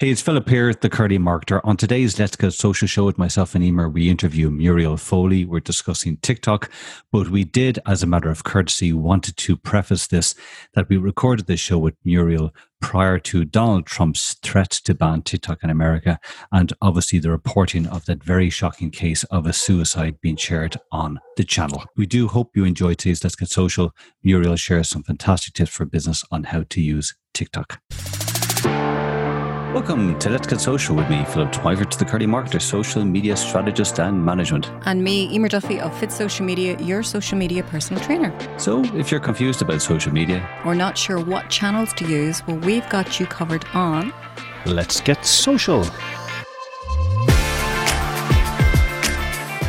Hey, 0.00 0.10
it's 0.10 0.20
Philip 0.20 0.48
here, 0.48 0.74
the 0.74 0.90
Curly 0.90 1.20
Marketer. 1.20 1.60
On 1.62 1.76
today's 1.76 2.18
Let's 2.18 2.34
Get 2.34 2.52
Social 2.52 2.88
show 2.88 3.04
with 3.04 3.16
myself 3.16 3.54
and 3.54 3.62
Emer, 3.62 3.88
we 3.88 4.10
interview 4.10 4.50
Muriel 4.50 4.96
Foley. 4.96 5.44
We're 5.44 5.60
discussing 5.60 6.16
TikTok, 6.16 6.68
but 7.12 7.28
we 7.28 7.44
did, 7.44 7.78
as 7.86 8.02
a 8.02 8.06
matter 8.08 8.28
of 8.28 8.42
courtesy, 8.42 8.92
wanted 8.92 9.36
to 9.36 9.56
preface 9.56 10.08
this 10.08 10.34
that 10.74 10.88
we 10.88 10.96
recorded 10.96 11.46
this 11.46 11.60
show 11.60 11.78
with 11.78 11.94
Muriel 12.04 12.52
prior 12.80 13.20
to 13.20 13.44
Donald 13.44 13.86
Trump's 13.86 14.34
threat 14.42 14.70
to 14.70 14.96
ban 14.96 15.22
TikTok 15.22 15.62
in 15.62 15.70
America, 15.70 16.18
and 16.50 16.72
obviously 16.82 17.20
the 17.20 17.30
reporting 17.30 17.86
of 17.86 18.04
that 18.06 18.20
very 18.20 18.50
shocking 18.50 18.90
case 18.90 19.22
of 19.24 19.46
a 19.46 19.52
suicide 19.52 20.20
being 20.20 20.36
shared 20.36 20.76
on 20.90 21.20
the 21.36 21.44
channel. 21.44 21.84
We 21.96 22.06
do 22.06 22.26
hope 22.26 22.56
you 22.56 22.64
enjoyed 22.64 22.98
today's 22.98 23.22
Let's 23.22 23.36
Get 23.36 23.48
Social. 23.48 23.92
Muriel 24.24 24.56
shares 24.56 24.88
some 24.88 25.04
fantastic 25.04 25.54
tips 25.54 25.70
for 25.70 25.84
business 25.84 26.24
on 26.32 26.42
how 26.42 26.64
to 26.70 26.80
use 26.80 27.14
TikTok. 27.32 27.80
Welcome 29.74 30.16
to 30.20 30.30
Let's 30.30 30.46
Get 30.46 30.60
Social 30.60 30.94
with 30.94 31.10
me, 31.10 31.24
Philip 31.24 31.50
Twyford, 31.50 31.98
the 31.98 32.04
Curly 32.04 32.26
Marketer, 32.26 32.62
social 32.62 33.04
media 33.04 33.36
strategist 33.36 33.98
and 33.98 34.24
management. 34.24 34.70
And 34.86 35.02
me, 35.02 35.28
Emer 35.34 35.48
Duffy 35.48 35.80
of 35.80 35.98
Fit 35.98 36.12
Social 36.12 36.46
Media, 36.46 36.78
your 36.78 37.02
social 37.02 37.36
media 37.36 37.64
personal 37.64 38.00
trainer. 38.00 38.32
So, 38.56 38.84
if 38.94 39.10
you're 39.10 39.18
confused 39.18 39.62
about 39.62 39.82
social 39.82 40.12
media 40.12 40.48
or 40.64 40.76
not 40.76 40.96
sure 40.96 41.18
what 41.18 41.50
channels 41.50 41.92
to 41.94 42.06
use, 42.06 42.46
well, 42.46 42.58
we've 42.58 42.88
got 42.88 43.18
you 43.18 43.26
covered 43.26 43.64
on 43.74 44.14
Let's 44.64 45.00
Get 45.00 45.26
Social. 45.26 45.82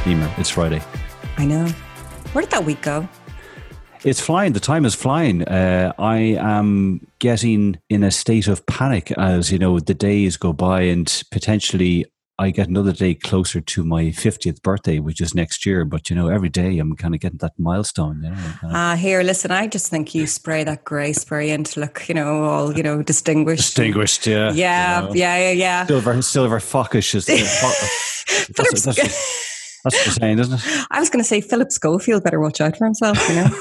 Emer, 0.05 0.31
it's 0.37 0.51
Friday. 0.51 0.83
I 1.37 1.47
know. 1.47 1.65
Where 2.31 2.43
did 2.43 2.51
that 2.51 2.63
week 2.63 2.83
go? 2.83 3.09
It's 4.05 4.21
flying. 4.21 4.53
The 4.53 4.59
time 4.59 4.85
is 4.85 4.93
flying. 4.93 5.41
Uh, 5.43 5.91
I 5.97 6.17
am 6.39 7.07
getting 7.17 7.79
in 7.89 8.03
a 8.03 8.11
state 8.11 8.47
of 8.47 8.63
panic 8.67 9.11
as 9.13 9.51
you 9.51 9.57
know 9.57 9.79
the 9.79 9.95
days 9.95 10.37
go 10.37 10.53
by, 10.53 10.81
and 10.81 11.23
potentially 11.31 12.05
I 12.37 12.51
get 12.51 12.67
another 12.67 12.91
day 12.91 13.15
closer 13.15 13.61
to 13.61 13.83
my 13.83 14.11
fiftieth 14.11 14.61
birthday, 14.61 14.99
which 14.99 15.21
is 15.21 15.33
next 15.33 15.65
year. 15.65 15.85
But 15.85 16.11
you 16.11 16.15
know, 16.15 16.27
every 16.27 16.49
day 16.49 16.77
I'm 16.77 16.95
kind 16.95 17.15
of 17.15 17.19
getting 17.19 17.39
that 17.39 17.53
milestone. 17.57 18.21
You 18.21 18.29
know. 18.29 18.37
Ah, 18.65 18.91
uh, 18.91 18.95
here, 18.95 19.23
listen. 19.23 19.49
I 19.49 19.65
just 19.65 19.89
think 19.89 20.13
you 20.13 20.27
spray 20.27 20.63
that 20.63 20.83
grey 20.83 21.11
spray 21.11 21.49
in 21.49 21.63
to 21.63 21.79
look, 21.79 22.07
you 22.07 22.13
know, 22.13 22.43
all 22.43 22.77
you 22.77 22.83
know, 22.83 23.01
distinguished. 23.01 23.75
Distinguished, 23.75 24.27
yeah. 24.27 24.51
Yeah, 24.51 25.01
you 25.01 25.07
know. 25.07 25.13
yeah, 25.15 25.37
yeah, 25.37 25.51
yeah. 25.51 25.85
Silver, 25.87 26.21
silver 26.21 26.59
fockish 26.59 27.15
is. 27.15 27.25
The, 27.25 27.37
that's, 28.55 28.85
that's, 28.85 28.97
that's, 29.01 29.54
that's 29.85 30.03
the 30.03 30.11
saying, 30.11 30.39
isn't 30.39 30.53
it? 30.53 30.85
I 30.91 30.99
was 30.99 31.09
going 31.09 31.23
to 31.23 31.27
say 31.27 31.41
Philip 31.41 31.71
Schofield 31.71 32.23
better 32.23 32.39
watch 32.39 32.59
out 32.59 32.75
for 32.75 32.85
himself. 32.85 33.17
You 33.29 33.35
know, 33.35 33.43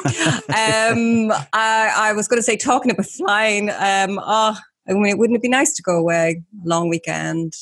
um, 0.49 1.33
I, 1.53 1.93
I, 1.95 2.13
was 2.15 2.27
going 2.27 2.39
to 2.39 2.43
say 2.43 2.57
talking 2.57 2.91
about 2.91 3.07
flying. 3.07 3.71
Um, 3.71 4.19
oh, 4.23 4.59
I 4.89 4.93
mean, 4.93 5.19
wouldn't 5.19 5.37
it 5.37 5.43
be 5.43 5.49
nice 5.49 5.75
to 5.75 5.83
go 5.83 5.97
away 5.97 6.43
long 6.65 6.89
weekend? 6.89 7.53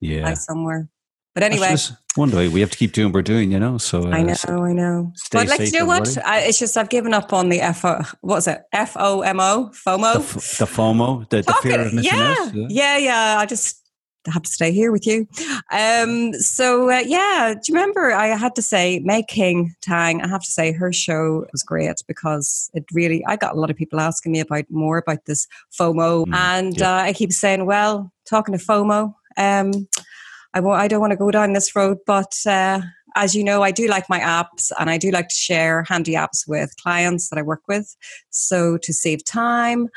Yeah, 0.00 0.22
fly 0.22 0.34
somewhere. 0.34 0.88
But 1.34 1.44
anyway, 1.44 1.76
one 2.14 2.30
day 2.30 2.48
we 2.48 2.60
have 2.60 2.70
to 2.70 2.76
keep 2.76 2.92
doing 2.92 3.08
what 3.08 3.14
we're 3.14 3.22
doing, 3.22 3.52
you 3.52 3.58
know. 3.58 3.78
So 3.78 4.02
uh, 4.02 4.10
I 4.10 4.22
know, 4.22 4.34
so 4.34 4.62
I 4.62 4.72
know. 4.72 5.12
But 5.32 5.48
like, 5.48 5.60
you 5.60 5.78
know 5.78 5.86
what? 5.86 6.16
I, 6.24 6.40
it's 6.40 6.58
just 6.58 6.76
I've 6.76 6.90
given 6.90 7.14
up 7.14 7.32
on 7.32 7.48
the 7.48 7.60
F. 7.60 7.84
O, 7.84 7.96
what 8.20 8.36
was 8.36 8.46
it? 8.46 8.60
F 8.72 8.96
O 8.98 9.22
M 9.22 9.40
O 9.40 9.70
FOMO. 9.72 10.14
The, 10.14 10.64
the 10.64 10.70
FOMO, 10.70 11.28
the, 11.30 11.42
the 11.42 11.54
fear 11.62 11.80
of 11.80 11.94
missing 11.94 12.12
yeah, 12.14 12.36
out. 12.38 12.54
Yeah. 12.54 12.66
yeah, 12.68 12.96
yeah. 12.98 13.38
I 13.38 13.46
just 13.46 13.81
have 14.30 14.42
to 14.42 14.50
stay 14.50 14.72
here 14.72 14.92
with 14.92 15.06
you. 15.06 15.26
Um, 15.72 16.32
so 16.34 16.90
uh, 16.90 17.02
yeah, 17.04 17.54
do 17.54 17.72
you 17.72 17.74
remember 17.74 18.12
I 18.12 18.28
had 18.28 18.54
to 18.56 18.62
say 18.62 19.00
Meg 19.00 19.28
King 19.28 19.74
Tang? 19.80 20.22
I 20.22 20.28
have 20.28 20.42
to 20.42 20.50
say 20.50 20.72
her 20.72 20.92
show 20.92 21.46
was 21.52 21.62
great 21.62 22.02
because 22.06 22.70
it 22.74 22.84
really. 22.92 23.24
I 23.26 23.36
got 23.36 23.54
a 23.54 23.58
lot 23.58 23.70
of 23.70 23.76
people 23.76 24.00
asking 24.00 24.32
me 24.32 24.40
about 24.40 24.64
more 24.70 24.98
about 24.98 25.24
this 25.26 25.46
FOMO, 25.78 26.26
mm, 26.26 26.34
and 26.34 26.78
yeah. 26.78 26.96
uh, 26.96 27.02
I 27.02 27.12
keep 27.12 27.32
saying, 27.32 27.66
well, 27.66 28.12
talking 28.24 28.56
to 28.56 28.64
FOMO, 28.64 29.14
um, 29.36 29.88
I 30.54 30.60
won't, 30.60 30.80
I 30.80 30.88
don't 30.88 31.00
want 31.00 31.12
to 31.12 31.16
go 31.16 31.30
down 31.30 31.52
this 31.52 31.74
road, 31.74 31.98
but. 32.06 32.34
Uh, 32.46 32.80
as 33.14 33.34
you 33.34 33.44
know, 33.44 33.62
I 33.62 33.70
do 33.70 33.86
like 33.86 34.08
my 34.08 34.20
apps 34.20 34.70
and 34.78 34.90
I 34.90 34.98
do 34.98 35.10
like 35.10 35.28
to 35.28 35.34
share 35.34 35.82
handy 35.84 36.12
apps 36.12 36.46
with 36.46 36.74
clients 36.82 37.28
that 37.30 37.38
I 37.38 37.42
work 37.42 37.62
with. 37.68 37.94
So 38.30 38.78
to 38.78 38.92
save 38.92 39.24
time, 39.24 39.88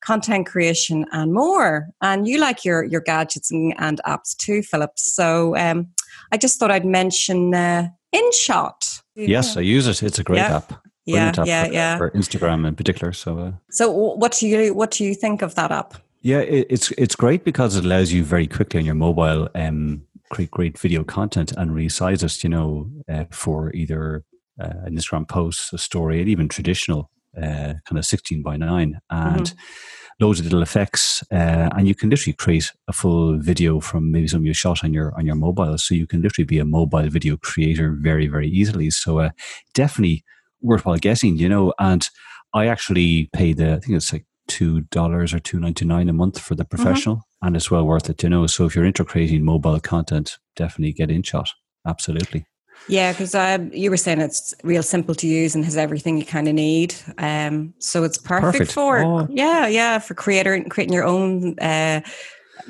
content 0.00 0.46
creation 0.46 1.06
and 1.12 1.32
more. 1.32 1.88
And 2.00 2.26
you 2.26 2.38
like 2.38 2.64
your 2.64 2.84
your 2.84 3.00
gadgets 3.00 3.50
and, 3.50 3.74
and 3.78 4.00
apps 4.06 4.36
too, 4.36 4.62
Philip. 4.62 4.92
So 4.96 5.56
um, 5.56 5.88
I 6.32 6.36
just 6.36 6.58
thought 6.58 6.70
I'd 6.70 6.86
mention 6.86 7.54
uh, 7.54 7.88
InShot. 8.14 9.02
Yes, 9.14 9.56
I 9.56 9.60
use 9.60 9.86
it. 9.86 10.02
It's 10.02 10.18
a 10.18 10.24
great 10.24 10.38
yeah. 10.38 10.56
app. 10.56 10.72
yeah, 11.04 11.32
app 11.36 11.46
yeah, 11.46 11.64
for, 11.64 11.72
yeah. 11.72 11.98
For 11.98 12.10
Instagram 12.10 12.66
in 12.66 12.74
particular. 12.74 13.12
So, 13.12 13.38
uh, 13.38 13.52
so 13.70 13.90
what 13.90 14.32
do 14.32 14.48
you 14.48 14.74
what 14.74 14.90
do 14.90 15.04
you 15.04 15.14
think 15.14 15.42
of 15.42 15.54
that 15.56 15.70
app? 15.70 15.94
Yeah, 16.22 16.40
it, 16.40 16.66
it's 16.70 16.90
it's 16.92 17.16
great 17.16 17.44
because 17.44 17.76
it 17.76 17.84
allows 17.84 18.12
you 18.12 18.24
very 18.24 18.46
quickly 18.46 18.80
on 18.80 18.86
your 18.86 18.94
mobile 18.94 19.48
um, 19.54 20.02
create 20.30 20.50
great 20.50 20.78
video 20.78 21.04
content 21.04 21.52
and 21.56 21.72
resize 21.72 22.22
it. 22.22 22.42
You 22.42 22.50
know, 22.50 22.90
uh, 23.10 23.24
for 23.30 23.72
either 23.74 24.24
uh, 24.60 24.72
an 24.84 24.96
Instagram 24.96 25.28
post, 25.28 25.72
a 25.72 25.78
story, 25.78 26.20
and 26.20 26.28
even 26.28 26.48
traditional 26.48 27.10
uh, 27.36 27.74
kind 27.84 27.98
of 27.98 28.04
16 28.04 28.42
by 28.42 28.56
9 28.56 29.00
and 29.10 29.46
mm-hmm. 29.46 30.24
loads 30.24 30.40
of 30.40 30.46
little 30.46 30.62
effects 30.62 31.22
uh, 31.30 31.68
and 31.76 31.86
you 31.86 31.94
can 31.94 32.10
literally 32.10 32.32
create 32.32 32.72
a 32.88 32.92
full 32.92 33.38
video 33.38 33.80
from 33.80 34.10
maybe 34.10 34.26
some 34.26 34.44
you 34.44 34.52
shot 34.52 34.82
on 34.82 34.92
your 34.92 35.14
on 35.16 35.26
your 35.26 35.36
mobile 35.36 35.78
so 35.78 35.94
you 35.94 36.06
can 36.06 36.22
literally 36.22 36.44
be 36.44 36.58
a 36.58 36.64
mobile 36.64 37.08
video 37.08 37.36
creator 37.36 37.96
very 38.00 38.26
very 38.26 38.48
easily 38.48 38.90
so 38.90 39.20
uh, 39.20 39.30
definitely 39.74 40.24
worthwhile 40.60 40.96
getting 40.96 41.36
you 41.36 41.48
know 41.48 41.72
and 41.78 42.08
i 42.52 42.66
actually 42.66 43.30
pay 43.32 43.52
the 43.52 43.74
i 43.74 43.78
think 43.78 43.96
it's 43.96 44.12
like 44.12 44.26
two 44.48 44.80
dollars 44.82 45.32
or 45.32 45.38
two 45.38 45.60
ninety 45.60 45.84
nine 45.84 46.08
a 46.08 46.12
month 46.12 46.38
for 46.38 46.56
the 46.56 46.64
mm-hmm. 46.64 46.82
professional 46.82 47.16
mm-hmm. 47.16 47.29
And 47.42 47.56
it's 47.56 47.70
well 47.70 47.84
worth 47.84 48.08
it 48.10 48.22
you 48.22 48.28
know 48.28 48.46
so 48.46 48.66
if 48.66 48.74
you're 48.74 48.84
into 48.84 49.04
creating 49.04 49.44
mobile 49.44 49.80
content 49.80 50.38
definitely 50.56 50.92
get 50.92 51.08
InShot 51.08 51.48
absolutely 51.86 52.46
yeah, 52.88 53.12
because 53.12 53.34
um, 53.34 53.70
you 53.72 53.90
were 53.90 53.96
saying 53.96 54.20
it's 54.20 54.54
real 54.64 54.82
simple 54.82 55.14
to 55.16 55.26
use 55.26 55.54
and 55.54 55.64
has 55.64 55.76
everything 55.76 56.16
you 56.16 56.24
kind 56.24 56.48
of 56.48 56.54
need. 56.54 56.94
Um, 57.18 57.74
so 57.78 58.04
it's 58.04 58.18
perfect, 58.18 58.52
perfect. 58.52 58.72
for 58.72 58.98
oh. 58.98 59.28
yeah, 59.30 59.66
yeah, 59.66 59.98
for 59.98 60.14
creator 60.14 60.62
creating 60.64 60.94
your 60.94 61.04
own 61.04 61.58
uh, 61.60 62.00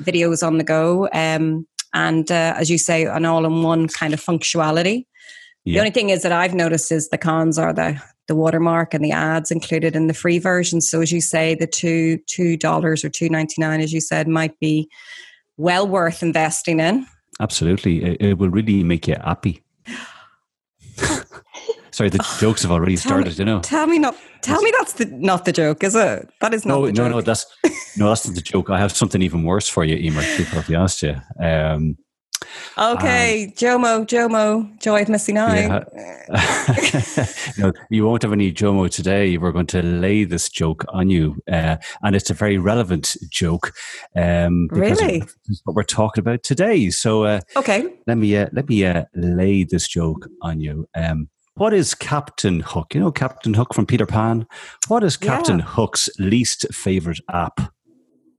videos 0.01 0.45
on 0.45 0.57
the 0.57 0.63
go. 0.63 1.09
Um, 1.13 1.65
and 1.93 2.31
uh, 2.31 2.53
as 2.57 2.69
you 2.69 2.77
say, 2.77 3.05
an 3.05 3.25
all-in-one 3.25 3.87
kind 3.87 4.13
of 4.13 4.21
functionality. 4.21 5.05
Yeah. 5.65 5.73
The 5.73 5.79
only 5.79 5.91
thing 5.91 6.09
is 6.09 6.23
that 6.23 6.31
I've 6.31 6.53
noticed 6.53 6.91
is 6.91 7.09
the 7.09 7.17
cons 7.17 7.57
are 7.57 7.73
the 7.73 8.01
the 8.31 8.35
watermark 8.35 8.93
and 8.93 9.03
the 9.03 9.11
ads 9.11 9.51
included 9.51 9.93
in 9.93 10.07
the 10.07 10.13
free 10.13 10.39
version. 10.39 10.79
So 10.79 11.01
as 11.01 11.11
you 11.11 11.19
say, 11.19 11.53
the 11.53 11.67
two 11.67 12.17
two 12.27 12.55
dollars 12.55 13.03
or 13.03 13.09
two 13.09 13.27
ninety 13.27 13.55
nine, 13.57 13.81
as 13.81 13.91
you 13.91 13.99
said, 13.99 14.25
might 14.29 14.57
be 14.61 14.89
well 15.57 15.85
worth 15.85 16.23
investing 16.23 16.79
in. 16.79 17.05
Absolutely, 17.41 18.03
it, 18.03 18.21
it 18.21 18.37
will 18.37 18.49
really 18.49 18.85
make 18.85 19.05
you 19.09 19.17
happy. 19.21 19.61
Sorry, 21.91 22.09
the 22.09 22.25
jokes 22.39 22.61
have 22.61 22.71
already 22.71 22.95
started. 22.95 23.33
Me, 23.33 23.35
you 23.39 23.43
know. 23.43 23.59
Tell 23.59 23.85
me 23.85 23.99
not. 23.99 24.15
Tell 24.41 24.61
me 24.61 24.71
that's 24.77 24.93
the 24.93 25.07
not 25.07 25.43
the 25.43 25.51
joke, 25.51 25.83
is 25.83 25.93
it? 25.93 26.29
That 26.39 26.53
is 26.53 26.65
not. 26.65 26.75
No, 26.75 26.85
no, 26.85 26.91
joke. 26.93 27.11
no. 27.11 27.21
That's 27.21 27.45
no, 27.97 28.07
that's 28.07 28.25
not 28.25 28.35
the 28.35 28.41
joke. 28.41 28.69
I 28.69 28.79
have 28.79 28.93
something 28.93 29.21
even 29.21 29.43
worse 29.43 29.67
for 29.67 29.83
you, 29.83 29.97
Emer. 29.97 30.21
To 30.21 30.63
be 30.65 30.75
honest, 30.75 31.03
you. 31.03 31.15
Um, 31.37 31.97
Okay, 32.77 33.45
um, 33.45 33.51
Jomo, 33.51 34.05
Jomo, 34.05 34.79
joy 34.79 35.01
of 35.01 35.09
missing 35.09 35.37
out. 35.37 35.53
Yeah. 35.55 37.25
no, 37.57 37.73
you 37.89 38.05
won't 38.05 38.23
have 38.23 38.31
any 38.31 38.51
Jomo 38.51 38.89
today. 38.89 39.37
We're 39.37 39.51
going 39.51 39.67
to 39.67 39.81
lay 39.81 40.23
this 40.23 40.49
joke 40.49 40.85
on 40.89 41.09
you, 41.09 41.37
uh, 41.51 41.77
and 42.01 42.15
it's 42.15 42.29
a 42.29 42.33
very 42.33 42.57
relevant 42.57 43.17
joke. 43.29 43.73
Um, 44.15 44.67
really, 44.71 45.23
what 45.65 45.75
we're 45.75 45.83
talking 45.83 46.21
about 46.21 46.43
today. 46.43 46.89
So, 46.89 47.25
uh, 47.25 47.41
okay, 47.55 47.93
let 48.07 48.17
me 48.17 48.35
uh, 48.37 48.47
let 48.53 48.69
me 48.69 48.85
uh, 48.85 49.05
lay 49.15 49.63
this 49.63 49.87
joke 49.87 50.27
on 50.41 50.59
you. 50.59 50.87
Um, 50.95 51.29
what 51.55 51.73
is 51.73 51.93
Captain 51.93 52.61
Hook? 52.61 52.95
You 52.95 53.01
know 53.01 53.11
Captain 53.11 53.53
Hook 53.53 53.73
from 53.73 53.85
Peter 53.85 54.05
Pan. 54.05 54.47
What 54.87 55.03
is 55.03 55.17
Captain 55.17 55.59
yeah. 55.59 55.65
Hook's 55.65 56.09
least 56.17 56.65
favorite 56.73 57.19
app? 57.29 57.59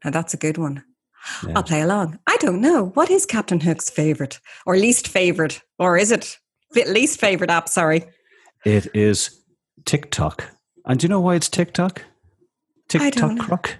Now 0.04 0.10
that's 0.10 0.34
a 0.34 0.38
good 0.38 0.58
one. 0.58 0.82
Yeah. 1.46 1.52
I'll 1.56 1.62
play 1.62 1.80
along. 1.80 2.18
I 2.26 2.36
don't 2.38 2.60
know. 2.60 2.86
What 2.94 3.10
is 3.10 3.26
Captain 3.26 3.60
Hook's 3.60 3.90
favorite 3.90 4.40
or 4.66 4.76
least 4.76 5.08
favorite? 5.08 5.60
Or 5.78 5.96
is 5.96 6.10
it 6.10 6.38
least 6.74 7.20
favorite 7.20 7.50
app? 7.50 7.68
Sorry. 7.68 8.04
It 8.64 8.94
is 8.94 9.42
TikTok. 9.84 10.44
And 10.84 10.98
do 10.98 11.04
you 11.04 11.08
know 11.08 11.20
why 11.20 11.34
it's 11.36 11.48
TikTok? 11.48 12.04
TikTok 12.88 13.38
crook. 13.38 13.78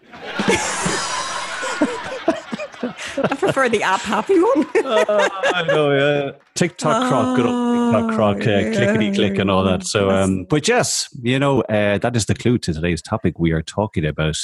I 3.14 3.36
prefer 3.36 3.68
the 3.68 3.82
app 3.82 4.00
happy 4.00 4.38
one. 4.40 4.66
uh, 4.84 5.04
I 5.54 5.64
know, 5.66 5.92
yeah. 5.92 6.32
TikTok 6.54 7.08
croc, 7.08 7.36
good 7.36 7.46
old 7.46 7.94
TikTok 7.94 8.14
croc, 8.16 8.36
uh, 8.38 8.50
yeah, 8.50 8.72
clickety 8.72 9.12
click 9.12 9.38
and 9.38 9.50
all 9.50 9.64
that. 9.64 9.84
So, 9.84 10.10
um, 10.10 10.44
but 10.44 10.66
yes, 10.66 11.08
you 11.22 11.38
know, 11.38 11.60
uh, 11.62 11.98
that 11.98 12.16
is 12.16 12.26
the 12.26 12.34
clue 12.34 12.58
to 12.58 12.72
today's 12.72 13.02
topic. 13.02 13.38
We 13.38 13.52
are 13.52 13.62
talking 13.62 14.04
about 14.04 14.36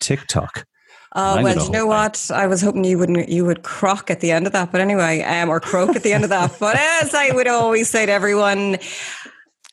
TikTok. 0.00 0.66
Oh 1.14 1.42
well, 1.42 1.62
you 1.62 1.70
know 1.70 1.86
what? 1.86 2.30
I 2.32 2.46
was 2.46 2.62
hoping 2.62 2.84
you 2.84 2.98
wouldn't 2.98 3.28
you 3.28 3.44
would 3.44 3.62
crock 3.62 4.10
at 4.10 4.20
the 4.20 4.30
end 4.30 4.46
of 4.46 4.52
that, 4.54 4.72
but 4.72 4.80
anyway, 4.80 5.20
um, 5.22 5.50
or 5.50 5.60
croak 5.60 5.94
at 5.94 6.02
the 6.02 6.12
end 6.12 6.24
of 6.24 6.30
that. 6.30 6.56
But 6.58 6.76
as 6.76 7.14
I 7.14 7.32
would 7.34 7.46
always 7.46 7.90
say 7.90 8.06
to 8.06 8.12
everyone, 8.12 8.78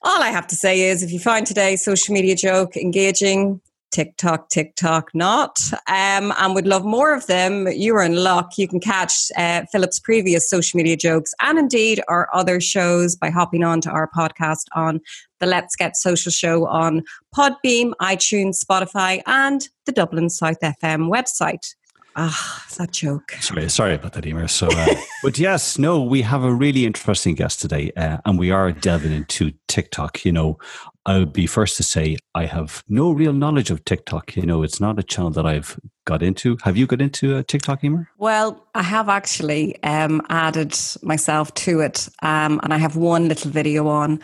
all 0.01 0.21
I 0.21 0.29
have 0.29 0.47
to 0.47 0.55
say 0.55 0.81
is, 0.81 1.01
if 1.01 1.11
you 1.11 1.19
find 1.19 1.47
today's 1.47 1.83
social 1.83 2.13
media 2.13 2.35
joke 2.35 2.75
engaging, 2.75 3.61
TikTok, 3.91 4.49
TikTok, 4.49 5.09
not. 5.13 5.59
Um, 5.87 6.33
and 6.37 6.55
would 6.55 6.67
love 6.67 6.85
more 6.85 7.13
of 7.13 7.27
them. 7.27 7.67
You 7.67 7.95
are 7.95 8.03
in 8.03 8.15
luck. 8.15 8.57
You 8.57 8.67
can 8.67 8.79
catch 8.79 9.31
uh, 9.37 9.63
Philip's 9.71 9.99
previous 9.99 10.49
social 10.49 10.77
media 10.77 10.95
jokes 10.97 11.33
and 11.41 11.57
indeed 11.57 12.01
our 12.07 12.27
other 12.33 12.61
shows 12.61 13.15
by 13.15 13.29
hopping 13.29 13.63
on 13.63 13.81
to 13.81 13.89
our 13.89 14.09
podcast 14.15 14.65
on 14.73 14.99
the 15.39 15.45
Let's 15.45 15.75
Get 15.75 15.95
Social 15.95 16.31
show 16.31 16.67
on 16.67 17.03
Podbean, 17.35 17.93
iTunes, 18.01 18.63
Spotify, 18.63 19.21
and 19.25 19.67
the 19.85 19.91
Dublin 19.91 20.29
South 20.29 20.59
FM 20.61 21.09
website. 21.09 21.73
Ah, 22.15 22.65
that 22.77 22.91
joke. 22.91 23.31
Sorry, 23.39 23.69
sorry 23.69 23.95
about 23.95 24.13
that, 24.13 24.25
Emer. 24.25 24.47
So, 24.47 24.67
uh, 24.67 24.95
but 25.23 25.37
yes, 25.37 25.77
no, 25.77 26.01
we 26.03 26.21
have 26.21 26.43
a 26.43 26.53
really 26.53 26.85
interesting 26.85 27.35
guest 27.35 27.61
today, 27.61 27.91
uh, 27.95 28.17
and 28.25 28.37
we 28.37 28.51
are 28.51 28.71
delving 28.71 29.13
into 29.13 29.51
TikTok. 29.67 30.25
You 30.25 30.31
know, 30.31 30.57
I 31.05 31.19
would 31.19 31.33
be 31.33 31.47
first 31.47 31.77
to 31.77 31.83
say 31.83 32.17
I 32.35 32.45
have 32.45 32.83
no 32.87 33.11
real 33.11 33.33
knowledge 33.33 33.71
of 33.71 33.85
TikTok. 33.85 34.35
You 34.35 34.45
know, 34.45 34.63
it's 34.63 34.79
not 34.79 34.99
a 34.99 35.03
channel 35.03 35.31
that 35.31 35.45
I've 35.45 35.79
got 36.05 36.21
into. 36.21 36.57
Have 36.63 36.77
you 36.77 36.87
got 36.87 37.01
into 37.01 37.37
uh, 37.37 37.43
TikTok, 37.47 37.83
Emer? 37.83 38.09
Well, 38.17 38.65
I 38.75 38.81
have 38.83 39.09
actually 39.09 39.81
um, 39.83 40.21
added 40.29 40.77
myself 41.03 41.53
to 41.55 41.79
it, 41.79 42.09
um, 42.21 42.59
and 42.63 42.73
I 42.73 42.77
have 42.77 42.95
one 42.95 43.27
little 43.27 43.51
video 43.51 43.87
on. 43.87 44.19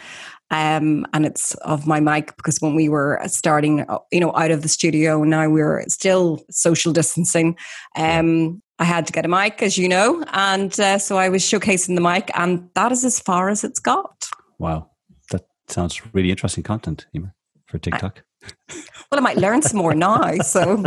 Um, 0.51 1.05
and 1.13 1.25
it's 1.25 1.55
of 1.55 1.87
my 1.87 1.99
mic 1.99 2.35
because 2.37 2.59
when 2.59 2.75
we 2.75 2.87
were 2.87 3.19
starting, 3.25 3.81
uh, 3.81 3.97
you 4.11 4.19
know, 4.19 4.35
out 4.35 4.51
of 4.51 4.61
the 4.61 4.67
studio, 4.67 5.23
now 5.23 5.49
we're 5.49 5.83
still 5.87 6.43
social 6.51 6.93
distancing. 6.93 7.57
Um, 7.95 8.61
I 8.77 8.83
had 8.83 9.07
to 9.07 9.13
get 9.13 9.25
a 9.25 9.29
mic, 9.29 9.63
as 9.63 9.77
you 9.77 9.87
know, 9.87 10.23
and 10.33 10.77
uh, 10.79 10.99
so 10.99 11.17
I 11.17 11.29
was 11.29 11.43
showcasing 11.43 11.95
the 11.95 12.01
mic, 12.01 12.29
and 12.37 12.69
that 12.75 12.91
is 12.91 13.05
as 13.05 13.19
far 13.19 13.49
as 13.49 13.63
it's 13.63 13.79
got. 13.79 14.27
Wow, 14.59 14.91
that 15.31 15.45
sounds 15.67 16.01
really 16.13 16.29
interesting 16.29 16.63
content, 16.63 17.07
Emer, 17.15 17.33
for 17.67 17.79
TikTok. 17.79 18.21
I, 18.43 18.51
well, 19.11 19.19
I 19.19 19.21
might 19.21 19.37
learn 19.37 19.61
some 19.61 19.77
more 19.77 19.95
now. 19.95 20.37
So, 20.39 20.83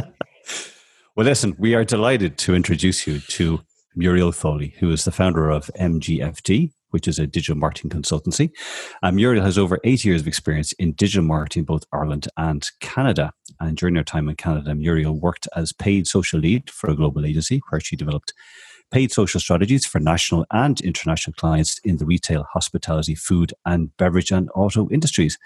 well, 1.16 1.26
listen, 1.26 1.56
we 1.58 1.75
are 1.75 1.84
delighted 1.84 2.37
to 2.38 2.55
introduce 2.55 3.06
you 3.06 3.20
to 3.20 3.60
Muriel 3.96 4.32
Foley, 4.32 4.75
who 4.81 4.90
is 4.93 5.05
the 5.05 5.10
founder 5.10 5.50
of 5.50 5.70
MGFD, 5.81 6.72
which 6.90 7.08
is 7.08 7.19
a 7.19 7.26
digital 7.26 7.56
marketing 7.56 7.90
consultancy. 7.90 8.50
Um, 9.02 9.17
Muriel 9.17 9.44
has 9.44 9.58
over 9.58 9.79
eight 9.85 10.05
years 10.05 10.20
of 10.20 10.29
experience 10.29 10.73
in 10.73 10.93
digital 10.93 11.25
marketing, 11.25 11.64
both 11.64 11.85
Ireland 11.93 12.29
and 12.37 12.64
Canada. 12.81 13.32
And 13.61 13.76
during 13.76 13.94
her 13.96 14.05
time 14.05 14.29
in 14.29 14.37
Canada, 14.37 14.75
Muriel 14.75 15.19
worked 15.19 15.49
as 15.56 15.73
paid 15.73 16.06
social 16.06 16.40
lead 16.40 16.70
for 16.70 16.90
a 16.90 16.96
global 16.96 17.25
agency 17.25 17.61
where 17.70 17.81
she 17.81 17.96
developed 17.96 18.32
paid 18.90 19.12
social 19.12 19.40
strategies 19.40 19.87
for 19.87 20.00
national 20.00 20.46
and 20.50 20.81
international 20.81 21.35
clients 21.35 21.79
in 21.85 21.96
the 21.99 22.06
retail, 22.06 22.46
hospitality, 22.52 23.14
food 23.14 23.52
and 23.67 23.96
beverage 23.96 24.31
and 24.31 24.49
auto 24.55 24.88
industries. 24.90 25.38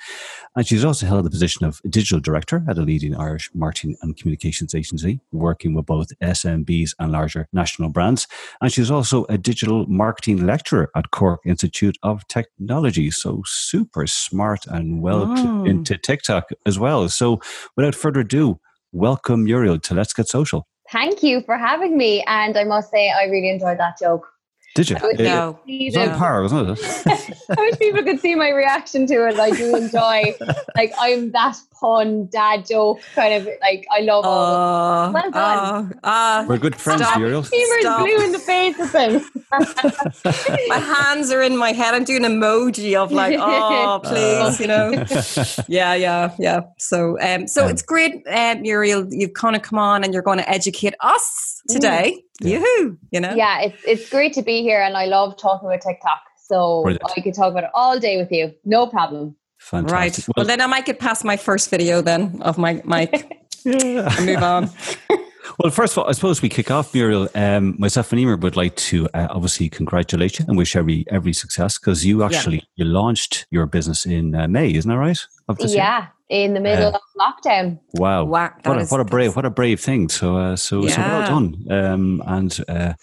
And 0.57 0.67
she's 0.67 0.85
also 0.85 1.07
held 1.07 1.25
the 1.25 1.31
position 1.31 1.67
of 1.67 1.81
digital 1.89 2.21
director 2.21 2.65
at 2.69 2.79
a 2.79 2.83
leading 2.83 3.17
Irish 3.17 3.51
marketing 3.55 3.97
and 4.03 4.17
communications 4.17 4.75
agency, 4.75 5.21
working 5.33 5.75
with 5.75 5.87
both 5.87 6.09
SMBs 6.23 6.95
and 6.99 7.13
larger 7.13 7.49
national 7.53 7.91
brands. 7.91 8.27
And 8.61 8.73
she's 8.73 8.91
also 8.91 9.25
a 9.29 9.39
digital 9.39 9.87
marketing 9.87 10.47
lecturer 10.47 10.91
at 10.95 11.11
Cork 11.11 11.41
Institute 11.45 11.99
of 12.03 12.27
Technology. 12.29 13.11
So 13.11 13.43
super 13.47 14.07
smart 14.07 14.67
and 14.67 15.03
well 15.03 15.27
oh. 15.29 15.65
into 15.65 15.97
TikTok 15.97 16.51
as 16.67 16.79
well. 16.79 17.09
So 17.09 17.41
without 17.77 17.95
further 17.95 18.21
ado, 18.21 18.61
welcome 18.93 19.45
Muriel 19.45 19.79
to 19.81 19.95
Let's 19.95 20.13
Get 20.13 20.29
Social. 20.29 20.67
Thank 20.93 21.23
you 21.23 21.41
for 21.41 21.57
having 21.57 21.97
me. 21.97 22.23
And 22.27 22.57
I 22.57 22.65
must 22.65 22.91
say, 22.91 23.11
I 23.11 23.25
really 23.25 23.49
enjoyed 23.49 23.79
that 23.79 23.99
joke. 23.99 24.32
Did 24.75 24.89
you? 24.89 24.97
It, 24.97 25.21
no. 25.21 25.59
It 25.67 25.95
was 25.95 26.09
on 26.09 26.19
par, 26.19 26.43
wasn't 26.43 26.79
it? 26.79 27.07
I 27.51 27.55
wish 27.61 27.79
people 27.79 28.03
could 28.03 28.21
see 28.21 28.35
my 28.35 28.49
reaction 28.49 29.07
to 29.09 29.29
it. 29.29 29.39
I 29.39 29.51
do 29.51 29.77
enjoy, 29.77 30.35
like, 30.75 30.93
I'm 30.99 31.31
that 31.33 31.57
pun 31.83 32.27
dad 32.27 32.65
joke 32.65 33.01
kind 33.15 33.35
of 33.35 33.49
like 33.61 33.85
I 33.91 34.01
love 34.01 34.25
all. 34.25 35.09
Uh, 35.09 35.13
well 35.13 35.31
done. 35.31 36.01
Uh, 36.03 36.07
uh, 36.07 36.47
We're 36.49 36.59
good 36.59 36.77
friends, 36.77 37.03
stop. 37.03 37.19
Muriel. 37.19 37.45
Emer's 37.53 37.97
blue 37.99 38.25
in 38.25 38.33
the 38.33 38.39
face 38.39 38.79
with 38.79 38.93
them. 38.93 39.21
my 40.69 40.79
hands 40.79 41.33
are 41.33 41.43
in 41.43 41.57
my 41.57 41.73
head. 41.73 41.95
I'm 41.95 42.05
doing 42.05 42.23
emoji 42.23 42.95
of 42.95 43.11
like, 43.13 43.37
oh, 43.41 44.01
please, 44.03 44.61
you 44.61 44.69
know. 44.69 44.91
yeah, 45.69 45.95
yeah, 45.95 46.35
yeah. 46.39 46.61
So, 46.79 47.21
um, 47.21 47.49
so 47.49 47.65
um, 47.65 47.71
it's 47.71 47.83
great, 47.83 48.27
uh, 48.29 48.55
Muriel. 48.61 49.07
You've 49.11 49.35
kind 49.35 49.57
of 49.57 49.63
come 49.63 49.79
on 49.79 50.05
and 50.05 50.15
you're 50.15 50.23
going 50.23 50.39
to 50.39 50.49
educate 50.49 50.95
us 51.01 51.63
today. 51.69 52.15
Yeah. 52.15 52.59
Yoo-hoo, 52.59 52.99
you 53.11 53.21
know. 53.21 53.35
Yeah, 53.35 53.61
it's 53.61 53.85
it's 53.87 54.11
great 54.11 54.33
to 54.33 54.43
be 54.43 54.62
here, 54.63 54.81
and 54.81 54.97
I 54.97 55.07
love 55.07 55.37
talking 55.37 55.69
about 55.69 55.81
TikTok. 55.81 56.23
So 56.37 56.83
Brilliant. 56.83 57.13
I 57.17 57.21
could 57.21 57.35
talk 57.35 57.51
about 57.51 57.65
it 57.65 57.71
all 57.75 57.99
day 57.99 58.17
with 58.17 58.33
you. 58.33 58.55
No 58.65 58.87
problem. 58.87 59.37
Fantastic. 59.59 59.93
Right. 59.95 60.19
Well, 60.29 60.35
well, 60.39 60.47
then 60.47 60.61
I 60.61 60.67
might 60.67 60.87
get 60.87 60.99
past 60.99 61.25
my 61.25 61.37
first 61.37 61.71
video 61.71 62.03
then 62.03 62.41
of 62.43 62.59
my 62.59 62.83
mic 62.85 63.39
and 63.65 64.27
move 64.27 64.43
on. 64.43 64.71
Well, 65.59 65.71
first 65.71 65.95
of 65.95 65.99
all, 65.99 66.09
I 66.09 66.13
suppose 66.13 66.43
we 66.43 66.49
kick 66.49 66.71
off, 66.71 66.95
Muriel. 66.95 67.29
Um, 67.35 67.75
myself 67.79 68.13
and 68.13 68.21
Emer 68.21 68.37
would 68.37 68.57
like 68.57 68.77
to 68.77 69.09
uh, 69.15 69.29
obviously 69.31 69.69
congratulate 69.69 70.39
you 70.39 70.45
and 70.49 70.57
wish 70.57 70.77
every 70.77 71.05
every 71.11 71.33
success 71.33 71.79
because 71.79 72.05
you 72.05 72.23
actually 72.23 72.57
yeah. 72.57 72.63
you 72.77 72.85
launched 72.85 73.47
your 73.51 73.67
business 73.67 74.07
in 74.07 74.35
uh, 74.35 74.49
May, 74.49 74.73
isn't 74.73 74.89
that 74.89 74.99
right? 74.99 75.19
yeah, 75.69 76.09
in 76.29 76.55
the 76.55 76.61
middle 76.61 76.87
uh, 76.87 76.99
of 76.99 77.01
lockdown. 77.19 77.79
Wow, 77.95 78.25
wow 78.25 78.53
what, 78.63 78.81
a, 78.81 78.87
what 78.87 79.01
a 79.01 79.05
brave 79.05 79.37
what 79.37 79.45
a 79.45 79.51
brave 79.51 79.81
thing. 79.81 80.09
So 80.09 80.37
uh, 80.37 80.57
so 80.57 80.85
yeah. 80.85 80.95
so 80.95 81.01
well 81.03 81.27
done. 81.27 81.67
Um, 81.71 82.23
and 82.27 82.65
uh, 82.69 82.95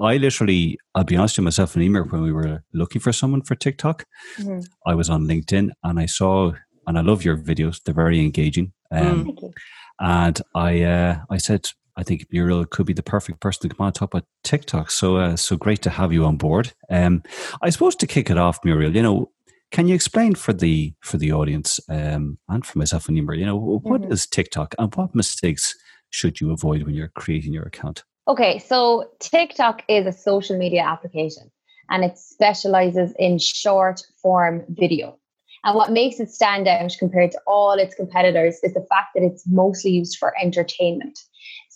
I 0.00 0.16
literally, 0.16 0.78
I'll 0.94 1.04
be 1.04 1.16
honest 1.16 1.38
with 1.38 1.44
myself 1.44 1.74
and 1.74 1.84
Emer 1.84 2.04
when 2.04 2.22
we 2.22 2.32
were 2.32 2.64
looking 2.72 3.00
for 3.00 3.12
someone 3.12 3.42
for 3.42 3.54
TikTok, 3.54 4.06
mm-hmm. 4.38 4.60
I 4.86 4.94
was 4.94 5.10
on 5.10 5.26
LinkedIn 5.26 5.70
and 5.82 6.00
I 6.00 6.06
saw 6.06 6.52
and 6.86 6.98
I 6.98 7.02
love 7.02 7.24
your 7.24 7.36
videos. 7.36 7.82
They're 7.82 7.94
very 7.94 8.20
engaging. 8.20 8.72
Um, 8.90 9.26
mm. 9.26 9.52
And 10.00 10.40
I 10.54 10.82
uh, 10.82 11.18
I 11.28 11.36
said 11.36 11.68
I 11.98 12.04
think 12.04 12.26
Muriel 12.30 12.64
could 12.64 12.86
be 12.86 12.92
the 12.92 13.02
perfect 13.02 13.40
person 13.40 13.68
to 13.68 13.74
come 13.74 13.84
on 13.84 13.92
top 13.92 14.14
of 14.14 14.22
TikTok. 14.44 14.92
So, 14.92 15.16
uh, 15.16 15.34
so 15.34 15.56
great 15.56 15.82
to 15.82 15.90
have 15.90 16.12
you 16.12 16.24
on 16.24 16.36
board. 16.36 16.72
Um, 16.88 17.24
I 17.60 17.70
suppose 17.70 17.96
to 17.96 18.06
kick 18.06 18.30
it 18.30 18.38
off, 18.38 18.64
Muriel, 18.64 18.94
you 18.94 19.02
know, 19.02 19.32
can 19.72 19.88
you 19.88 19.96
explain 19.96 20.36
for 20.36 20.52
the 20.52 20.94
for 21.02 21.18
the 21.18 21.32
audience 21.32 21.80
um, 21.90 22.38
and 22.48 22.64
for 22.64 22.78
myself 22.78 23.08
and 23.08 23.18
Emer, 23.18 23.34
you 23.34 23.44
know, 23.44 23.56
what 23.56 24.02
mm-hmm. 24.02 24.12
is 24.12 24.26
TikTok 24.26 24.76
and 24.78 24.94
what 24.94 25.14
mistakes 25.14 25.74
should 26.10 26.40
you 26.40 26.52
avoid 26.52 26.84
when 26.84 26.94
you're 26.94 27.08
creating 27.08 27.52
your 27.52 27.64
account? 27.64 28.04
Okay, 28.28 28.60
so 28.60 29.10
TikTok 29.18 29.82
is 29.88 30.06
a 30.06 30.12
social 30.12 30.56
media 30.56 30.82
application 30.82 31.50
and 31.90 32.04
it 32.04 32.16
specializes 32.16 33.12
in 33.18 33.38
short 33.38 34.02
form 34.22 34.64
video. 34.68 35.18
And 35.64 35.74
what 35.74 35.90
makes 35.90 36.20
it 36.20 36.30
stand 36.30 36.68
out 36.68 36.96
compared 36.98 37.32
to 37.32 37.40
all 37.46 37.72
its 37.72 37.94
competitors 37.94 38.58
is 38.62 38.74
the 38.74 38.86
fact 38.88 39.08
that 39.14 39.24
it's 39.24 39.44
mostly 39.46 39.90
used 39.90 40.16
for 40.16 40.32
entertainment. 40.40 41.18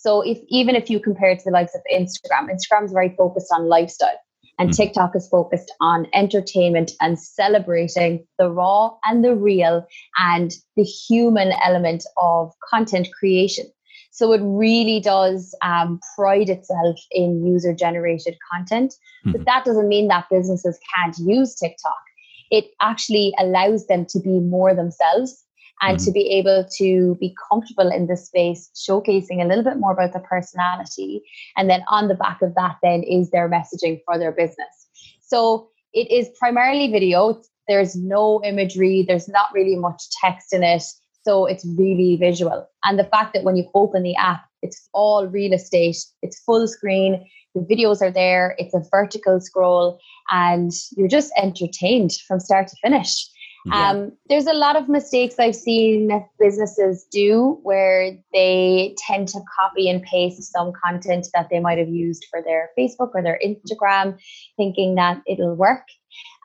So 0.03 0.19
if 0.19 0.37
even 0.49 0.75
if 0.75 0.89
you 0.89 0.99
compare 0.99 1.29
it 1.29 1.39
to 1.39 1.45
the 1.45 1.51
likes 1.51 1.73
of 1.73 1.81
Instagram, 1.89 2.49
Instagram 2.51 2.83
is 2.83 2.91
very 2.91 3.15
focused 3.17 3.53
on 3.53 3.69
lifestyle. 3.69 4.19
And 4.59 4.69
mm. 4.69 4.75
TikTok 4.75 5.15
is 5.15 5.29
focused 5.29 5.73
on 5.79 6.07
entertainment 6.13 6.91
and 6.99 7.17
celebrating 7.17 8.27
the 8.37 8.51
raw 8.51 8.91
and 9.05 9.23
the 9.23 9.33
real 9.33 9.87
and 10.17 10.51
the 10.75 10.83
human 10.83 11.53
element 11.63 12.03
of 12.17 12.51
content 12.69 13.07
creation. 13.17 13.65
So 14.11 14.33
it 14.33 14.41
really 14.43 14.99
does 14.99 15.55
um, 15.63 16.01
pride 16.17 16.49
itself 16.49 16.99
in 17.11 17.47
user 17.47 17.73
generated 17.73 18.35
content. 18.51 18.93
Mm. 19.25 19.31
But 19.31 19.45
that 19.45 19.63
doesn't 19.63 19.87
mean 19.87 20.09
that 20.09 20.25
businesses 20.29 20.77
can't 20.93 21.17
use 21.17 21.55
TikTok. 21.55 22.03
It 22.51 22.65
actually 22.81 23.33
allows 23.39 23.87
them 23.87 24.05
to 24.09 24.19
be 24.19 24.41
more 24.41 24.75
themselves 24.75 25.42
and 25.81 25.97
mm-hmm. 25.97 26.05
to 26.05 26.11
be 26.11 26.29
able 26.31 26.65
to 26.77 27.15
be 27.19 27.35
comfortable 27.49 27.89
in 27.91 28.07
this 28.07 28.27
space, 28.27 28.69
showcasing 28.75 29.43
a 29.43 29.47
little 29.47 29.63
bit 29.63 29.77
more 29.77 29.93
about 29.93 30.13
their 30.13 30.21
personality. 30.21 31.21
And 31.57 31.69
then 31.69 31.83
on 31.89 32.07
the 32.07 32.15
back 32.15 32.41
of 32.41 32.55
that, 32.55 32.77
then 32.81 33.03
is 33.03 33.31
their 33.31 33.49
messaging 33.49 34.01
for 34.05 34.17
their 34.17 34.31
business. 34.31 34.87
So 35.21 35.69
it 35.93 36.09
is 36.11 36.29
primarily 36.39 36.91
video. 36.91 37.41
There's 37.67 37.95
no 37.95 38.41
imagery, 38.43 39.05
there's 39.07 39.29
not 39.29 39.53
really 39.53 39.75
much 39.75 40.03
text 40.21 40.53
in 40.53 40.63
it. 40.63 40.83
So 41.23 41.45
it's 41.45 41.65
really 41.77 42.17
visual. 42.17 42.67
And 42.83 42.99
the 42.99 43.05
fact 43.05 43.33
that 43.33 43.43
when 43.43 43.55
you 43.55 43.69
open 43.73 44.03
the 44.03 44.15
app, 44.15 44.43
it's 44.61 44.89
all 44.93 45.27
real 45.27 45.53
estate, 45.53 45.97
it's 46.21 46.39
full 46.41 46.67
screen, 46.67 47.25
the 47.55 47.61
videos 47.61 48.01
are 48.01 48.11
there, 48.11 48.55
it's 48.57 48.73
a 48.73 48.83
vertical 48.91 49.39
scroll, 49.39 49.99
and 50.31 50.71
you're 50.97 51.07
just 51.07 51.31
entertained 51.37 52.11
from 52.27 52.39
start 52.39 52.67
to 52.67 52.75
finish. 52.81 53.29
Yeah. 53.65 53.89
Um, 53.89 54.11
there's 54.27 54.47
a 54.47 54.53
lot 54.53 54.75
of 54.75 54.89
mistakes 54.89 55.35
I've 55.39 55.55
seen 55.55 56.25
businesses 56.39 57.05
do 57.11 57.59
where 57.63 58.17
they 58.33 58.95
tend 59.07 59.29
to 59.29 59.39
copy 59.59 59.89
and 59.89 60.03
paste 60.03 60.51
some 60.51 60.73
content 60.83 61.27
that 61.33 61.47
they 61.49 61.59
might 61.59 61.77
have 61.77 61.87
used 61.87 62.25
for 62.29 62.41
their 62.41 62.71
Facebook 62.77 63.11
or 63.13 63.21
their 63.21 63.39
Instagram, 63.45 64.17
thinking 64.57 64.95
that 64.95 65.21
it'll 65.27 65.55
work. 65.55 65.85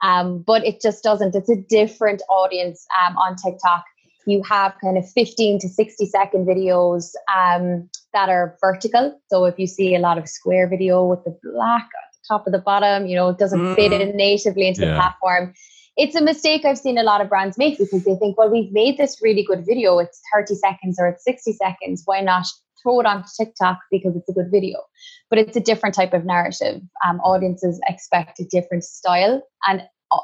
Um, 0.01 0.43
but 0.47 0.65
it 0.65 0.81
just 0.81 1.03
doesn't. 1.03 1.35
It's 1.35 1.49
a 1.49 1.57
different 1.57 2.21
audience 2.29 2.85
um, 3.05 3.17
on 3.17 3.35
TikTok. 3.35 3.83
You 4.25 4.41
have 4.43 4.75
kind 4.81 4.97
of 4.97 5.09
15 5.09 5.59
to 5.59 5.67
60 5.67 6.05
second 6.05 6.45
videos 6.47 7.11
um, 7.35 7.89
that 8.13 8.29
are 8.29 8.57
vertical. 8.61 9.19
So 9.27 9.45
if 9.45 9.59
you 9.59 9.67
see 9.67 9.95
a 9.95 9.99
lot 9.99 10.17
of 10.17 10.29
square 10.29 10.69
video 10.69 11.05
with 11.05 11.23
the 11.25 11.37
black 11.43 11.83
at 11.83 12.13
the 12.13 12.19
top 12.27 12.47
of 12.47 12.53
the 12.53 12.59
bottom, 12.59 13.07
you 13.07 13.15
know, 13.15 13.29
it 13.29 13.37
doesn't 13.37 13.59
mm. 13.59 13.75
fit 13.75 13.91
in 13.91 14.15
natively 14.15 14.67
into 14.67 14.81
yeah. 14.81 14.91
the 14.91 14.95
platform 14.95 15.53
it's 15.99 16.15
a 16.15 16.21
mistake 16.21 16.63
I've 16.63 16.77
seen 16.77 16.97
a 16.97 17.03
lot 17.03 17.19
of 17.19 17.27
brands 17.27 17.57
make 17.57 17.77
because 17.77 18.05
they 18.05 18.15
think, 18.15 18.37
well, 18.37 18.49
we've 18.49 18.71
made 18.71 18.97
this 18.97 19.19
really 19.21 19.43
good 19.43 19.65
video. 19.65 19.99
It's 19.99 20.21
30 20.33 20.55
seconds 20.55 20.97
or 20.97 21.07
it's 21.09 21.25
60 21.25 21.51
seconds. 21.51 22.03
Why 22.05 22.21
not 22.21 22.45
throw 22.81 23.01
it 23.01 23.05
onto 23.05 23.27
TikTok 23.37 23.79
because 23.91 24.15
it's 24.15 24.29
a 24.29 24.31
good 24.31 24.49
video? 24.49 24.77
But 25.29 25.39
it's 25.39 25.57
a 25.57 25.59
different 25.59 25.93
type 25.93 26.13
of 26.13 26.23
narrative. 26.23 26.81
Um, 27.05 27.19
audiences 27.19 27.81
expect 27.89 28.39
a 28.39 28.45
different 28.45 28.85
style. 28.85 29.43
And 29.67 29.81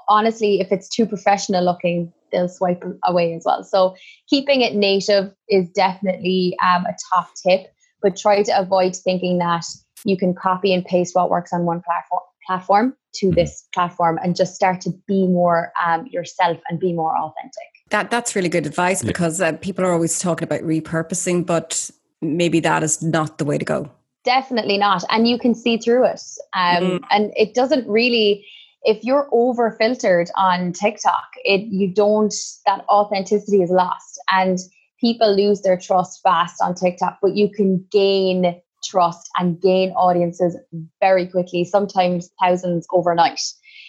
honestly, 0.08 0.62
if 0.62 0.72
it's 0.72 0.88
too 0.88 1.06
professional 1.06 1.66
looking, 1.66 2.14
they'll 2.32 2.48
swipe 2.48 2.82
away 3.04 3.34
as 3.34 3.44
well. 3.46 3.62
So 3.62 3.98
keeping 4.30 4.62
it 4.62 4.76
native 4.76 5.34
is 5.50 5.70
definitely 5.72 6.56
um, 6.64 6.86
a 6.86 6.96
top 7.14 7.32
tip, 7.46 7.68
but 8.02 8.16
try 8.16 8.44
to 8.44 8.58
avoid 8.58 8.96
thinking 8.96 9.40
that 9.40 9.66
you 10.06 10.16
can 10.16 10.34
copy 10.36 10.74
and 10.74 10.86
paste 10.86 11.16
what 11.16 11.30
works 11.30 11.52
on 11.52 11.66
one 11.66 11.82
platform 11.82 12.22
platform 12.46 12.96
to 13.16 13.28
mm-hmm. 13.28 13.36
this 13.36 13.68
platform 13.74 14.20
and 14.24 14.36
just 14.36 14.56
start 14.56 14.82
to 14.82 14.92
be 15.08 15.28
more 15.28 15.72
um, 15.86 16.08
yourself 16.08 16.58
and 16.70 16.80
be 16.80 16.94
more 16.94 17.18
authentic. 17.18 17.64
That 17.90 18.10
that's 18.10 18.36
really 18.36 18.50
good 18.50 18.66
advice 18.66 19.04
yeah. 19.04 19.08
because 19.08 19.42
uh, 19.42 19.54
people 19.54 19.86
are 19.86 19.94
always 19.94 20.20
talking 20.20 20.44
about 20.44 20.62
repurposing, 20.62 21.46
but 21.46 21.90
maybe 22.22 22.60
that 22.62 22.84
is 22.84 23.02
not 23.02 23.38
the 23.38 23.46
way 23.46 23.58
to 23.58 23.66
go. 23.66 23.92
Definitely 24.24 24.80
not, 24.80 25.04
and 25.12 25.28
you 25.28 25.38
can 25.38 25.54
see 25.54 25.78
through 25.78 26.06
it, 26.06 26.22
um, 26.54 26.84
mm. 26.84 27.00
and 27.12 27.32
it 27.36 27.54
doesn't 27.54 27.88
really 27.88 28.46
if 28.86 29.04
you're 29.04 29.28
over 29.32 29.72
filtered 29.72 30.30
on 30.38 30.72
TikTok, 30.72 31.26
it 31.44 31.62
you 31.62 31.92
don't 31.92 32.34
that 32.66 32.86
authenticity 32.88 33.62
is 33.62 33.70
lost 33.70 34.20
and 34.32 34.60
people 35.02 35.36
lose 35.36 35.62
their 35.62 35.78
trust 35.78 36.22
fast 36.24 36.62
on 36.62 36.76
TikTok, 36.76 37.18
but 37.22 37.36
you 37.36 37.50
can 37.50 37.86
gain 37.92 38.62
trust 38.86 39.30
and 39.38 39.62
gain 39.62 39.92
audiences 39.92 40.58
very 41.00 41.28
quickly, 41.28 41.64
sometimes 41.66 42.30
thousands 42.42 42.88
overnight. 42.92 43.40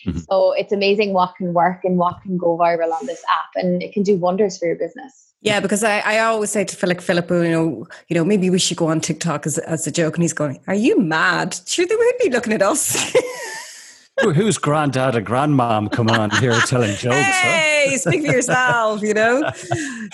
Mm-hmm. 0.07 0.19
So 0.31 0.53
it's 0.53 0.73
amazing 0.73 1.13
what 1.13 1.35
can 1.37 1.53
work 1.53 1.85
and 1.85 1.99
what 1.99 2.21
can 2.23 2.37
go 2.37 2.57
viral 2.57 2.93
on 2.93 3.07
this 3.07 3.23
app 3.31 3.51
and 3.57 3.83
it 3.83 3.93
can 3.93 4.03
do 4.03 4.17
wonders 4.17 4.59
for 4.59 4.67
your 4.67 4.77
business. 4.77 5.27
Yeah, 5.43 5.61
because 5.61 5.85
I, 5.85 6.01
I 6.01 6.19
always 6.21 6.51
say 6.51 6.65
to 6.65 6.77
Philip, 6.77 7.01
Philip, 7.01 7.31
you 7.31 7.51
know, 7.51 7.87
you 8.09 8.17
know, 8.17 8.25
maybe 8.25 8.51
we 8.51 8.59
should 8.59 8.77
go 8.77 8.89
on 8.89 9.01
TikTok 9.01 9.47
as, 9.47 9.59
as 9.59 9.87
a 9.87 9.93
joke. 9.93 10.17
And 10.17 10.23
he's 10.23 10.33
going, 10.33 10.61
Are 10.67 10.75
you 10.75 10.99
mad? 10.99 11.57
Sure, 11.67 11.87
they 11.87 11.95
would 11.95 12.15
be 12.23 12.31
looking 12.31 12.53
at 12.53 12.63
us. 12.63 13.15
Who's 14.23 14.57
granddad 14.57 15.15
and 15.15 15.27
grandmom 15.27 15.93
come 15.93 16.09
on 16.09 16.31
here 16.31 16.59
telling 16.61 16.97
jokes? 16.97 17.17
Hey, 17.17 17.89
huh? 17.91 17.99
speak 17.99 18.25
for 18.25 18.33
yourself, 18.33 19.03
you 19.03 19.13
know. 19.13 19.51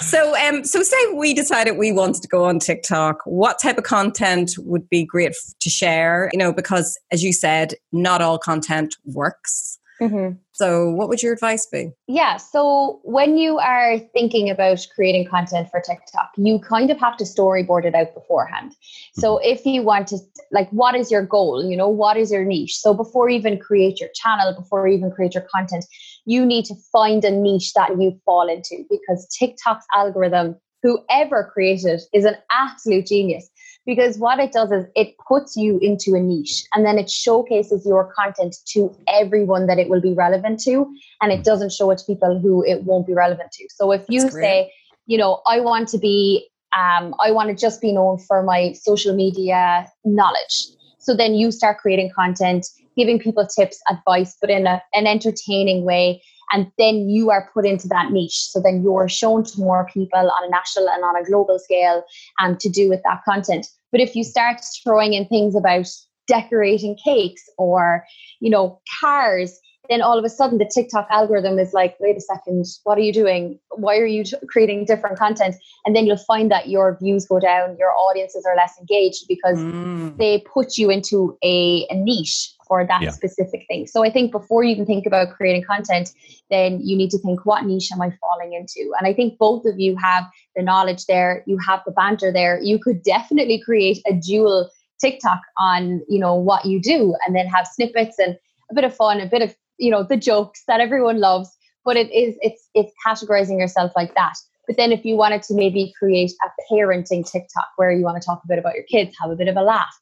So, 0.00 0.36
um, 0.36 0.64
so 0.64 0.82
say 0.82 0.96
we 1.14 1.32
decided 1.34 1.76
we 1.76 1.92
wanted 1.92 2.22
to 2.22 2.28
go 2.28 2.44
on 2.44 2.58
TikTok. 2.58 3.18
What 3.26 3.60
type 3.60 3.78
of 3.78 3.84
content 3.84 4.52
would 4.58 4.88
be 4.90 5.04
great 5.04 5.34
to 5.60 5.70
share? 5.70 6.30
You 6.32 6.38
know, 6.38 6.52
because 6.52 6.98
as 7.12 7.22
you 7.22 7.32
said, 7.32 7.74
not 7.92 8.20
all 8.20 8.38
content 8.38 8.96
works. 9.04 9.78
Mm-hmm. 10.02 10.36
So, 10.50 10.90
what 10.90 11.08
would 11.08 11.22
your 11.22 11.32
advice 11.32 11.66
be? 11.66 11.92
Yeah. 12.08 12.36
So, 12.36 13.00
when 13.04 13.36
you 13.36 13.58
are 13.58 13.98
thinking 13.98 14.50
about 14.50 14.84
creating 14.94 15.28
content 15.28 15.68
for 15.70 15.80
TikTok, 15.80 16.30
you 16.36 16.58
kind 16.58 16.90
of 16.90 16.98
have 16.98 17.16
to 17.18 17.24
storyboard 17.24 17.84
it 17.84 17.94
out 17.94 18.12
beforehand. 18.12 18.72
So, 19.14 19.36
mm-hmm. 19.36 19.48
if 19.48 19.64
you 19.64 19.82
want 19.82 20.08
to, 20.08 20.18
like, 20.50 20.68
what 20.70 20.96
is 20.96 21.10
your 21.10 21.24
goal? 21.24 21.64
You 21.64 21.76
know, 21.76 21.88
what 21.88 22.16
is 22.16 22.32
your 22.32 22.44
niche? 22.44 22.76
So, 22.78 22.92
before 22.92 23.28
you 23.28 23.38
even 23.38 23.58
create 23.58 24.00
your 24.00 24.10
channel, 24.14 24.54
before 24.54 24.88
you 24.88 24.96
even 24.96 25.12
create 25.12 25.34
your 25.34 25.46
content, 25.54 25.84
you 26.24 26.44
need 26.44 26.64
to 26.66 26.74
find 26.90 27.24
a 27.24 27.30
niche 27.30 27.72
that 27.74 27.90
you 28.00 28.18
fall 28.24 28.48
into 28.48 28.84
because 28.90 29.26
TikTok's 29.38 29.86
algorithm, 29.94 30.56
whoever 30.82 31.48
created, 31.52 32.00
is 32.12 32.24
an 32.24 32.36
absolute 32.50 33.06
genius 33.06 33.48
because 33.84 34.18
what 34.18 34.38
it 34.38 34.52
does 34.52 34.70
is 34.70 34.86
it 34.94 35.14
puts 35.28 35.56
you 35.56 35.78
into 35.80 36.14
a 36.14 36.20
niche 36.20 36.64
and 36.74 36.86
then 36.86 36.98
it 36.98 37.10
showcases 37.10 37.84
your 37.84 38.12
content 38.14 38.56
to 38.66 38.94
everyone 39.08 39.66
that 39.66 39.78
it 39.78 39.88
will 39.88 40.00
be 40.00 40.14
relevant 40.14 40.60
to 40.60 40.86
and 41.20 41.32
it 41.32 41.44
doesn't 41.44 41.72
show 41.72 41.90
it 41.90 41.98
to 41.98 42.04
people 42.04 42.38
who 42.38 42.64
it 42.64 42.84
won't 42.84 43.06
be 43.06 43.14
relevant 43.14 43.50
to. 43.52 43.66
So 43.70 43.92
if 43.92 44.04
you 44.08 44.30
say 44.30 44.70
you 45.06 45.18
know 45.18 45.40
i 45.46 45.60
want 45.60 45.88
to 45.88 45.98
be 45.98 46.48
um, 46.76 47.14
i 47.20 47.30
want 47.30 47.48
to 47.48 47.54
just 47.54 47.80
be 47.80 47.92
known 47.92 48.18
for 48.18 48.42
my 48.42 48.72
social 48.72 49.14
media 49.14 49.86
knowledge 50.04 50.68
so 50.98 51.14
then 51.14 51.34
you 51.34 51.50
start 51.50 51.78
creating 51.78 52.10
content 52.14 52.66
giving 52.96 53.18
people 53.18 53.46
tips 53.46 53.80
advice 53.90 54.36
but 54.40 54.50
in 54.50 54.66
a, 54.66 54.82
an 54.94 55.06
entertaining 55.06 55.84
way 55.84 56.22
and 56.52 56.70
then 56.78 57.08
you 57.08 57.30
are 57.30 57.50
put 57.52 57.66
into 57.66 57.88
that 57.88 58.10
niche 58.10 58.48
so 58.50 58.60
then 58.60 58.82
you're 58.82 59.08
shown 59.08 59.44
to 59.44 59.58
more 59.58 59.88
people 59.92 60.18
on 60.18 60.46
a 60.46 60.50
national 60.50 60.88
and 60.88 61.04
on 61.04 61.16
a 61.16 61.24
global 61.24 61.58
scale 61.58 62.02
um, 62.40 62.56
to 62.56 62.68
do 62.68 62.88
with 62.88 63.02
that 63.04 63.20
content 63.24 63.66
but 63.90 64.00
if 64.00 64.14
you 64.14 64.24
start 64.24 64.60
throwing 64.82 65.12
in 65.14 65.26
things 65.26 65.54
about 65.54 65.86
decorating 66.28 66.96
cakes 67.04 67.42
or 67.58 68.04
you 68.40 68.50
know 68.50 68.80
cars 69.00 69.58
then 69.88 70.00
all 70.00 70.18
of 70.18 70.24
a 70.24 70.28
sudden 70.28 70.58
the 70.58 70.70
TikTok 70.72 71.06
algorithm 71.10 71.58
is 71.58 71.72
like, 71.72 71.96
wait 71.98 72.16
a 72.16 72.20
second, 72.20 72.66
what 72.84 72.96
are 72.98 73.02
you 73.02 73.12
doing? 73.12 73.58
Why 73.70 73.98
are 73.98 74.06
you 74.06 74.24
creating 74.48 74.84
different 74.84 75.18
content? 75.18 75.56
And 75.84 75.96
then 75.96 76.06
you'll 76.06 76.16
find 76.16 76.50
that 76.50 76.68
your 76.68 76.96
views 77.00 77.26
go 77.26 77.40
down, 77.40 77.76
your 77.78 77.92
audiences 77.92 78.46
are 78.46 78.56
less 78.56 78.74
engaged 78.78 79.24
because 79.28 79.58
mm. 79.58 80.16
they 80.16 80.44
put 80.52 80.78
you 80.78 80.90
into 80.90 81.36
a, 81.42 81.86
a 81.90 81.94
niche 81.94 82.54
for 82.72 82.86
that 82.86 83.02
yeah. 83.02 83.10
specific 83.10 83.66
thing. 83.68 83.86
So 83.86 84.02
I 84.02 84.10
think 84.10 84.32
before 84.32 84.64
you 84.64 84.74
can 84.74 84.86
think 84.86 85.04
about 85.04 85.36
creating 85.36 85.64
content, 85.64 86.10
then 86.48 86.80
you 86.82 86.96
need 86.96 87.10
to 87.10 87.18
think, 87.18 87.44
what 87.44 87.66
niche 87.66 87.92
am 87.92 88.00
I 88.00 88.16
falling 88.18 88.54
into? 88.54 88.94
And 88.98 89.06
I 89.06 89.12
think 89.12 89.36
both 89.36 89.66
of 89.66 89.78
you 89.78 89.94
have 89.96 90.24
the 90.56 90.62
knowledge 90.62 91.04
there, 91.04 91.44
you 91.46 91.58
have 91.58 91.82
the 91.84 91.92
banter 91.92 92.32
there. 92.32 92.58
You 92.62 92.78
could 92.78 93.02
definitely 93.02 93.60
create 93.62 93.98
a 94.06 94.14
dual 94.14 94.70
TikTok 95.02 95.42
on, 95.58 96.00
you 96.08 96.18
know, 96.18 96.34
what 96.34 96.64
you 96.64 96.80
do 96.80 97.14
and 97.26 97.36
then 97.36 97.46
have 97.46 97.66
snippets 97.66 98.18
and 98.18 98.38
a 98.70 98.74
bit 98.74 98.84
of 98.84 98.96
fun, 98.96 99.20
a 99.20 99.26
bit 99.26 99.42
of 99.42 99.54
you 99.78 99.90
know 99.90 100.02
the 100.02 100.16
jokes 100.16 100.62
that 100.68 100.80
everyone 100.80 101.18
loves 101.18 101.50
but 101.84 101.96
it 101.96 102.10
is 102.12 102.36
it's 102.40 102.68
it's 102.74 102.92
categorizing 103.04 103.58
yourself 103.58 103.90
like 103.96 104.14
that 104.14 104.34
but 104.66 104.76
then 104.76 104.92
if 104.92 105.04
you 105.04 105.16
wanted 105.16 105.42
to 105.42 105.54
maybe 105.54 105.92
create 105.98 106.30
a 106.44 106.72
parenting 106.72 107.28
tiktok 107.28 107.68
where 107.76 107.90
you 107.90 108.04
want 108.04 108.20
to 108.20 108.24
talk 108.24 108.42
a 108.44 108.48
bit 108.48 108.58
about 108.58 108.74
your 108.74 108.84
kids 108.84 109.16
have 109.20 109.30
a 109.30 109.36
bit 109.36 109.48
of 109.48 109.56
a 109.56 109.62
laugh 109.62 109.98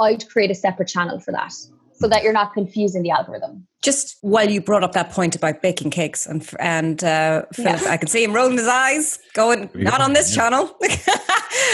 i'd 0.00 0.28
create 0.30 0.50
a 0.50 0.54
separate 0.54 0.88
channel 0.88 1.20
for 1.20 1.32
that 1.32 1.52
so 2.00 2.08
that 2.08 2.22
you're 2.22 2.32
not 2.32 2.54
confusing 2.54 3.02
the 3.02 3.10
algorithm. 3.10 3.66
Just 3.82 4.16
while 4.22 4.48
you 4.48 4.60
brought 4.60 4.82
up 4.82 4.92
that 4.92 5.10
point 5.10 5.36
about 5.36 5.62
baking 5.62 5.90
cakes 5.90 6.26
and 6.26 6.48
and 6.58 7.04
uh, 7.04 7.44
Philip, 7.52 7.82
I 7.82 7.96
can 7.96 8.08
see 8.08 8.24
him 8.24 8.32
rolling 8.32 8.56
his 8.56 8.66
eyes, 8.66 9.18
going, 9.34 9.70
"Not 9.74 10.00
on 10.00 10.12
this 10.12 10.34
channel." 10.34 10.76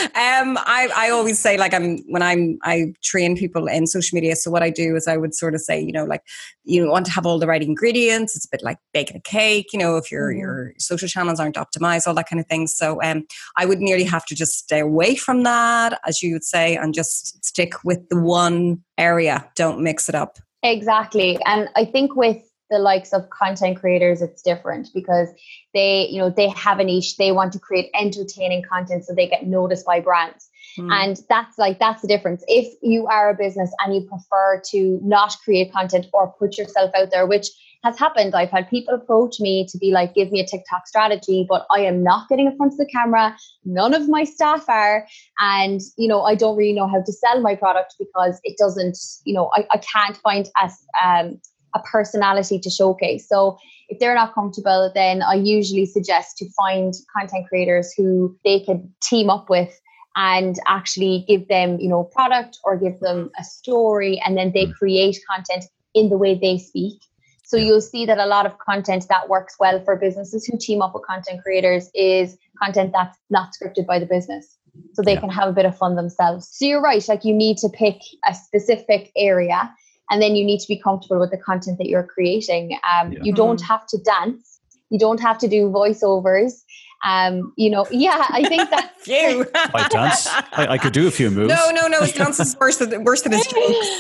um, 0.05 0.59
I 0.59 0.91
I 0.97 1.11
always 1.11 1.39
say 1.39 1.57
like 1.57 1.75
I'm 1.75 1.99
when 2.09 2.23
I'm 2.23 2.59
I 2.63 2.93
train 3.03 3.37
people 3.37 3.67
in 3.67 3.87
social 3.87 4.15
media. 4.15 4.37
So 4.37 4.51
what 4.51 4.63
I 4.63 4.71
do 4.71 4.97
is 4.97 5.07
I 5.07 5.17
would 5.17 5.35
sort 5.35 5.55
of 5.55 5.61
say, 5.61 5.81
you 5.81 5.93
know, 5.93 6.05
like 6.05 6.23
you 6.65 6.89
want 6.89 7.07
to 7.07 7.13
have 7.13 7.27
all 7.27 7.39
the 7.39 7.47
right 7.47 7.63
ingredients. 7.63 8.37
It's 8.37 8.47
a 8.47 8.49
bit 8.51 8.63
like 8.63 8.79
baking 8.93 9.17
a 9.17 9.21
cake. 9.21 9.73
You 9.73 9.79
know, 9.79 9.97
if 9.97 10.11
your 10.11 10.33
mm. 10.33 10.39
your 10.39 10.73
social 10.79 11.09
channels 11.09 11.41
aren't 11.41 11.57
optimized, 11.57 12.07
all 12.07 12.15
that 12.15 12.29
kind 12.29 12.41
of 12.41 12.47
thing. 12.47 12.67
So 12.67 13.01
um, 13.03 13.27
I 13.57 13.67
would 13.67 13.81
nearly 13.81 14.05
have 14.05 14.25
to 14.27 14.35
just 14.35 14.59
stay 14.59 14.81
away 14.81 15.17
from 15.17 15.43
that, 15.43 16.01
as 16.07 16.23
you 16.23 16.33
would 16.35 16.45
say, 16.45 16.77
and 16.77 16.95
just 16.95 17.45
stick 17.45 17.73
with 17.85 18.09
the 18.09 18.21
one 18.21 18.83
area. 18.99 19.49
Don't 19.57 19.81
mix 19.81 20.09
it 20.09 20.15
up. 20.15 20.39
Exactly. 20.63 21.39
And 21.47 21.69
I 21.77 21.85
think 21.85 22.17
with 22.17 22.39
the 22.71 22.79
likes 22.79 23.13
of 23.13 23.29
content 23.31 23.79
creators 23.79 24.23
it's 24.23 24.43
different 24.43 24.89
because 24.95 25.29
they 25.75 26.07
you 26.09 26.19
know 26.19 26.31
they 26.31 26.49
have 26.49 26.79
a 26.79 26.85
niche 26.85 27.17
they 27.17 27.33
want 27.33 27.53
to 27.53 27.59
create 27.59 27.91
entertaining 27.95 28.63
content 28.63 29.05
so 29.05 29.15
they 29.15 29.29
get 29.29 29.47
noticed 29.47 29.87
by 29.87 30.01
brands 30.01 30.49
mm. 30.79 30.91
and 30.93 31.21
that's 31.29 31.59
like 31.59 31.79
that's 31.79 32.03
the 32.03 32.09
difference 32.09 32.45
if 32.49 32.73
you 32.83 33.07
are 33.07 33.31
a 33.31 33.35
business 33.35 33.73
and 33.85 33.95
you 33.95 34.03
prefer 34.03 34.61
to 34.71 35.01
not 35.03 35.37
create 35.45 35.73
content 35.73 36.07
or 36.13 36.35
put 36.39 36.59
yourself 36.59 36.91
out 36.95 37.11
there 37.11 37.27
which 37.27 37.49
has 37.87 37.99
happened. 37.99 38.35
I've 38.35 38.51
had 38.51 38.69
people 38.69 38.95
approach 38.95 39.41
me 39.41 39.67
to 39.71 39.79
be 39.79 39.93
like, 39.93 40.15
give 40.15 40.31
me 40.31 40.41
a 40.41 40.47
TikTok 40.47 40.87
strategy, 40.87 41.47
but 41.49 41.67
I 41.71 41.81
am 41.81 42.03
not 42.03 42.29
getting 42.29 42.47
in 42.47 42.57
front 42.57 42.73
of 42.73 42.79
the 42.79 42.87
camera. 42.87 43.37
None 43.65 43.95
of 43.95 44.09
my 44.09 44.25
staff 44.25 44.69
are. 44.69 45.07
And, 45.39 45.81
you 45.97 46.09
know, 46.09 46.23
I 46.23 46.35
don't 46.35 46.57
really 46.57 46.73
know 46.73 46.89
how 46.89 47.03
to 47.03 47.13
sell 47.13 47.41
my 47.41 47.55
product 47.55 47.95
because 47.99 48.41
it 48.43 48.57
doesn't, 48.59 48.99
you 49.25 49.35
know, 49.35 49.51
I, 49.55 49.67
I 49.71 49.79
can't 49.79 50.17
find 50.19 50.49
a, 50.61 50.71
um, 51.07 51.41
a 51.77 51.83
personality 51.91 52.59
to 52.61 52.71
showcase. 52.71 53.29
So 53.29 53.59
if 53.89 53.99
they're 53.99 54.15
not 54.15 54.35
comfortable, 54.35 54.91
then 54.95 55.23
I 55.23 55.35
usually 55.35 55.87
suggest 55.87 56.37
to 56.39 56.49
find 56.57 56.93
content 57.17 57.47
creators 57.49 57.93
who 57.97 58.37
they 58.45 58.61
could 58.61 58.89
team 59.03 59.31
up 59.31 59.49
with 59.49 59.79
and 60.17 60.57
actually 60.67 61.25
give 61.29 61.47
them, 61.49 61.79
you 61.79 61.89
know, 61.89 62.05
product 62.05 62.59
or 62.65 62.77
give 62.77 62.99
them 63.01 63.31
a 63.39 63.45
story 63.45 64.21
and 64.25 64.37
then 64.37 64.53
they 64.53 64.65
hmm. 64.67 64.73
create 64.73 65.19
content 65.31 65.65
in 65.95 66.09
the 66.09 66.19
way 66.19 66.35
they 66.35 66.59
speak 66.59 67.01
so 67.47 67.57
you'll 67.57 67.81
see 67.81 68.05
that 68.07 68.19
a 68.19 68.27
lot 68.27 68.45
of 68.45 68.59
content 68.59 69.07
that 69.09 69.29
works 69.29 69.55
well 69.61 69.81
for 69.85 69.95
businesses 69.95 70.45
who 70.45 70.59
team 70.59 70.83
up 70.83 70.95
with 70.95 71.05
content 71.07 71.45
creators 71.45 71.89
is 71.95 72.37
content 72.61 72.91
that's 72.93 73.17
not 73.31 73.51
scripted 73.55 73.87
by 73.87 74.01
the 74.01 74.07
business. 74.07 74.59
So 74.95 75.03
they 75.03 75.13
yeah. 75.13 75.21
can 75.21 75.31
have 75.31 75.49
a 75.49 75.53
bit 75.53 75.65
of 75.65 75.79
fun 75.79 75.95
themselves. 75.95 76.49
So 76.51 76.65
you're 76.65 76.83
right, 76.83 77.07
like 77.09 77.25
you 77.25 77.33
need 77.33 77.59
to 77.59 77.69
pick 77.69 77.99
a 78.29 78.35
specific 78.35 79.13
area 79.17 79.73
and 80.11 80.23
then 80.23 80.37
you 80.37 80.45
need 80.45 80.61
to 80.61 80.69
be 80.69 80.79
comfortable 80.79 81.21
with 81.21 81.31
the 81.31 81.39
content 81.39 81.79
that 81.79 81.89
you're 81.89 82.05
creating. 82.07 82.79
Um, 82.91 83.13
yeah. 83.13 83.19
You 83.23 83.33
don't 83.33 83.61
mm-hmm. 83.61 83.73
have 83.73 83.87
to 83.89 83.99
dance, 83.99 84.61
you 84.91 84.99
don't 84.99 85.21
have 85.21 85.39
to 85.39 85.49
do 85.49 85.71
voiceovers. 85.71 86.63
Um, 87.05 87.53
you 87.57 87.71
know, 87.71 87.87
yeah, 87.91 88.27
I 88.31 88.45
think 88.49 88.71
that 88.71 88.95
few. 89.01 89.47
I 89.55 89.89
dance. 89.89 90.27
I, 90.27 90.67
I, 90.71 90.79
could 90.79 90.93
do 90.93 91.07
a 91.07 91.11
few 91.11 91.31
moves. 91.31 91.49
No, 91.49 91.71
no, 91.71 91.87
no. 91.87 92.01
His 92.01 92.13
dance 92.13 92.41
is 92.41 92.57
worse 92.59 92.79
than 92.79 93.05
worse 93.05 93.23
than 93.23 93.33
his 93.33 93.47
jokes. 93.47 93.57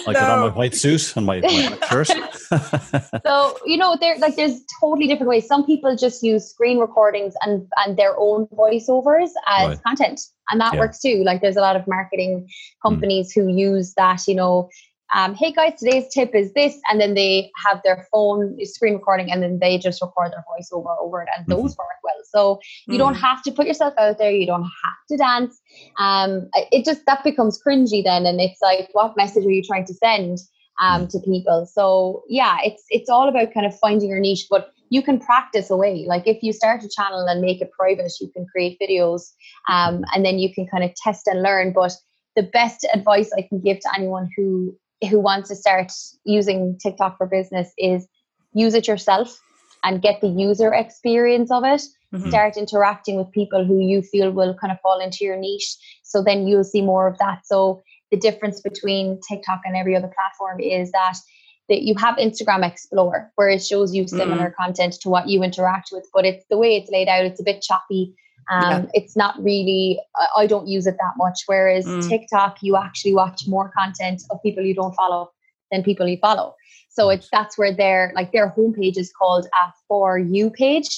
I 0.06 0.12
no. 0.12 0.12
put 0.12 0.16
on 0.16 0.40
my 0.40 0.56
white 0.56 0.74
suit 0.74 1.16
and 1.16 1.26
my, 1.26 1.40
my 1.40 1.78
shirt. 1.86 2.08
so 3.24 3.58
you 3.64 3.76
know, 3.76 3.96
there 4.00 4.18
like 4.18 4.36
there's 4.36 4.60
totally 4.80 5.06
different 5.06 5.28
ways. 5.28 5.46
Some 5.46 5.64
people 5.64 5.94
just 5.96 6.22
use 6.22 6.48
screen 6.48 6.78
recordings 6.78 7.34
and 7.42 7.66
and 7.84 7.96
their 7.96 8.18
own 8.18 8.46
voiceovers 8.48 9.30
as 9.46 9.68
right. 9.68 9.82
content, 9.84 10.20
and 10.50 10.60
that 10.60 10.74
yeah. 10.74 10.80
works 10.80 11.00
too. 11.00 11.22
Like 11.24 11.40
there's 11.42 11.56
a 11.56 11.60
lot 11.60 11.76
of 11.76 11.86
marketing 11.86 12.48
companies 12.82 13.32
mm. 13.32 13.42
who 13.42 13.56
use 13.56 13.94
that. 13.94 14.26
You 14.26 14.34
know, 14.34 14.70
um, 15.14 15.34
hey 15.34 15.52
guys, 15.52 15.78
today's 15.78 16.12
tip 16.12 16.34
is 16.34 16.52
this, 16.52 16.78
and 16.88 17.00
then 17.00 17.14
they 17.14 17.50
have 17.64 17.80
their 17.84 18.06
phone 18.10 18.56
screen 18.64 18.94
recording, 18.94 19.30
and 19.30 19.42
then 19.42 19.58
they 19.60 19.78
just 19.78 20.02
record 20.02 20.32
their 20.32 20.44
voiceover 20.50 20.96
over 21.00 21.22
it, 21.22 21.28
and 21.36 21.46
mm-hmm. 21.46 21.62
those 21.62 21.76
work 21.76 21.88
well. 22.02 22.14
So 22.24 22.60
you 22.86 22.94
mm 22.94 22.98
don't 22.98 23.14
have 23.14 23.42
to 23.42 23.52
put 23.52 23.66
yourself 23.66 23.94
out 23.98 24.18
there. 24.18 24.30
You 24.30 24.46
don't 24.46 24.62
have 24.62 25.06
to 25.10 25.16
dance. 25.16 25.60
Um, 25.98 26.48
it 26.72 26.84
just 26.84 27.06
that 27.06 27.22
becomes 27.22 27.60
cringy 27.62 28.02
then, 28.02 28.26
and 28.26 28.40
it's 28.40 28.60
like, 28.60 28.88
what 28.92 29.16
message 29.16 29.44
are 29.44 29.50
you 29.50 29.62
trying 29.62 29.84
to 29.86 29.94
send 29.94 30.38
um, 30.80 31.06
mm 31.06 31.10
to 31.10 31.20
people? 31.20 31.68
So 31.72 32.24
yeah, 32.28 32.58
it's 32.64 32.84
it's 32.88 33.08
all 33.08 33.28
about 33.28 33.54
kind 33.54 33.66
of 33.66 33.78
finding 33.78 34.08
your 34.08 34.20
niche, 34.20 34.46
but 34.50 34.72
you 34.90 35.02
can 35.02 35.20
practice 35.20 35.70
away. 35.70 36.04
Like 36.06 36.26
if 36.26 36.42
you 36.42 36.52
start 36.52 36.82
a 36.82 36.88
channel 36.88 37.26
and 37.26 37.40
make 37.40 37.60
it 37.60 37.70
private, 37.78 38.12
you 38.20 38.28
can 38.32 38.46
create 38.46 38.78
videos, 38.80 39.22
um, 39.68 40.04
and 40.14 40.24
then 40.24 40.40
you 40.40 40.52
can 40.52 40.66
kind 40.66 40.82
of 40.82 40.92
test 40.96 41.28
and 41.28 41.42
learn. 41.42 41.72
But 41.72 41.92
the 42.34 42.42
best 42.42 42.86
advice 42.92 43.30
I 43.36 43.42
can 43.42 43.60
give 43.60 43.80
to 43.80 43.88
anyone 43.96 44.28
who 44.36 44.76
who 45.10 45.20
wants 45.20 45.48
to 45.48 45.56
start 45.56 45.92
using 46.24 46.78
TikTok 46.82 47.18
for 47.18 47.26
business 47.26 47.70
is 47.78 48.06
use 48.54 48.74
it 48.74 48.88
yourself 48.88 49.40
and 49.84 50.02
get 50.02 50.20
the 50.20 50.28
user 50.28 50.72
experience 50.72 51.50
of 51.50 51.64
it. 51.64 51.82
Mm-hmm. 52.14 52.28
Start 52.28 52.56
interacting 52.56 53.16
with 53.16 53.30
people 53.32 53.64
who 53.64 53.78
you 53.78 54.02
feel 54.02 54.30
will 54.30 54.54
kind 54.54 54.72
of 54.72 54.80
fall 54.80 55.00
into 55.00 55.18
your 55.24 55.36
niche. 55.36 55.76
So 56.02 56.22
then 56.22 56.46
you'll 56.46 56.64
see 56.64 56.82
more 56.82 57.06
of 57.06 57.18
that. 57.18 57.46
So 57.46 57.82
the 58.10 58.16
difference 58.16 58.60
between 58.60 59.20
TikTok 59.28 59.60
and 59.64 59.76
every 59.76 59.94
other 59.96 60.10
platform 60.14 60.60
is 60.60 60.90
that 60.92 61.18
that 61.68 61.82
you 61.82 61.96
have 61.96 62.16
Instagram 62.16 62.64
Explore 62.64 63.32
where 63.34 63.48
it 63.48 63.62
shows 63.62 63.92
you 63.92 64.06
similar 64.06 64.50
mm. 64.50 64.54
content 64.54 64.94
to 65.00 65.08
what 65.08 65.28
you 65.28 65.42
interact 65.42 65.88
with, 65.90 66.08
but 66.14 66.24
it's 66.24 66.44
the 66.48 66.56
way 66.56 66.76
it's 66.76 66.90
laid 66.90 67.08
out, 67.08 67.24
it's 67.24 67.40
a 67.40 67.44
bit 67.44 67.60
choppy. 67.60 68.14
Um, 68.48 68.62
yeah. 68.62 68.86
It's 68.94 69.16
not 69.16 69.42
really, 69.42 70.00
I, 70.36 70.46
don't 70.46 70.68
use 70.68 70.86
it 70.86 70.96
that 71.00 71.14
much. 71.16 71.40
Whereas 71.46 71.84
mm. 71.84 72.08
TikTok, 72.08 72.58
you 72.62 72.76
actually 72.76 73.14
watch 73.14 73.42
more 73.48 73.72
content 73.76 74.22
of 74.30 74.40
people 74.42 74.62
you 74.64 74.74
don't 74.74 74.94
follow 74.94 75.30
than 75.72 75.82
people 75.82 76.06
you 76.06 76.18
follow. 76.18 76.54
So 76.96 77.10
it's 77.10 77.28
that's 77.30 77.58
where 77.58 77.74
their 77.74 78.12
like 78.16 78.32
their 78.32 78.54
homepage 78.56 78.96
is 78.96 79.12
called 79.12 79.46
a 79.46 79.72
for 79.86 80.18
you 80.18 80.48
page. 80.50 80.88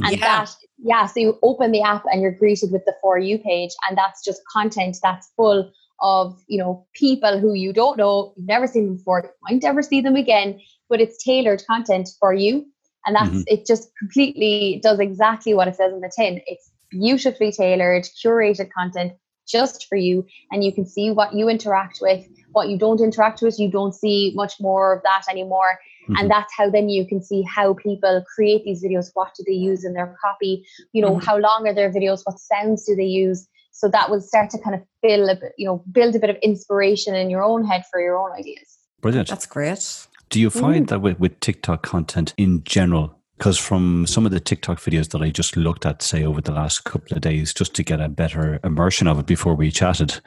And 0.00 0.12
yeah. 0.12 0.44
that 0.44 0.54
yeah, 0.78 1.06
so 1.06 1.20
you 1.20 1.38
open 1.42 1.72
the 1.72 1.80
app 1.80 2.04
and 2.12 2.20
you're 2.20 2.32
greeted 2.32 2.70
with 2.72 2.84
the 2.84 2.94
for 3.00 3.18
you 3.18 3.38
page, 3.38 3.70
and 3.88 3.96
that's 3.96 4.22
just 4.22 4.42
content 4.52 4.98
that's 5.02 5.30
full 5.34 5.72
of 6.02 6.38
you 6.46 6.58
know 6.58 6.86
people 6.94 7.38
who 7.38 7.54
you 7.54 7.72
don't 7.72 7.96
know, 7.96 8.34
you've 8.36 8.46
never 8.46 8.66
seen 8.66 8.86
them 8.86 8.96
before, 8.96 9.22
you 9.24 9.30
might 9.54 9.62
never 9.62 9.80
see 9.80 10.02
them 10.02 10.14
again, 10.14 10.60
but 10.90 11.00
it's 11.00 11.22
tailored 11.24 11.62
content 11.66 12.10
for 12.20 12.34
you. 12.34 12.66
And 13.06 13.16
that's 13.16 13.30
mm-hmm. 13.30 13.42
it 13.46 13.66
just 13.66 13.88
completely 13.98 14.80
does 14.82 14.98
exactly 14.98 15.54
what 15.54 15.68
it 15.68 15.76
says 15.76 15.92
in 15.92 16.00
the 16.00 16.12
tin. 16.14 16.42
It's 16.46 16.70
beautifully 16.90 17.52
tailored, 17.52 18.04
curated 18.22 18.70
content 18.76 19.12
just 19.46 19.86
for 19.88 19.96
you. 19.96 20.26
And 20.50 20.64
you 20.64 20.72
can 20.72 20.86
see 20.86 21.10
what 21.10 21.34
you 21.34 21.48
interact 21.48 21.98
with, 22.00 22.26
what 22.52 22.68
you 22.68 22.78
don't 22.78 23.00
interact 23.00 23.42
with. 23.42 23.58
You 23.58 23.70
don't 23.70 23.94
see 23.94 24.32
much 24.34 24.54
more 24.60 24.96
of 24.96 25.02
that 25.02 25.24
anymore. 25.30 25.78
Mm-hmm. 26.04 26.16
And 26.18 26.30
that's 26.30 26.52
how 26.56 26.70
then 26.70 26.88
you 26.88 27.06
can 27.06 27.22
see 27.22 27.42
how 27.42 27.74
people 27.74 28.24
create 28.34 28.64
these 28.64 28.82
videos. 28.82 29.10
What 29.14 29.34
do 29.36 29.44
they 29.46 29.52
use 29.52 29.84
in 29.84 29.92
their 29.92 30.16
copy? 30.22 30.66
You 30.92 31.02
know, 31.02 31.16
mm-hmm. 31.16 31.26
how 31.26 31.38
long 31.38 31.66
are 31.66 31.74
their 31.74 31.92
videos? 31.92 32.22
What 32.24 32.38
sounds 32.38 32.84
do 32.84 32.94
they 32.96 33.04
use? 33.04 33.46
So 33.72 33.88
that 33.88 34.10
will 34.10 34.22
start 34.22 34.50
to 34.50 34.58
kind 34.58 34.74
of 34.74 34.82
fill 35.02 35.28
a 35.28 35.34
bit, 35.34 35.52
you 35.58 35.66
know, 35.66 35.84
build 35.92 36.14
a 36.14 36.18
bit 36.18 36.30
of 36.30 36.36
inspiration 36.36 37.14
in 37.14 37.28
your 37.28 37.42
own 37.42 37.64
head 37.64 37.84
for 37.90 38.00
your 38.00 38.16
own 38.16 38.32
ideas. 38.32 38.78
Brilliant. 39.02 39.28
That's 39.28 39.46
great. 39.46 40.06
Do 40.30 40.40
you 40.40 40.50
find 40.50 40.86
mm. 40.86 40.88
that 40.88 41.00
with, 41.00 41.20
with 41.20 41.38
TikTok 41.40 41.82
content 41.82 42.32
in 42.36 42.64
general, 42.64 43.16
because 43.38 43.58
from 43.58 44.06
some 44.06 44.24
of 44.24 44.32
the 44.32 44.40
TikTok 44.40 44.78
videos 44.78 45.10
that 45.10 45.20
I 45.20 45.30
just 45.30 45.56
looked 45.56 45.84
at, 45.84 46.02
say, 46.02 46.24
over 46.24 46.40
the 46.40 46.52
last 46.52 46.84
couple 46.84 47.14
of 47.16 47.20
days, 47.20 47.52
just 47.52 47.74
to 47.74 47.82
get 47.82 48.00
a 48.00 48.08
better 48.08 48.58
immersion 48.64 49.06
of 49.06 49.18
it 49.18 49.26
before 49.26 49.54
we 49.54 49.70
chatted, 49.70 50.20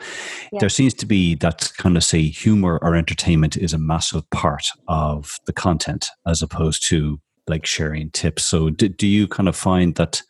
yeah. 0.52 0.60
there 0.60 0.70
seems 0.70 0.94
to 0.96 1.06
be 1.06 1.36
that 1.36 1.72
kind 1.78 1.98
of 1.98 2.04
say 2.04 2.24
humor 2.24 2.78
or 2.82 2.96
entertainment 2.96 3.58
is 3.58 3.74
a 3.74 3.80
massive 3.80 4.30
part 4.30 4.66
of 4.88 5.38
the 5.48 5.54
content 5.54 6.08
as 6.28 6.42
opposed 6.42 6.88
to 6.88 7.20
like 7.48 7.66
sharing 7.66 8.12
tips. 8.12 8.46
So, 8.46 8.70
do, 8.70 8.88
do 8.88 9.08
you 9.08 9.28
kind 9.28 9.50
of 9.50 9.56
find 9.56 9.96
that 9.96 10.22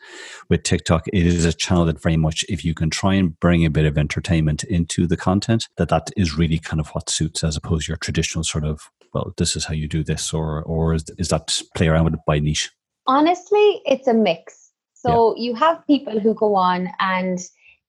with 0.49 0.63
TikTok, 0.63 1.05
it 1.09 1.27
is 1.27 1.43
a 1.43 1.51
channel 1.51 1.83
that 1.85 2.01
very 2.01 2.15
much, 2.15 2.45
if 2.47 2.63
you 2.63 2.73
can 2.73 2.89
try 2.89 3.15
and 3.15 3.37
bring 3.41 3.65
a 3.65 3.69
bit 3.69 3.85
of 3.85 3.97
entertainment 3.97 4.63
into 4.63 5.05
the 5.05 5.17
content, 5.17 5.67
that 5.75 5.89
that 5.89 6.11
is 6.15 6.37
really 6.37 6.59
kind 6.59 6.79
of 6.79 6.87
what 6.89 7.09
suits 7.09 7.43
as 7.43 7.57
opposed 7.57 7.87
to 7.87 7.91
your 7.91 7.97
traditional 7.97 8.45
sort 8.45 8.63
of 8.63 8.89
well, 9.13 9.33
this 9.37 9.55
is 9.55 9.65
how 9.65 9.73
you 9.73 9.87
do 9.87 10.03
this, 10.03 10.33
or 10.33 10.61
or 10.63 10.93
is, 10.93 11.05
is 11.17 11.29
that 11.29 11.61
play 11.75 11.87
around 11.87 12.05
with 12.05 12.13
it 12.15 12.19
by 12.25 12.39
niche? 12.39 12.71
Honestly, 13.07 13.81
it's 13.85 14.07
a 14.07 14.13
mix. 14.13 14.71
So 14.93 15.35
yeah. 15.35 15.43
you 15.43 15.55
have 15.55 15.85
people 15.87 16.19
who 16.19 16.33
go 16.33 16.55
on 16.55 16.89
and 16.99 17.39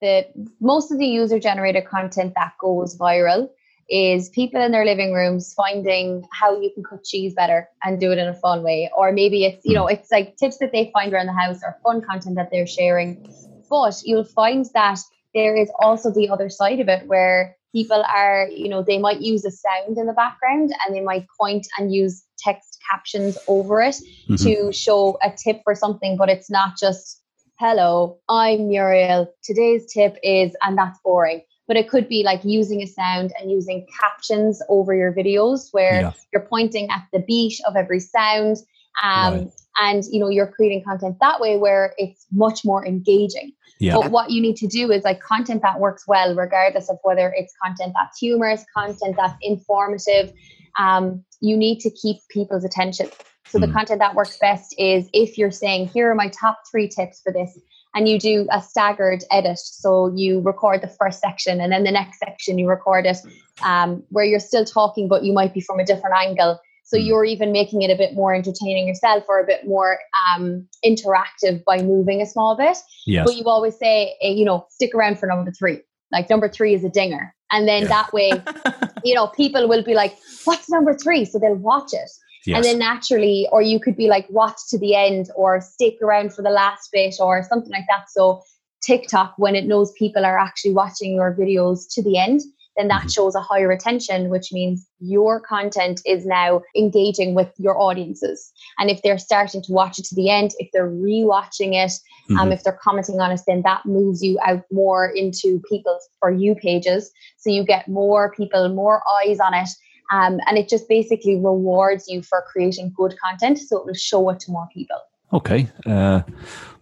the 0.01 0.27
most 0.61 0.91
of 0.91 0.99
the 0.99 1.07
user 1.07 1.39
generated 1.39 1.87
content 1.87 2.33
that 2.37 2.53
goes 2.61 2.97
viral 2.97 3.49
is 3.89 4.29
people 4.31 4.63
in 4.63 4.71
their 4.71 4.85
living 4.85 5.13
rooms 5.13 5.53
finding 5.53 6.25
how 6.33 6.59
you 6.59 6.71
can 6.73 6.85
cut 6.85 7.03
cheese 7.05 7.35
better 7.35 7.69
and 7.83 8.01
do 8.01 8.13
it 8.13 8.19
in 8.19 8.29
a 8.29 8.35
fun 8.35 8.63
way 8.63 8.89
or 8.97 9.11
maybe 9.13 9.45
it's 9.45 9.65
you 9.65 9.75
know 9.75 9.87
hmm. 9.87 9.95
it's 9.95 10.11
like 10.13 10.37
tips 10.37 10.59
that 10.59 10.71
they 10.73 10.91
find 10.93 11.13
around 11.13 11.27
the 11.27 11.33
house 11.33 11.59
or 11.65 11.77
fun 11.83 12.01
content 12.01 12.37
that 12.37 12.51
they're 12.53 12.67
sharing 12.67 13.29
but 13.69 14.01
you'll 14.05 14.25
find 14.25 14.67
that 14.75 15.01
there 15.35 15.57
is 15.57 15.71
also 15.81 16.11
the 16.11 16.29
other 16.29 16.49
side 16.49 16.81
of 16.81 16.89
it 16.89 17.07
where 17.09 17.57
people 17.73 18.03
are, 18.15 18.49
you 18.49 18.69
know, 18.69 18.83
they 18.83 18.99
might 18.99 19.21
use 19.21 19.45
a 19.45 19.51
sound 19.51 19.99
in 19.99 20.07
the 20.07 20.13
background 20.13 20.73
and 20.85 20.95
they 20.95 21.01
might 21.01 21.27
point 21.41 21.67
and 21.79 21.95
use 21.95 22.25
text 22.39 22.79
captions 22.91 23.39
over 23.49 23.81
it 23.81 23.97
mm-hmm. 24.29 24.37
to 24.37 24.73
show 24.73 25.19
a 25.23 25.31
tip 25.31 25.61
for 25.65 25.75
something, 25.75 26.17
but 26.17 26.29
it's 26.29 26.51
not 26.51 26.79
just, 26.79 27.23
hello, 27.59 28.19
I'm 28.29 28.69
Muriel. 28.69 29.33
Today's 29.43 29.93
tip 29.93 30.17
is, 30.23 30.57
and 30.63 30.77
that's 30.77 30.99
boring. 31.05 31.43
But 31.69 31.77
it 31.77 31.89
could 31.89 32.09
be 32.09 32.25
like 32.25 32.41
using 32.45 32.83
a 32.83 32.87
sound 32.87 33.33
and 33.41 33.49
using 33.51 33.87
captions 34.01 34.61
over 34.69 34.93
your 34.93 35.13
videos 35.13 35.69
where 35.71 36.01
yeah. 36.01 36.13
you're 36.33 36.47
pointing 36.47 36.91
at 36.91 37.07
the 37.13 37.21
beat 37.21 37.61
of 37.65 37.77
every 37.77 38.01
sound. 38.01 38.57
Um, 39.03 39.35
right. 39.35 39.51
And 39.81 40.05
you 40.11 40.21
know 40.21 40.29
you're 40.29 40.49
creating 40.49 40.85
content 40.85 41.17
that 41.21 41.41
way 41.41 41.57
where 41.57 41.95
it's 41.97 42.27
much 42.33 42.65
more 42.65 42.87
engaging. 42.87 43.53
Yeah. 43.79 43.95
But 43.95 44.11
what 44.11 44.31
you 44.31 44.43
need 44.43 44.57
to 44.57 44.67
do 44.67 44.91
is 44.93 45.05
like 45.05 45.21
content 45.21 45.63
that 45.63 45.81
works 45.81 46.07
well, 46.07 46.35
regardless 46.35 46.91
of 46.91 46.99
whether 47.03 47.33
it's 47.35 47.55
content 47.65 47.95
that's 47.97 48.19
humorous, 48.19 48.65
content 48.77 49.17
that's 49.17 49.35
informative. 49.41 50.33
Um, 50.79 51.25
you 51.41 51.57
need 51.57 51.81
to 51.81 51.91
keep 51.91 52.19
people's 52.29 52.65
attention. 52.65 53.09
So 53.47 53.59
mm. 53.59 53.63
the 53.63 53.67
hmm. 53.67 53.73
content 53.73 53.99
that 54.01 54.15
works 54.15 54.37
best 54.39 54.75
is 54.79 55.09
if 55.13 55.39
you're 55.39 55.51
saying, 55.51 55.89
here 55.89 56.11
are 56.11 56.15
my 56.15 56.29
top 56.29 56.61
three 56.71 56.89
tips 56.89 57.21
for 57.23 57.33
this, 57.33 57.59
and 57.95 58.09
you 58.09 58.19
do 58.19 58.47
a 58.53 58.63
staggered 58.63 59.25
edit. 59.31 59.59
So 59.59 60.13
you 60.15 60.41
record 60.41 60.83
the 60.83 60.89
first 60.89 61.21
section 61.21 61.61
and 61.61 61.73
then 61.73 61.83
the 61.83 61.91
next 61.91 62.19
section 62.19 62.59
you 62.59 62.69
record 62.69 63.07
it 63.07 63.17
um, 63.63 64.05
where 64.11 64.25
you're 64.25 64.41
still 64.41 64.65
talking, 64.65 65.09
but 65.09 65.25
you 65.25 65.33
might 65.33 65.53
be 65.53 65.61
from 65.61 65.81
a 65.81 65.85
different 65.85 66.15
angle. 66.17 66.61
So 66.91 66.97
mm. 66.97 67.07
you're 67.07 67.25
even 67.25 67.53
making 67.53 67.83
it 67.83 67.91
a 67.91 67.97
bit 67.97 68.15
more 68.15 68.35
entertaining 68.35 68.89
yourself 68.89 69.25
or 69.29 69.39
a 69.39 69.47
bit 69.47 69.67
more 69.67 69.99
um, 70.29 70.67
interactive 70.85 71.63
by 71.65 71.83
moving 71.83 72.21
a 72.21 72.27
small 72.27 72.57
bit. 72.57 72.77
Yes. 73.07 73.25
But 73.27 73.37
you 73.37 73.45
always 73.45 73.79
say, 73.79 74.17
eh, 74.21 74.31
you 74.31 74.45
know, 74.45 74.67
stick 74.71 74.93
around 74.95 75.19
for 75.19 75.27
number 75.27 75.53
three. 75.53 75.81
Like 76.11 76.29
number 76.29 76.49
three 76.49 76.75
is 76.75 76.83
a 76.85 76.89
dinger. 76.89 77.33
And 77.53 77.69
then 77.69 77.83
yeah. 77.83 77.89
that 77.89 78.13
way, 78.13 78.33
you 79.05 79.15
know, 79.15 79.29
people 79.29 79.69
will 79.69 79.85
be 79.85 79.95
like, 79.95 80.19
what's 80.45 80.69
number 80.69 80.93
three? 80.93 81.25
So 81.25 81.39
they'll 81.39 81.55
watch 81.55 81.93
it. 81.93 82.11
Yes. 82.47 82.57
And 82.57 82.65
then 82.65 82.79
naturally, 82.79 83.47
or 83.53 83.63
you 83.63 83.79
could 83.79 83.97
be 83.97 84.09
like, 84.09 84.27
watch 84.31 84.57
to 84.71 84.79
the 84.79 84.97
end 84.97 85.29
or 85.37 85.61
stick 85.61 85.99
around 86.03 86.33
for 86.33 86.43
the 86.43 86.51
last 86.51 86.89
bit 86.93 87.15
or 87.21 87.45
something 87.49 87.71
like 87.71 87.85
that. 87.89 88.11
So 88.11 88.43
TikTok, 88.83 89.35
when 89.37 89.55
it 89.55 89.67
knows 89.67 89.93
people 89.93 90.25
are 90.25 90.39
actually 90.39 90.73
watching 90.73 91.15
your 91.15 91.35
videos 91.35 91.85
to 91.93 92.03
the 92.03 92.19
end, 92.19 92.41
then 92.77 92.89
that 92.89 93.01
mm-hmm. 93.01 93.09
shows 93.09 93.35
a 93.35 93.41
higher 93.41 93.69
retention, 93.69 94.31
which 94.31 94.53
means 94.53 94.87
your 95.01 95.41
content 95.41 96.01
is 96.07 96.25
now 96.27 96.63
engaging 96.77 97.35
with 97.35 97.53
your 97.59 97.79
audiences. 97.79 98.53
And 98.79 98.91
if 98.91 99.03
they're 99.03 99.19
starting 99.19 99.63
to 99.63 99.73
watch 99.73 99.99
it 99.99 100.05
to 100.07 100.15
the 100.15 100.31
end, 100.31 100.53
if 100.59 100.71
they're 100.73 100.91
rewatching 100.91 101.75
it, 101.75 101.93
um, 102.31 102.37
mm-hmm. 102.37 102.39
um, 102.39 102.53
if 102.53 102.63
they're 102.63 102.79
commenting 102.83 103.21
on 103.21 103.33
it, 103.33 103.41
then 103.47 103.63
that 103.63 103.87
moves 103.87 104.23
you 104.23 104.39
out 104.47 104.63
more 104.71 105.09
into 105.09 105.61
people's 105.69 106.09
for 106.21 106.31
you 106.31 106.55
pages. 106.55 107.11
So 107.39 107.51
you 107.51 107.65
get 107.65 107.89
more 107.89 108.33
people, 108.33 108.69
more 108.69 109.03
eyes 109.23 109.41
on 109.41 109.55
it. 109.55 109.69
Um, 110.13 110.41
and 110.47 110.59
it 110.59 110.69
just 110.69 110.89
basically 110.89 111.37
rewards 111.37 112.09
you 112.09 112.23
for 112.23 112.45
creating 112.51 112.93
good 112.97 113.15
content. 113.25 113.59
So 113.59 113.79
it 113.79 113.87
will 113.87 113.95
show 113.95 114.29
it 114.31 114.41
to 114.41 114.51
more 114.51 114.69
people. 114.73 114.97
Okay. 115.33 115.69
Uh, 115.87 116.23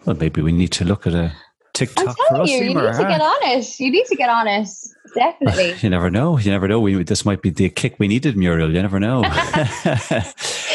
well, 0.04 0.16
maybe 0.16 0.40
we 0.40 0.52
need 0.52 0.72
to 0.72 0.84
look 0.84 1.06
at 1.06 1.12
a 1.12 1.34
TikTok. 1.78 2.08
I'm 2.08 2.14
telling 2.28 2.48
you, 2.48 2.56
you 2.56 2.74
need 2.74 2.92
to 2.92 3.06
get 3.08 3.20
honest. 3.20 3.78
You 3.78 3.90
need 3.92 4.06
to 4.06 4.16
get 4.16 4.28
honest. 4.28 4.96
Definitely. 5.14 5.74
you 5.80 5.90
never 5.90 6.10
know. 6.10 6.38
You 6.38 6.50
never 6.50 6.66
know. 6.66 6.80
We, 6.80 7.02
this 7.04 7.24
might 7.24 7.40
be 7.40 7.50
the 7.50 7.68
kick 7.68 7.96
we 7.98 8.08
needed, 8.08 8.36
Muriel. 8.36 8.74
You 8.74 8.82
never 8.82 8.98
know. 8.98 9.22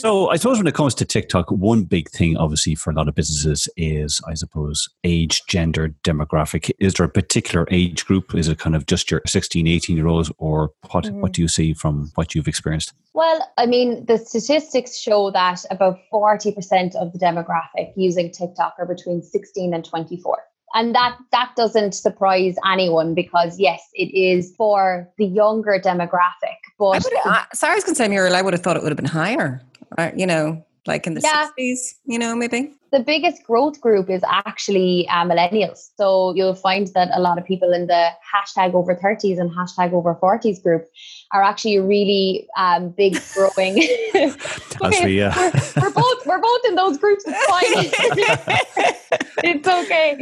So 0.00 0.30
I 0.30 0.36
suppose 0.36 0.56
when 0.56 0.66
it 0.66 0.74
comes 0.74 0.94
to 0.94 1.04
TikTok, 1.04 1.50
one 1.50 1.84
big 1.84 2.08
thing, 2.08 2.34
obviously, 2.38 2.74
for 2.74 2.90
a 2.90 2.94
lot 2.94 3.06
of 3.06 3.14
businesses 3.14 3.68
is, 3.76 4.18
I 4.26 4.32
suppose, 4.32 4.88
age, 5.04 5.42
gender, 5.46 5.90
demographic. 6.04 6.70
Is 6.78 6.94
there 6.94 7.04
a 7.04 7.08
particular 7.10 7.66
age 7.70 8.06
group? 8.06 8.34
Is 8.34 8.48
it 8.48 8.58
kind 8.58 8.74
of 8.74 8.86
just 8.86 9.10
your 9.10 9.20
16, 9.26 9.66
18 9.66 9.96
year 9.98 10.06
olds, 10.06 10.32
or 10.38 10.72
what? 10.90 11.04
Mm-hmm. 11.04 11.20
What 11.20 11.32
do 11.32 11.42
you 11.42 11.48
see 11.48 11.74
from 11.74 12.10
what 12.14 12.34
you've 12.34 12.48
experienced? 12.48 12.94
Well, 13.12 13.46
I 13.58 13.66
mean, 13.66 14.06
the 14.06 14.16
statistics 14.16 14.98
show 14.98 15.30
that 15.32 15.66
about 15.70 15.98
40% 16.10 16.96
of 16.96 17.12
the 17.12 17.18
demographic 17.18 17.92
using 17.94 18.30
TikTok 18.30 18.76
are 18.78 18.86
between 18.86 19.20
16 19.20 19.74
and 19.74 19.84
24 19.84 20.38
and 20.72 20.94
that 20.94 21.18
that 21.32 21.50
doesn't 21.56 21.92
surprise 21.92 22.54
anyone 22.64 23.12
because 23.12 23.58
yes 23.58 23.82
it 23.94 24.14
is 24.16 24.54
for 24.56 25.08
the 25.18 25.26
younger 25.26 25.80
demographic 25.84 26.58
but 26.78 26.90
I 26.90 26.98
would, 26.98 27.12
uh, 27.24 27.42
sorry 27.52 27.72
i 27.72 27.74
was 27.74 27.82
going 27.82 27.94
to 27.94 27.98
say 27.98 28.06
muriel 28.06 28.36
i 28.36 28.42
would 28.42 28.52
have 28.52 28.62
thought 28.62 28.76
it 28.76 28.82
would 28.84 28.90
have 28.90 28.96
been 28.96 29.04
higher 29.04 29.60
uh, 29.98 30.10
you 30.16 30.26
know 30.26 30.64
like 30.86 31.06
in 31.06 31.14
the 31.14 31.20
yeah. 31.20 31.48
60s 31.58 31.94
you 32.06 32.18
know 32.18 32.34
maybe 32.34 32.72
the 32.92 33.00
biggest 33.00 33.44
growth 33.44 33.80
group 33.80 34.10
is 34.10 34.22
actually 34.28 35.08
uh, 35.08 35.24
millennials. 35.24 35.90
So 35.96 36.34
you'll 36.34 36.54
find 36.54 36.88
that 36.94 37.10
a 37.14 37.20
lot 37.20 37.38
of 37.38 37.44
people 37.44 37.72
in 37.72 37.86
the 37.86 38.10
hashtag 38.34 38.74
over 38.74 38.94
30s 38.94 39.38
and 39.38 39.50
hashtag 39.50 39.92
over 39.92 40.14
40s 40.14 40.62
group 40.62 40.86
are 41.32 41.42
actually 41.42 41.78
really 41.78 42.48
um, 42.56 42.90
big 42.90 43.18
growing. 43.34 43.78
okay, 44.82 45.04
we, 45.04 45.22
uh... 45.22 45.32
we're, 45.76 45.82
we're, 45.82 45.90
both 45.92 46.26
we're 46.26 46.40
both 46.40 46.60
in 46.66 46.74
those 46.74 46.98
groups. 46.98 47.24
It's 47.26 47.46
fine. 47.46 48.94
it's 49.44 49.68
okay. 49.68 50.16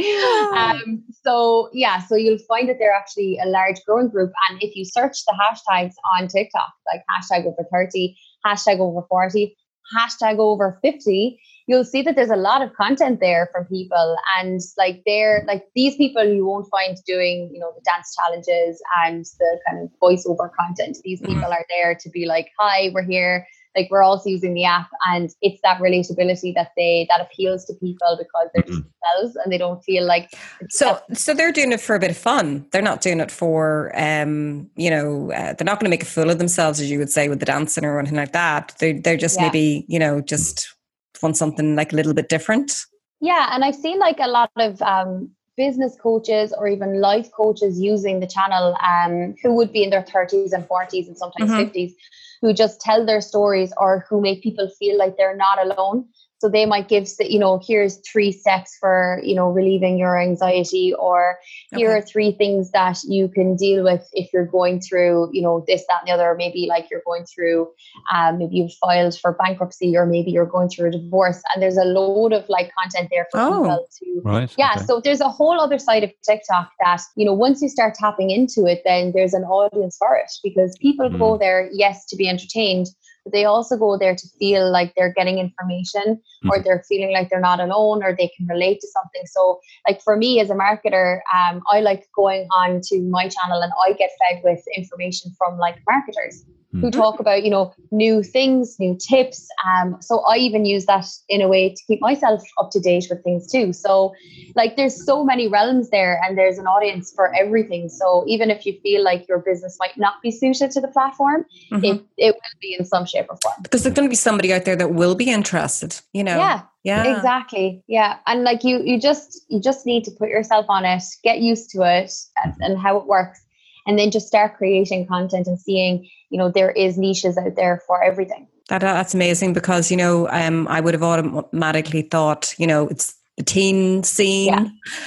Um, 0.55 1.03
so 1.23 1.71
yeah, 1.73 2.01
so 2.01 2.17
you'll 2.17 2.39
find 2.47 2.69
that 2.69 2.77
they're 2.79 2.95
actually 2.95 3.39
a 3.43 3.49
large 3.49 3.77
growing 3.87 4.09
group, 4.09 4.33
and 4.49 4.63
if 4.63 4.77
you 4.77 4.85
search 4.85 5.25
the 5.25 5.35
hashtags 5.41 5.95
on 6.19 6.29
TikTok, 6.29 6.73
like 6.93 7.03
hashtag 7.11 7.47
over 7.47 7.67
30, 7.73 8.15
hashtag 8.47 8.79
over 8.79 9.03
40, 9.09 9.57
hashtag 9.97 10.39
over 10.39 10.79
50 10.83 11.39
you'll 11.69 11.85
see 11.85 12.03
that 12.03 12.17
there's 12.17 12.31
a 12.31 12.37
lot 12.37 12.63
of 12.63 12.75
content 12.75 13.21
there 13.21 13.49
from 13.53 13.67
people 13.67 14.17
and 14.39 14.61
like 14.77 15.03
they're 15.07 15.45
like 15.47 15.65
these 15.77 15.95
people 15.97 16.25
you 16.25 16.45
won't 16.45 16.67
find 16.71 16.97
doing 17.07 17.51
you 17.53 17.61
know 17.61 17.71
the 17.77 17.83
dance 17.85 18.17
challenges 18.17 18.83
and 19.05 19.27
the 19.39 19.61
kind 19.69 19.85
of 19.85 19.91
voiceover 20.03 20.51
content. 20.59 20.97
These 21.05 21.21
mm-hmm. 21.21 21.35
people 21.35 21.53
are 21.53 21.67
there 21.69 21.95
to 21.95 22.11
be 22.11 22.27
like 22.27 22.49
hi 22.59 22.91
we're 22.93 23.05
here 23.05 23.47
like 23.77 23.89
we're 23.91 24.03
also 24.03 24.29
using 24.29 24.55
the 24.55 24.65
app 24.65 24.89
and 25.09 25.31
it's 25.43 25.61
that 25.63 25.81
relatability 25.81 26.55
that 26.55 26.73
they 26.77 27.07
that 27.11 27.21
appeals 27.21 27.65
to 27.65 27.75
people 27.75 28.19
because 28.19 28.49
they're 28.55 28.63
mm-hmm. 28.65 28.75
themselves 28.75 29.37
and 29.43 29.53
they 29.53 29.59
don't 29.59 29.83
feel 29.85 30.05
like 30.05 30.31
so 30.71 30.99
so 31.13 31.35
they're 31.35 31.53
doing 31.53 31.73
it 31.73 31.81
for 31.81 31.95
a 31.95 31.99
bit 31.99 32.11
of 32.11 32.17
fun 32.17 32.67
they're 32.73 32.83
not 32.83 33.01
doing 33.01 33.21
it 33.21 33.31
for 33.31 33.93
um 33.95 34.69
you 34.77 34.91
know 34.91 35.31
uh, 35.33 35.53
they're 35.55 35.65
not 35.65 35.79
going 35.79 35.87
to 35.87 35.91
make 35.91 36.03
a 36.03 36.07
fool 36.07 36.31
of 36.31 36.39
themselves 36.39 36.81
as 36.81 36.91
you 36.91 36.99
would 36.99 37.11
say 37.11 37.29
with 37.29 37.41
the 37.41 37.47
dancing 37.47 37.85
or 37.85 37.99
anything 37.99 38.17
like 38.17 38.33
that 38.33 38.75
they're, 38.81 38.99
they're 39.01 39.17
just 39.17 39.39
yeah. 39.39 39.47
maybe 39.47 39.85
you 39.89 39.99
know 39.99 40.21
just 40.21 40.75
want 41.23 41.37
something 41.37 41.77
like 41.77 41.93
a 41.93 41.97
little 41.97 42.15
bit 42.15 42.29
different. 42.29 42.85
Yeah, 43.21 43.51
and 43.53 43.65
I've 43.65 43.75
seen 43.75 43.99
like 43.99 44.19
a 44.21 44.29
lot 44.29 44.51
of 44.57 44.81
um, 44.83 45.31
business 45.57 45.97
coaches 46.01 46.55
or 46.57 46.69
even 46.69 47.01
life 47.01 47.31
coaches 47.33 47.81
using 47.81 48.21
the 48.21 48.27
channel 48.27 48.77
um, 48.83 49.35
who 49.43 49.55
would 49.55 49.73
be 49.73 49.83
in 49.83 49.91
their 49.91 50.03
30s 50.03 50.53
and 50.53 50.67
40s 50.69 51.09
and 51.09 51.17
sometimes 51.17 51.51
mm-hmm. 51.51 51.77
50s 51.77 51.93
who 52.41 52.53
just 52.53 52.81
tell 52.81 53.05
their 53.05 53.21
stories 53.21 53.73
or 53.79 54.05
who 54.09 54.21
make 54.21 54.43
people 54.43 54.69
feel 54.79 54.99
like 54.99 55.17
they're 55.17 55.37
not 55.37 55.65
alone 55.65 56.07
so 56.39 56.49
they 56.49 56.67
might 56.67 56.89
give, 56.89 57.09
you 57.21 57.39
know, 57.39 57.61
here's 57.67 57.99
three 58.11 58.31
steps 58.31 58.77
for, 58.79 59.21
you 59.25 59.35
know, 59.35 59.49
relieving 59.49 59.99
your 59.99 60.21
anxiety, 60.21 60.95
or 60.95 61.39
here 61.75 61.91
okay. 61.91 61.99
are 61.99 62.03
three 62.03 62.33
things 62.33 62.71
that 62.71 62.99
you 63.09 63.29
can 63.29 63.57
deal 63.57 63.83
with 63.83 64.09
if 64.13 64.33
you're 64.33 64.47
going 64.47 64.81
through, 64.81 65.31
you 65.33 65.43
know, 65.43 65.65
this, 65.67 65.85
that, 65.89 66.01
and 66.01 66.09
the 66.09 66.13
other. 66.13 66.35
Maybe 66.37 66.67
like 66.69 66.89
you're 66.91 67.03
going 67.05 67.25
through, 67.25 67.69
um, 68.15 68.39
maybe 68.39 68.57
you've 68.57 68.73
filed 68.75 69.19
for 69.19 69.33
bankruptcy, 69.33 69.97
or 69.97 70.07
maybe 70.07 70.31
you're 70.31 70.47
going 70.47 70.69
through 70.69 70.89
a 70.89 70.93
divorce. 70.93 71.43
And 71.53 71.63
there's 71.63 71.77
a 71.77 71.85
load 71.85 72.33
of 72.33 72.49
like 72.49 72.71
content 72.81 73.09
there 73.11 73.27
for 73.33 73.41
oh, 73.41 73.63
people 73.63 73.89
to, 73.99 74.21
right, 74.25 74.55
yeah. 74.57 74.75
Okay. 74.77 74.85
So 74.85 75.01
there's 75.03 75.21
a 75.21 75.29
whole 75.29 75.61
other 75.61 75.79
side 75.79 76.05
of 76.05 76.11
TikTok 76.25 76.71
that, 76.85 77.01
you 77.17 77.25
know, 77.25 77.35
once 77.35 77.61
you 77.61 77.69
start 77.69 77.95
tapping 77.95 78.31
into 78.31 78.65
it, 78.67 78.83
then 78.85 79.13
there's 79.13 79.35
an 79.35 79.43
audience 79.43 79.97
for 79.99 80.17
it 80.17 80.31
because 80.45 80.77
people 80.81 81.11
mm. 81.11 81.19
go 81.19 81.37
there, 81.37 81.69
yes, 81.73 82.07
to 82.07 82.17
be 82.17 82.29
entertained 82.29 82.87
but 83.29 83.37
they 83.37 83.45
also 83.45 83.77
go 83.77 83.99
there 83.99 84.15
to 84.15 84.29
feel 84.39 84.71
like 84.71 84.95
they're 84.97 85.13
getting 85.13 85.39
information 85.39 86.03
mm-hmm. 86.07 86.51
or 86.51 86.63
they're 86.63 86.83
feeling 86.89 87.13
like 87.13 87.29
they're 87.29 87.41
not 87.41 87.61
alone 87.61 88.03
or 88.03 88.17
they 88.17 88.31
can 88.37 88.47
relate 88.47 88.81
to 88.81 88.89
something. 88.89 89.23
So, 89.27 89.61
like 89.87 90.01
for 90.03 90.17
me 90.17 90.41
as 90.41 90.51
a 90.51 90.55
marketer, 90.55 91.21
um, 91.35 91.63
I 91.71 91.81
like 91.81 92.09
going 92.17 92.49
on 92.51 92.81
to 92.85 93.01
my 93.03 93.29
channel 93.29 93.61
and 93.61 93.73
I 93.87 93.93
get 93.93 94.11
fed 94.21 94.41
with 94.43 94.63
information 94.77 95.33
from 95.37 95.59
like 95.59 95.77
marketers 95.87 96.45
mm-hmm. 96.69 96.81
who 96.81 96.91
talk 96.91 97.21
about 97.21 97.43
you 97.43 97.51
know 97.51 97.73
new 97.91 98.23
things 98.23 98.77
new 98.79 98.97
tips 98.97 99.49
um 99.67 99.97
so 100.01 100.21
i 100.29 100.37
even 100.37 100.65
use 100.65 100.87
that 100.87 101.07
in 101.29 101.41
a 101.41 101.49
way 101.49 101.71
to 101.71 101.83
keep 101.87 102.01
myself 102.01 102.43
up 102.59 102.71
to 102.71 102.81
date 102.81 103.07
with 103.11 103.23
things 103.23 103.51
too. 103.51 103.73
So 103.73 104.15
like 104.55 104.77
there's 104.77 105.05
so 105.05 105.25
many 105.25 105.49
realms 105.49 105.91
there 105.91 106.21
and 106.25 106.37
there's 106.37 106.59
an 106.59 106.67
audience 106.67 107.13
for 107.15 107.35
everything. 107.35 107.89
So 107.89 108.25
even 108.27 108.51
if 108.51 108.67
you 108.67 108.79
feel 108.83 109.03
like 109.03 109.27
your 109.29 109.39
business 109.39 109.77
might 109.79 109.97
not 109.97 110.21
be 110.23 110.31
suited 110.31 110.71
to 110.73 110.81
the 110.81 110.89
platform 110.89 111.45
mm-hmm. 111.71 111.85
it, 111.85 112.05
it 112.17 112.35
will 112.35 112.59
be 112.61 112.77
in 112.79 112.85
some 112.85 113.07
shape 113.07 113.27
or 113.29 113.39
form. 113.43 113.57
Because 113.63 113.83
there's 113.83 113.95
going 113.95 114.09
to 114.09 114.11
be 114.11 114.17
somebody 114.17 114.53
out 114.53 114.65
there 114.65 114.77
that 114.77 114.93
will 114.93 115.15
be 115.15 115.31
interested 115.31 115.99
you 116.13 116.25
know? 116.25 116.37
Yeah 116.37 116.63
yeah. 116.85 117.17
exactly. 117.17 117.83
Yeah 117.87 118.17
and 118.27 118.45
like 118.45 118.65
you 118.65 118.81
you 118.83 119.01
just 119.01 119.45
you 119.49 119.61
just 119.61 119.85
need 119.87 120.05
to 120.05 120.11
put 120.11 120.29
yourself 120.29 120.67
on 120.69 120.85
it 120.85 121.03
get 121.23 121.41
used 121.41 121.71
to 121.71 121.83
it 121.83 122.13
and, 122.43 122.55
and 122.61 122.79
how 122.79 122.97
it 122.97 123.07
works 123.07 123.41
and 123.89 123.99
then 123.99 124.11
just 124.13 124.29
start 124.29 124.57
creating 124.57 125.07
content 125.07 125.49
and 125.49 125.59
seeing 125.59 126.09
you 126.31 126.39
know 126.39 126.51
there 126.51 126.71
is 126.71 126.97
niches 126.97 127.37
out 127.37 127.57
there 127.57 127.83
for 127.87 128.05
everything. 128.05 128.47
That, 128.69 128.83
that's 128.83 129.15
amazing 129.15 129.55
because 129.55 129.91
you 129.91 129.97
know 129.97 130.29
um, 130.29 130.69
i 130.69 130.79
would 130.81 130.95
have 130.95 131.03
automatically 131.03 132.03
thought 132.03 132.55
you 132.59 132.67
know 132.67 132.87
it's 132.87 133.17
the 133.39 133.45
teen 133.45 134.03
scene. 134.03 134.49
Yeah. 134.49 134.65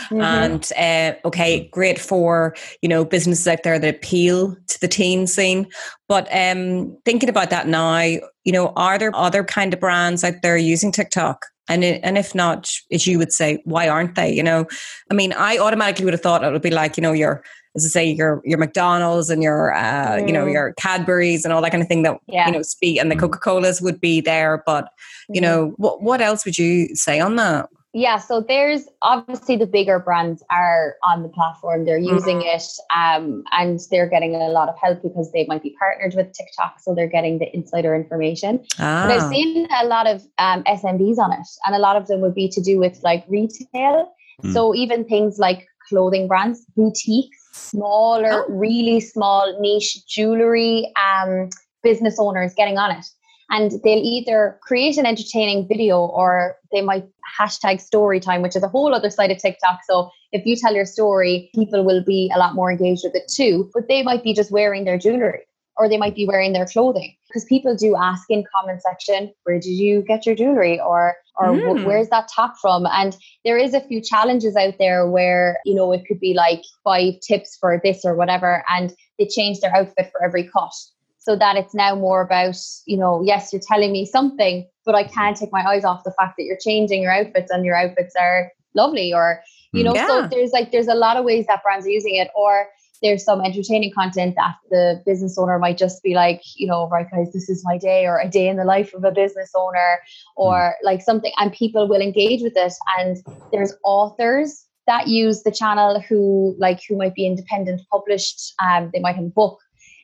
mm-hmm. 0.10 0.22
and 0.22 0.72
uh, 0.78 1.28
okay 1.28 1.68
great 1.72 2.00
for 2.00 2.56
you 2.82 2.90
know 2.90 3.06
businesses 3.06 3.48
out 3.48 3.64
there 3.64 3.78
that 3.78 3.96
appeal 3.96 4.56
to 4.68 4.80
the 4.82 4.88
teen 4.88 5.28
scene. 5.28 5.68
But 6.08 6.28
um, 6.34 6.98
thinking 7.06 7.30
about 7.30 7.52
that 7.52 7.68
now 7.68 8.00
you 8.00 8.52
know 8.52 8.74
are 8.76 8.98
there 8.98 9.16
other 9.16 9.44
kind 9.44 9.74
of 9.74 9.80
brands 9.80 10.24
out 10.24 10.42
there 10.42 10.58
using 10.58 10.92
tiktok? 10.92 11.46
And 11.68 11.84
it, 11.84 12.02
and 12.04 12.18
if 12.18 12.34
not 12.34 12.70
as 12.92 13.06
you 13.06 13.18
would 13.20 13.32
say 13.32 13.62
why 13.66 13.88
aren't 13.88 14.16
they 14.16 14.34
you 14.34 14.44
know? 14.44 14.66
I 15.12 15.14
mean 15.14 15.34
i 15.34 15.58
automatically 15.58 16.06
would 16.06 16.14
have 16.14 16.22
thought 16.22 16.44
it 16.44 16.52
would 16.52 16.62
be 16.62 16.72
like 16.72 16.98
you 16.98 17.04
know 17.04 17.12
your 17.12 17.44
as 17.76 17.86
I 17.86 17.90
say, 17.90 18.12
your 18.12 18.42
your 18.44 18.58
McDonald's 18.58 19.30
and 19.30 19.42
your 19.42 19.74
uh, 19.74 20.18
mm. 20.18 20.28
you 20.28 20.34
know 20.34 20.46
mm. 20.46 20.54
your 20.54 20.74
Cadburys 20.74 21.44
and 21.44 21.54
all 21.54 21.62
that 21.62 21.72
kind 21.72 21.82
of 21.82 21.88
thing 21.88 22.04
that 22.04 22.20
yeah. 22.28 22.48
you 22.48 22.52
know 22.54 22.62
speak 22.62 23.00
and 23.00 23.10
the 23.10 23.16
mm. 23.16 23.20
Coca 23.20 23.40
Colas 23.40 23.82
would 23.82 24.02
be 24.02 24.22
there. 24.22 24.64
But 24.66 24.90
you 25.30 25.40
mm. 25.40 25.44
know 25.44 25.74
what 25.78 26.02
what 26.02 26.22
else 26.22 26.46
would 26.46 26.58
you 26.58 26.96
say 26.96 27.20
on 27.20 27.36
that? 27.38 27.70
Yeah, 27.94 28.20
so 28.20 28.40
there's 28.40 28.88
obviously 29.02 29.58
the 29.58 29.66
bigger 29.66 30.00
brands 30.00 30.42
are 30.50 30.96
on 31.04 31.24
the 31.24 31.30
platform. 31.30 31.84
They're 31.84 31.98
using 31.98 32.40
mm. 32.40 32.56
it, 32.56 32.64
um, 32.96 33.44
and 33.52 33.82
they're 33.92 34.08
getting 34.08 34.34
a 34.34 34.48
lot 34.48 34.70
of 34.70 34.76
help 34.82 35.02
because 35.02 35.30
they 35.34 35.46
might 35.48 35.62
be 35.62 35.76
partnered 35.78 36.16
with 36.16 36.32
TikTok, 36.32 36.80
so 36.80 36.96
they're 36.96 37.10
getting 37.10 37.40
the 37.40 37.54
insider 37.54 37.94
information. 37.94 38.64
Ah. 38.80 39.06
But 39.06 39.12
I've 39.12 39.24
ah. 39.24 39.30
seen 39.30 39.68
a 39.82 39.86
lot 39.88 40.08
of 40.08 40.26
um, 40.38 40.64
SMBs 40.64 41.18
on 41.18 41.34
it, 41.34 41.48
and 41.66 41.76
a 41.76 41.80
lot 41.80 41.98
of 41.98 42.08
them 42.08 42.22
would 42.22 42.36
be 42.36 42.48
to 42.50 42.62
do 42.62 42.80
with 42.80 42.98
like 43.04 43.26
retail. 43.28 44.14
Mm. 44.42 44.54
So 44.54 44.74
even 44.74 45.04
things 45.04 45.38
like 45.38 45.68
clothing 45.90 46.30
brands, 46.30 46.66
boutiques 46.78 47.41
smaller, 47.52 48.46
oh. 48.48 48.50
really 48.50 49.00
small 49.00 49.58
niche 49.60 50.06
jewelry 50.08 50.92
um, 51.02 51.50
business 51.84 52.18
owners 52.20 52.54
getting 52.56 52.78
on 52.78 52.92
it. 52.92 53.06
And 53.50 53.72
they'll 53.84 54.00
either 54.02 54.58
create 54.62 54.98
an 54.98 55.06
entertaining 55.06 55.68
video 55.68 56.00
or 56.00 56.56
they 56.72 56.82
might 56.82 57.06
hashtag 57.38 57.82
story 57.82 58.22
time, 58.22 58.42
which 58.42 58.56
is 58.56 58.64
a 58.64 58.70
whole 58.70 58.96
other 58.96 59.10
side 59.10 59.30
of 59.30 59.40
TikTok. 59.40 59.80
So 59.90 60.10
if 60.32 60.46
you 60.46 60.56
tell 60.56 60.74
your 60.74 60.86
story, 60.86 61.50
people 61.54 61.84
will 61.84 62.02
be 62.02 62.32
a 62.34 62.40
lot 62.40 62.56
more 62.56 62.72
engaged 62.72 63.02
with 63.04 63.14
it 63.14 63.30
too. 63.30 63.70
But 63.74 63.90
they 63.90 64.04
might 64.04 64.24
be 64.24 64.34
just 64.34 64.52
wearing 64.52 64.86
their 64.86 64.98
jewelry 64.98 65.42
or 65.82 65.90
they 65.90 65.98
might 65.98 66.14
be 66.14 66.28
wearing 66.28 66.54
their 66.54 66.68
clothing. 66.68 67.16
Because 67.28 67.44
people 67.46 67.76
do 67.76 67.96
ask 67.96 68.30
in 68.30 68.44
comment 68.56 68.84
section 68.84 69.34
where 69.44 69.60
did 69.60 69.72
you 69.72 70.04
get 70.04 70.28
your 70.28 70.36
jewelry? 70.36 70.80
or 70.80 71.16
or 71.38 71.48
mm. 71.48 71.86
where's 71.86 72.10
that 72.10 72.28
top 72.28 72.54
from? 72.62 72.86
And 72.86 73.18
there 73.46 73.58
is 73.58 73.74
a 73.74 73.82
few 73.82 74.00
challenges 74.00 74.56
out 74.56 74.76
there 74.78 75.10
where 75.10 75.58
you 75.66 75.74
know 75.74 75.92
it 75.92 76.06
could 76.06 76.20
be 76.20 76.36
like 76.36 76.62
five 76.84 77.16
tips 77.28 77.58
for 77.60 77.82
this 77.84 78.06
or 78.06 78.16
whatever 78.16 78.64
and 78.70 78.94
they 79.18 79.26
change 79.26 79.60
their 79.60 79.76
outfit 79.76 80.12
for 80.12 80.24
every 80.24 80.48
cut. 80.48 80.74
So 81.18 81.36
that 81.36 81.56
it's 81.56 81.74
now 81.74 81.96
more 81.96 82.22
about 82.22 82.58
you 82.86 82.98
know 82.98 83.24
yes 83.24 83.52
you're 83.52 83.62
telling 83.68 83.92
me 83.92 84.06
something 84.06 84.68
but 84.86 84.96
i 84.96 85.04
can't 85.04 85.38
take 85.38 85.52
my 85.52 85.64
eyes 85.64 85.86
off 85.86 86.04
the 86.04 86.14
fact 86.20 86.34
that 86.38 86.46
you're 86.46 86.58
changing 86.60 87.04
your 87.04 87.12
outfits 87.12 87.52
and 87.52 87.64
your 87.64 87.76
outfits 87.76 88.16
are 88.20 88.52
lovely 88.74 89.14
or 89.14 89.42
you 89.74 89.84
know 89.84 89.94
yeah. 89.94 90.08
so 90.08 90.28
there's 90.28 90.52
like 90.52 90.72
there's 90.72 90.88
a 90.88 90.96
lot 90.96 91.18
of 91.18 91.24
ways 91.24 91.46
that 91.48 91.64
brands 91.64 91.86
are 91.86 91.90
using 91.90 92.16
it. 92.16 92.30
Or 92.36 92.68
there's 93.02 93.24
some 93.24 93.42
entertaining 93.42 93.92
content 93.92 94.36
that 94.36 94.56
the 94.70 95.02
business 95.06 95.38
owner 95.38 95.58
might 95.58 95.78
just 95.78 96.04
be 96.04 96.14
like, 96.14 96.42
you 96.56 96.68
know, 96.68 96.88
right 96.90 97.10
guys, 97.10 97.32
this 97.34 97.50
is 97.50 97.64
my 97.66 97.78
day 97.78 98.06
or 98.06 98.20
a 98.20 98.30
day 98.30 98.48
in 98.48 98.58
the 98.58 98.66
life 98.66 98.94
of 98.94 99.04
a 99.04 99.12
business 99.12 99.52
owner 99.56 100.00
or 100.36 100.56
mm. 100.56 100.86
like 100.86 101.02
something 101.02 101.32
and 101.38 101.52
people 101.52 101.88
will 101.88 102.02
engage 102.02 102.42
with 102.42 102.54
it. 102.56 102.74
And 103.00 103.18
there's 103.52 103.74
authors 103.84 104.66
that 104.88 105.08
use 105.08 105.44
the 105.44 105.52
channel 105.52 106.00
who 106.00 106.56
like 106.60 106.82
who 106.88 106.98
might 106.98 107.16
be 107.16 107.26
independent 107.26 107.82
published, 107.92 108.54
um, 108.60 108.90
they 108.94 109.00
might 109.00 109.16
have 109.16 109.26
a 109.26 109.30
book 109.30 109.60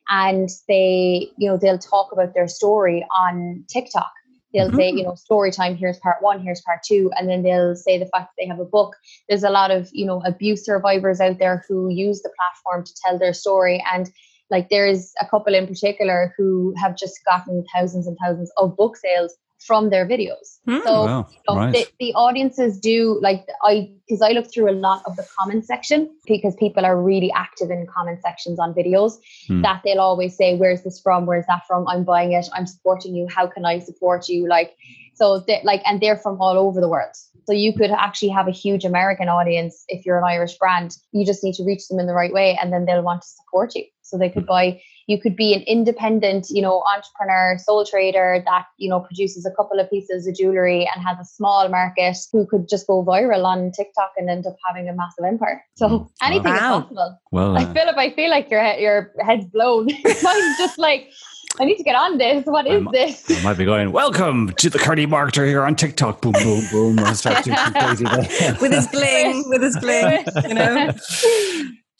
and 0.09 0.49
they, 0.67 1.29
you 1.37 1.49
know, 1.49 1.57
they'll 1.57 1.77
talk 1.77 2.11
about 2.11 2.33
their 2.33 2.47
story 2.47 3.05
on 3.15 3.63
TikTok. 3.67 4.11
They'll 4.53 4.71
say, 4.71 4.89
mm-hmm. 4.89 4.97
you 4.97 5.03
know, 5.03 5.15
story 5.15 5.51
time, 5.51 5.75
here's 5.75 5.99
part 5.99 6.17
one, 6.21 6.41
here's 6.41 6.61
part 6.61 6.79
two. 6.85 7.11
And 7.17 7.27
then 7.27 7.43
they'll 7.43 7.75
say 7.75 7.97
the 7.97 8.05
fact 8.05 8.29
that 8.29 8.33
they 8.37 8.47
have 8.47 8.59
a 8.59 8.65
book. 8.65 8.95
There's 9.27 9.43
a 9.43 9.49
lot 9.49 9.71
of, 9.71 9.89
you 9.91 10.05
know, 10.05 10.21
abuse 10.25 10.65
survivors 10.65 11.19
out 11.19 11.39
there 11.39 11.63
who 11.67 11.89
use 11.89 12.21
the 12.21 12.31
platform 12.37 12.85
to 12.85 12.93
tell 13.05 13.19
their 13.19 13.33
story. 13.33 13.83
And 13.93 14.09
like 14.49 14.69
there's 14.69 15.11
a 15.19 15.27
couple 15.27 15.53
in 15.53 15.67
particular 15.67 16.33
who 16.37 16.73
have 16.77 16.97
just 16.97 17.19
gotten 17.29 17.65
thousands 17.75 18.07
and 18.07 18.17
thousands 18.23 18.51
of 18.57 18.77
book 18.77 18.95
sales 18.95 19.35
from 19.59 19.89
their 19.89 20.05
videos. 20.05 20.59
Hmm. 20.65 20.79
So 20.83 21.05
Wow, 21.05 21.27
you 21.31 21.37
know, 21.49 21.55
right. 21.59 21.73
the, 21.73 21.87
the 21.99 22.13
audiences 22.13 22.79
do 22.79 23.19
like 23.21 23.45
I 23.63 23.91
because 24.07 24.21
I 24.21 24.31
look 24.31 24.51
through 24.53 24.69
a 24.69 24.77
lot 24.87 25.01
of 25.05 25.15
the 25.15 25.27
comment 25.37 25.65
section 25.65 26.09
because 26.25 26.55
people 26.55 26.85
are 26.85 27.01
really 27.01 27.31
active 27.35 27.71
in 27.71 27.85
comment 27.87 28.21
sections 28.21 28.59
on 28.59 28.73
videos 28.73 29.13
Hmm. 29.47 29.61
that 29.61 29.81
they'll 29.83 29.99
always 29.99 30.35
say, 30.37 30.55
Where's 30.57 30.83
this 30.83 30.99
from? 30.99 31.25
Where's 31.25 31.45
that 31.47 31.65
from? 31.67 31.87
I'm 31.87 32.03
buying 32.03 32.33
it, 32.33 32.47
I'm 32.53 32.67
supporting 32.67 33.15
you, 33.15 33.27
how 33.27 33.47
can 33.47 33.65
I 33.65 33.79
support 33.79 34.29
you? 34.29 34.47
Like 34.47 34.75
so 35.15 35.39
they 35.47 35.61
like 35.63 35.81
and 35.85 35.99
they're 35.99 36.17
from 36.17 36.39
all 36.39 36.57
over 36.57 36.79
the 36.79 36.87
world. 36.89 37.13
So 37.45 37.53
you 37.53 37.73
could 37.73 37.91
actually 37.91 38.29
have 38.29 38.47
a 38.47 38.51
huge 38.51 38.83
American 38.83 39.29
audience 39.29 39.83
if 39.87 40.05
you're 40.05 40.17
an 40.17 40.25
Irish 40.25 40.57
brand. 40.57 40.97
You 41.13 41.25
just 41.25 41.43
need 41.43 41.55
to 41.55 41.63
reach 41.63 41.87
them 41.87 41.97
in 41.97 42.05
the 42.05 42.13
right 42.13 42.33
way 42.33 42.57
and 42.61 42.71
then 42.73 42.85
they'll 42.85 43.01
want 43.01 43.21
to 43.21 43.27
support 43.27 43.73
you. 43.73 43.85
So 44.07 44.17
they 44.17 44.29
could 44.29 44.45
buy 44.45 44.81
you 45.09 45.17
could 45.21 45.37
be 45.37 45.53
an 45.53 45.61
independent, 45.61 46.47
you 46.49 46.61
know, 46.61 46.83
entrepreneur, 46.93 47.57
sole 47.59 47.85
trader 47.85 48.43
that, 48.45 48.65
you 48.77 48.89
know, 48.89 48.99
produces 48.99 49.45
a 49.45 49.51
couple 49.51 49.79
of 49.79 49.89
pieces 49.89 50.27
of 50.27 50.35
jewelry 50.35 50.81
and 50.93 51.01
has 51.01 51.17
a 51.17 51.23
small 51.23 51.69
market 51.69 52.17
who 52.33 52.45
could 52.45 52.67
just 52.67 52.85
go 52.87 53.05
viral 53.05 53.45
on 53.45 53.71
TikTok 53.71 54.11
and 54.17 54.29
end 54.29 54.45
up 54.45 54.57
having 54.67 54.89
a 54.89 54.93
massive 54.93 55.23
empire. 55.25 55.63
So 55.75 56.11
anything 56.21 56.51
Wow. 56.51 56.79
is 56.79 56.81
possible. 56.83 57.19
Well, 57.31 57.53
Like 57.53 57.69
uh, 57.69 57.73
Philip, 57.73 57.97
I 57.97 58.09
feel 58.15 58.29
like 58.29 58.51
your 58.51 58.61
your 58.73 59.13
head's 59.21 59.45
blown. 59.45 59.87
Your 60.03 60.21
mind's 60.23 60.57
just 60.57 60.77
like, 60.77 61.07
I 61.59 61.63
need 61.63 61.77
to 61.77 61.83
get 61.83 61.95
on 61.95 62.17
this. 62.17 62.45
What 62.45 62.67
is 62.67 62.73
I'm- 62.73 62.89
this? 62.91 63.31
I 63.31 63.41
might 63.43 63.57
be 63.57 63.63
going, 63.63 63.93
welcome 63.93 64.51
to 64.57 64.69
the 64.69 64.77
Curly 64.77 65.07
Marketer 65.07 65.47
here 65.47 65.63
on 65.63 65.75
TikTok. 65.77 66.21
Boom, 66.21 66.33
boom, 66.33 66.65
boom. 66.69 66.99
I'll 66.99 67.15
start 67.15 67.45
doing 67.45 67.55
crazy 67.79 68.03
with 68.59 68.73
his 68.73 68.87
bling, 68.87 69.45
with 69.47 69.61
his 69.61 69.77
bling, 69.83 70.25
you 70.49 70.53
know. 70.53 70.91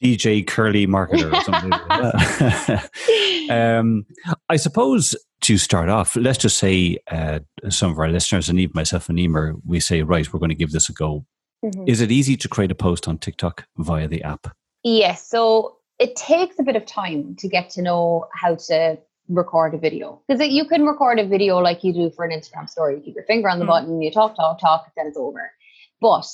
DJ 0.03 0.45
Curly 0.45 0.86
Marketer 0.88 1.33
or 1.33 1.41
something 1.41 1.69
like 1.71 3.51
um, 3.51 4.05
I 4.49 4.55
suppose 4.57 5.15
to 5.41 5.57
start 5.57 5.89
off, 5.89 6.15
let's 6.15 6.38
just 6.38 6.57
say 6.57 6.97
uh, 7.10 7.39
some 7.69 7.91
of 7.91 7.99
our 7.99 8.10
listeners, 8.10 8.49
and 8.49 8.60
even 8.60 8.71
myself 8.75 9.10
and 9.10 9.19
Emer, 9.19 9.55
we 9.65 9.79
say, 9.79 10.01
right, 10.03 10.31
we're 10.31 10.39
going 10.39 10.49
to 10.49 10.55
give 10.55 10.71
this 10.71 10.89
a 10.89 10.93
go. 10.93 11.25
Mhm. 11.63 11.88
Is 11.89 12.01
it 12.01 12.12
easy 12.12 12.36
to 12.38 12.47
create 12.47 12.71
a 12.71 12.75
post 12.75 13.07
on 13.07 13.17
TikTok 13.17 13.65
via 13.77 14.07
the 14.07 14.23
app? 14.23 14.47
Yes. 14.83 15.27
So 15.27 15.77
it 15.99 16.15
takes 16.15 16.60
a 16.60 16.63
bit 16.63 16.75
of 16.75 16.86
time 16.86 17.36
to 17.39 17.47
get 17.47 17.69
to 17.71 17.81
know 17.81 18.25
how 18.33 18.55
to 18.67 18.97
record 19.29 19.73
a 19.73 19.77
video 19.77 20.21
because 20.27 20.47
you 20.47 20.65
can 20.65 20.86
record 20.86 21.19
a 21.19 21.25
video 21.27 21.57
like 21.57 21.83
you 21.83 21.91
do 21.91 22.10
for 22.12 22.23
an 22.23 22.31
Instagram 22.31 22.69
story. 22.69 22.95
You 22.95 23.01
keep 23.01 23.15
your 23.15 23.25
finger 23.25 23.49
on 23.49 23.60
the 23.60 23.65
Mm. 23.65 23.69
button, 23.69 24.01
you 24.01 24.12
talk, 24.12 24.36
talk, 24.36 24.60
talk, 24.60 24.91
then 24.95 25.07
it's 25.07 25.17
over. 25.17 25.51
But 25.99 26.25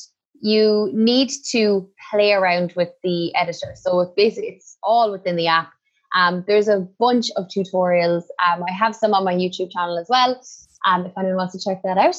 you 0.43 0.91
need 0.93 1.32
to 1.51 1.89
play 2.12 2.34
around 2.34 2.73
with 2.75 2.89
the 3.01 3.34
editor. 3.34 3.73
So 3.75 4.01
it's 4.01 4.12
basically 4.15 4.49
it's 4.49 4.77
all 4.84 5.10
within 5.12 5.38
the 5.38 5.47
app. 5.47 5.71
Um, 6.15 6.43
there's 6.47 6.67
a 6.67 6.82
bunch 6.99 7.32
of 7.38 7.45
tutorials. 7.47 8.23
Um, 8.45 8.63
I 8.67 8.71
have 8.73 8.93
some 8.93 9.13
on 9.13 9.23
my 9.23 9.34
YouTube 9.34 9.71
channel 9.71 9.97
as 9.97 10.08
well. 10.10 10.39
Um, 10.86 11.06
if 11.06 11.13
anyone 11.17 11.38
wants 11.38 11.53
to 11.53 11.63
check 11.63 11.82
that 11.84 11.97
out. 11.97 12.15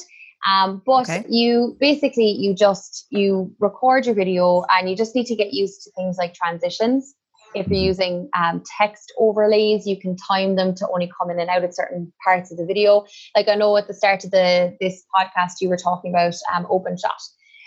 Um, 0.47 0.81
but 0.85 1.09
Okay. 1.09 1.25
you 1.29 1.77
basically 1.79 2.29
you 2.31 2.55
just 2.55 3.05
you 3.11 3.53
record 3.59 4.05
your 4.07 4.15
video 4.15 4.65
and 4.71 4.89
you 4.89 4.95
just 4.95 5.15
need 5.15 5.27
to 5.27 5.35
get 5.35 5.53
used 5.53 5.83
to 5.83 5.91
things 5.91 6.17
like 6.17 6.33
transitions. 6.33 7.13
If 7.53 7.69
you're 7.69 7.79
Mhm. 7.79 7.85
using 7.93 8.29
um, 8.35 8.63
text 8.77 9.13
overlays, 9.19 9.85
you 9.87 9.99
can 9.99 10.15
time 10.17 10.55
them 10.55 10.73
to 10.75 10.87
only 10.89 11.11
come 11.17 11.29
in 11.29 11.39
and 11.39 11.49
out 11.49 11.63
at 11.63 11.75
certain 11.75 12.11
parts 12.23 12.51
of 12.51 12.57
the 12.57 12.65
video. 12.65 13.05
Like 13.35 13.47
I 13.47 13.55
know 13.55 13.77
at 13.77 13.87
the 13.87 13.93
start 13.93 14.23
of 14.25 14.31
the 14.31 14.75
this 14.81 15.05
podcast, 15.15 15.61
you 15.61 15.69
were 15.69 15.77
talking 15.77 16.11
about 16.11 16.35
um, 16.53 16.65
OpenShot 16.65 17.21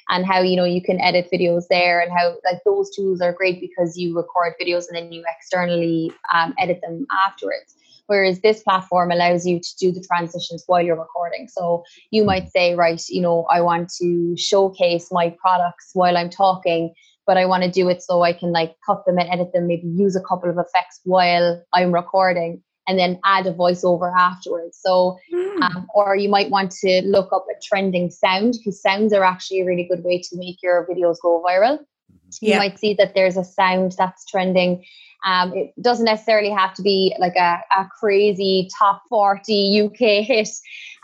and 0.08 0.26
how 0.26 0.40
you 0.40 0.56
know 0.56 0.64
you 0.64 0.82
can 0.82 1.00
edit 1.00 1.28
videos 1.32 1.64
there 1.68 2.00
and 2.00 2.10
how 2.10 2.36
like 2.44 2.60
those 2.64 2.94
tools 2.94 3.20
are 3.20 3.32
great 3.32 3.60
because 3.60 3.96
you 3.96 4.16
record 4.16 4.54
videos 4.60 4.84
and 4.88 4.96
then 4.96 5.12
you 5.12 5.24
externally 5.36 6.12
um, 6.32 6.54
edit 6.58 6.80
them 6.82 7.06
afterwards. 7.26 7.74
Whereas 8.06 8.40
this 8.40 8.62
platform 8.62 9.10
allows 9.10 9.46
you 9.46 9.60
to 9.60 9.76
do 9.78 9.92
the 9.92 10.02
transitions 10.02 10.64
while 10.66 10.80
you're 10.80 10.98
recording. 10.98 11.46
So 11.46 11.84
you 12.10 12.24
might 12.24 12.50
say 12.50 12.74
right 12.74 13.02
you 13.08 13.20
know 13.20 13.44
i 13.50 13.60
want 13.60 13.90
to 14.00 14.36
showcase 14.36 15.08
my 15.10 15.34
products 15.40 15.90
while 15.94 16.16
i'm 16.16 16.30
talking 16.30 16.92
but 17.26 17.36
i 17.36 17.46
want 17.46 17.62
to 17.62 17.70
do 17.70 17.88
it 17.88 18.02
so 18.02 18.22
i 18.22 18.32
can 18.32 18.52
like 18.52 18.74
cut 18.84 19.04
them 19.06 19.18
and 19.18 19.28
edit 19.30 19.52
them 19.52 19.66
maybe 19.66 19.86
use 19.86 20.16
a 20.16 20.22
couple 20.22 20.50
of 20.50 20.58
effects 20.58 21.00
while 21.04 21.62
i'm 21.72 21.92
recording 21.92 22.62
and 22.88 22.98
then 22.98 23.20
add 23.24 23.46
a 23.46 23.52
voiceover 23.52 24.12
afterwards 24.16 24.78
so 24.82 25.18
Hmm. 25.30 25.62
um, 25.62 25.86
or 25.94 26.16
you 26.16 26.28
might 26.28 26.50
want 26.50 26.70
to 26.70 27.02
look 27.04 27.32
up 27.32 27.46
a 27.50 27.60
trending 27.62 28.10
sound 28.10 28.54
because 28.54 28.80
sounds 28.80 29.12
are 29.12 29.24
actually 29.24 29.60
a 29.60 29.64
really 29.64 29.84
good 29.84 30.04
way 30.04 30.18
to 30.20 30.36
make 30.36 30.62
your 30.62 30.86
videos 30.86 31.16
go 31.22 31.42
viral. 31.46 31.78
You 32.40 32.56
might 32.56 32.78
see 32.78 32.94
that 32.94 33.14
there's 33.14 33.36
a 33.36 33.44
sound 33.44 33.94
that's 33.96 34.24
trending. 34.26 34.84
Um, 35.26 35.52
it 35.54 35.72
doesn't 35.82 36.04
necessarily 36.04 36.50
have 36.50 36.74
to 36.74 36.82
be 36.82 37.14
like 37.18 37.34
a, 37.36 37.60
a 37.76 37.88
crazy 37.98 38.68
top 38.78 39.02
40 39.08 39.82
UK 39.82 39.98
hit 40.24 40.48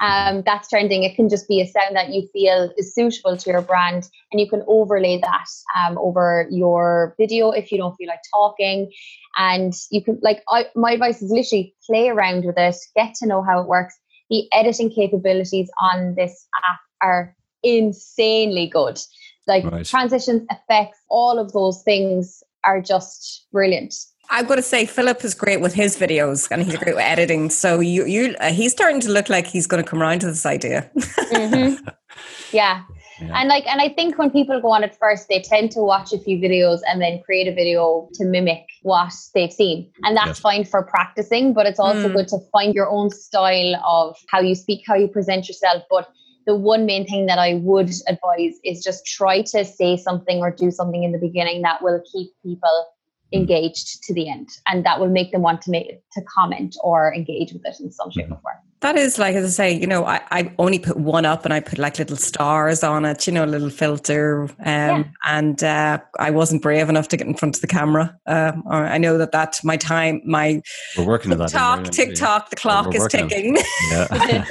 um, 0.01 0.43
that's 0.45 0.69
trending. 0.69 1.05
It 1.05 1.15
can 1.15 1.29
just 1.29 1.49
be 1.49 1.61
a 1.61 1.67
sound 1.67 1.97
that 1.97 2.11
you 2.11 2.29
feel 2.33 2.73
is 2.77 2.95
suitable 2.95 3.37
to 3.37 3.51
your 3.51 3.63
brand, 3.63 4.09
and 4.33 4.41
you 4.41 4.49
can 4.49 4.63
overlay 4.67 5.19
that 5.21 5.47
um, 5.77 5.99
over 5.99 6.47
your 6.51 7.15
video 7.19 7.51
if 7.51 7.71
you 7.71 7.79
don't 7.79 7.95
feel 7.97 8.09
like 8.09 8.21
talking. 8.33 8.93
And 9.37 9.73
you 9.91 10.03
can, 10.03 10.19
like, 10.23 10.43
I, 10.49 10.67
my 10.75 10.93
advice 10.93 11.23
is 11.23 11.31
literally 11.31 11.75
play 11.87 12.09
around 12.09 12.45
with 12.45 12.59
it, 12.59 12.77
get 12.97 13.15
to 13.17 13.27
know 13.27 13.43
how 13.43 13.61
it 13.61 13.69
works. 13.69 13.99
The 14.31 14.49
editing 14.53 14.91
capabilities 14.91 15.71
on 15.81 16.15
this 16.15 16.47
app 16.69 16.81
are 17.03 17.37
insanely 17.63 18.67
good. 18.67 18.99
Like 19.47 19.65
Right. 19.65 19.85
transitions, 19.85 20.47
effects, 20.51 20.99
all 21.11 21.39
of 21.39 21.53
those 21.53 21.83
things 21.83 22.43
are 22.65 22.81
just 22.81 23.47
brilliant. 23.53 23.95
I've 24.31 24.49
got 24.49 24.57
to 24.57 24.63
say, 24.63 24.87
Philip 24.87 25.23
is 25.25 25.35
great 25.35 25.61
with 25.61 25.75
his 25.75 25.97
videos, 25.99 26.49
and 26.51 26.63
he's 26.63 26.77
great 26.77 26.95
with 26.95 27.05
editing. 27.05 27.51
So 27.51 27.81
you, 27.81 28.07
you, 28.07 28.35
uh, 28.41 28.53
he's 28.53 28.73
starting 28.73 29.01
to 29.01 29.11
look 29.11 29.29
like 29.29 29.47
he's 29.47 29.67
going 29.67 29.85
to 29.85 29.89
come 29.89 30.01
around 30.01 30.21
to 30.21 30.27
this 30.27 30.47
idea. 30.47 30.91
Mhm. 31.31 31.79
yeah. 32.53 32.83
Yeah. 33.21 33.39
And 33.39 33.49
like, 33.49 33.65
and 33.69 33.81
I 33.81 33.91
think 33.91 34.19
when 34.19 34.31
people 34.31 34.61
go 34.61 34.73
on 34.73 34.83
it 34.83 34.97
first, 34.99 35.29
they 35.29 35.41
tend 35.41 35.71
to 35.73 35.81
watch 35.81 36.13
a 36.13 36.19
few 36.19 36.37
videos 36.39 36.81
and 36.91 37.01
then 37.01 37.23
create 37.25 37.47
a 37.47 37.55
video 37.55 38.09
to 38.15 38.25
mimic 38.25 38.65
what 38.83 39.13
they've 39.35 39.53
seen. 39.53 39.89
And 40.03 40.17
that's 40.17 40.31
Yes. 40.31 40.41
fine 40.41 40.65
for 40.65 40.83
practicing, 40.83 41.53
but 41.55 41.65
it's 41.67 41.79
also 41.79 42.09
Mm. 42.09 42.15
good 42.15 42.29
to 42.29 42.39
find 42.51 42.75
your 42.75 42.89
own 42.91 43.11
style 43.11 43.77
of 43.87 44.17
how 44.31 44.41
you 44.41 44.55
speak, 44.57 44.83
how 44.87 44.97
you 44.97 45.07
present 45.07 45.47
yourself. 45.47 45.85
But 45.89 46.09
the 46.47 46.55
one 46.55 46.87
main 46.87 47.07
thing 47.07 47.27
that 47.27 47.39
I 47.39 47.55
would 47.55 47.91
advise 48.09 48.55
is 48.65 48.83
just 48.83 49.07
try 49.07 49.43
to 49.43 49.65
say 49.65 49.97
something 49.97 50.41
or 50.41 50.51
do 50.51 50.71
something 50.71 51.05
in 51.05 51.13
the 51.13 51.19
beginning 51.19 51.63
that 51.63 51.83
will 51.83 52.03
keep 52.13 52.31
people 52.45 52.87
engaged 53.33 54.03
to 54.05 54.15
the 54.15 54.29
end 54.29 54.49
and 54.69 54.85
that 54.85 55.01
will 55.01 55.09
make 55.09 55.33
them 55.33 55.43
want 55.43 55.61
to 55.63 55.71
make 55.71 56.01
to 56.13 56.23
comment 56.23 56.77
or 56.83 57.13
engage 57.15 57.53
with 57.53 57.63
it 57.65 57.77
in 57.81 57.91
some 57.91 58.11
shape 58.11 58.31
or 58.31 58.39
form. 58.43 58.55
That 58.81 58.97
is 58.97 59.19
like, 59.19 59.35
as 59.35 59.45
I 59.45 59.49
say, 59.49 59.73
you 59.73 59.87
know, 59.87 60.05
I, 60.05 60.21
I 60.31 60.53
only 60.59 60.79
put 60.79 60.99
one 60.99 61.25
up 61.25 61.47
and 61.47 61.55
I 61.55 61.61
put 61.61 61.79
like 61.79 61.99
little 61.99 62.19
stars 62.19 62.85
on 62.85 63.07
it, 63.07 63.27
you 63.27 63.33
know, 63.33 63.45
a 63.45 63.47
little 63.47 63.71
filter. 63.71 64.43
Um, 64.43 64.51
Yeah. 64.65 65.05
And 65.25 65.65
uh, 65.65 65.99
I 66.19 66.31
wasn't 66.31 66.61
brave 66.61 66.91
enough 66.91 67.09
to 67.09 67.17
get 67.17 67.27
in 67.27 67.35
front 67.35 67.57
of 67.57 67.63
the 67.63 67.67
camera. 67.67 68.15
Um, 68.27 68.63
I 68.69 68.99
know 68.99 69.17
that 69.17 69.33
that 69.33 69.59
my 69.65 69.79
time, 69.79 70.21
my 70.27 70.61
We're 70.99 71.07
working 71.07 71.33
on 71.33 71.39
that. 71.39 71.49
TikTok, 71.49 71.79
Emer. 71.79 71.91
TikTok, 71.91 72.51
the 72.51 72.57
clock 72.57 72.95
is 72.95 73.07
ticking. 73.07 73.57
Yeah. 73.91 74.45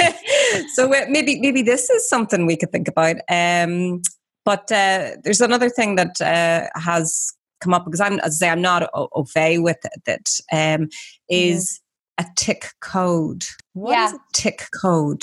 so 0.74 0.92
uh, 0.92 1.06
maybe 1.08 1.40
maybe 1.40 1.62
this 1.62 1.90
is 1.90 2.08
something 2.08 2.46
we 2.46 2.56
could 2.56 2.72
think 2.72 2.88
about. 2.88 3.16
Um, 3.28 4.02
but 4.44 4.70
uh, 4.72 5.16
there's 5.22 5.40
another 5.40 5.68
thing 5.68 5.96
that 5.96 6.20
uh, 6.20 6.68
has 6.78 7.32
come 7.60 7.74
up 7.74 7.84
because 7.84 8.00
I'm, 8.00 8.18
as 8.20 8.36
I 8.36 8.46
say, 8.46 8.48
I'm 8.48 8.62
not 8.62 8.88
au 8.94 9.08
au 9.12 9.24
fait 9.24 9.58
with 9.58 9.78
it. 9.84 10.00
That 10.06 10.26
um, 10.80 10.88
is 11.28 11.80
a 12.18 12.24
tick 12.36 12.72
code. 12.80 13.44
What 13.74 13.92
is 13.98 14.12
Yeah. 14.12 14.16
a 14.16 14.20
tick 14.32 14.68
code? 14.80 15.22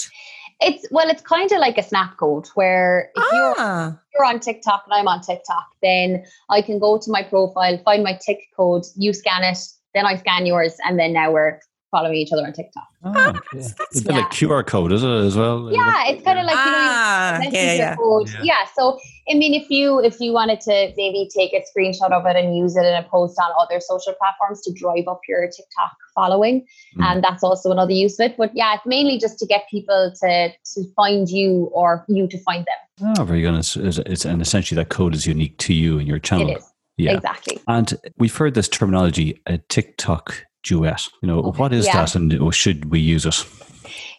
It's 0.59 0.87
well, 0.89 1.09
it's 1.09 1.21
kind 1.21 1.51
of 1.51 1.59
like 1.59 1.77
a 1.77 1.83
snap 1.83 2.17
code 2.17 2.47
where 2.55 3.11
if 3.15 3.23
you're 3.31 3.55
Ah, 3.57 3.99
you're 4.13 4.25
on 4.25 4.39
TikTok 4.39 4.83
and 4.85 4.93
I'm 4.93 5.07
on 5.07 5.21
TikTok, 5.21 5.67
then 5.83 6.23
I 6.49 6.61
can 6.61 6.79
go 6.79 6.97
to 6.97 7.11
my 7.11 7.21
profile, 7.21 7.77
find 7.85 8.03
my 8.03 8.17
tick 8.25 8.39
code, 8.55 8.83
you 8.95 9.13
scan 9.13 9.43
it, 9.43 9.59
then 9.93 10.05
I 10.07 10.15
scan 10.15 10.47
yours, 10.47 10.75
and 10.83 10.97
then 10.99 11.13
now 11.13 11.31
we're 11.31 11.59
following 11.91 12.15
each 12.15 12.31
other 12.33 12.45
on 12.45 12.51
TikTok. 12.53 12.83
Oh, 13.03 13.13
yeah. 13.15 13.31
that's- 13.31 13.75
It's 13.91 14.05
a 14.05 14.11
like 14.11 14.29
QR 14.31 14.65
code, 14.65 14.91
is 14.91 15.03
it 15.03 15.09
as 15.09 15.37
well? 15.37 15.71
Yeah, 15.71 16.07
it's 16.07 16.23
kind 16.23 16.37
of 16.39 16.45
like 16.45 16.55
you 16.55 16.71
know. 16.71 16.77
you 16.77 16.87
ah, 16.89 17.35
messenger 17.39 17.57
yeah, 17.57 17.73
yeah. 17.73 17.95
code. 17.95 18.29
Yeah. 18.29 18.39
Yeah. 18.43 18.65
So 18.77 18.99
I 19.29 19.33
mean, 19.35 19.53
if 19.53 19.69
you 19.69 19.99
if 20.03 20.19
you 20.19 20.31
wanted 20.33 20.59
to 20.61 20.93
maybe 20.97 21.29
take 21.33 21.53
a 21.53 21.61
screenshot 21.71 22.11
of 22.11 22.25
it 22.25 22.35
and 22.35 22.55
use 22.57 22.75
it 22.75 22.85
in 22.85 22.93
a 22.93 23.03
post 23.03 23.37
on 23.39 23.51
other 23.59 23.79
social 23.79 24.13
platforms 24.13 24.61
to 24.61 24.73
drive 24.73 25.07
up 25.07 25.21
your 25.27 25.41
TikTok 25.47 25.91
following, 26.15 26.65
Mm. 26.97 27.03
and 27.05 27.23
that's 27.23 27.43
also 27.43 27.71
another 27.71 27.91
use 27.93 28.19
of 28.19 28.31
it. 28.31 28.37
But 28.37 28.51
yeah, 28.55 28.73
it's 28.75 28.85
mainly 28.85 29.17
just 29.19 29.37
to 29.39 29.45
get 29.45 29.63
people 29.69 30.11
to 30.21 30.49
to 30.73 30.83
find 30.95 31.29
you 31.29 31.69
or 31.73 32.03
you 32.07 32.27
to 32.27 32.37
find 32.39 32.65
them. 32.65 33.15
Oh, 33.19 33.23
very 33.23 33.41
good. 33.41 33.53
It's, 33.55 33.75
it's, 33.75 33.99
it's, 33.99 34.25
and 34.25 34.41
essentially 34.41 34.75
that 34.81 34.89
code 34.89 35.13
is 35.13 35.27
unique 35.27 35.57
to 35.59 35.73
you 35.73 35.99
and 35.99 36.07
your 36.07 36.17
channel. 36.19 36.49
It 36.49 36.57
is 36.57 36.73
Yeah. 36.97 37.13
exactly. 37.17 37.59
And 37.67 37.93
we've 38.17 38.35
heard 38.35 38.55
this 38.55 38.67
terminology, 38.67 39.39
a 39.45 39.59
TikTok 39.59 40.46
duet. 40.67 41.07
You 41.21 41.27
know, 41.27 41.41
what 41.57 41.73
is 41.73 41.85
Yeah. 41.85 41.97
that 41.97 42.15
and 42.15 42.33
or 42.39 42.51
should 42.51 42.91
we 42.91 42.99
use 42.99 43.25
it? 43.25 43.45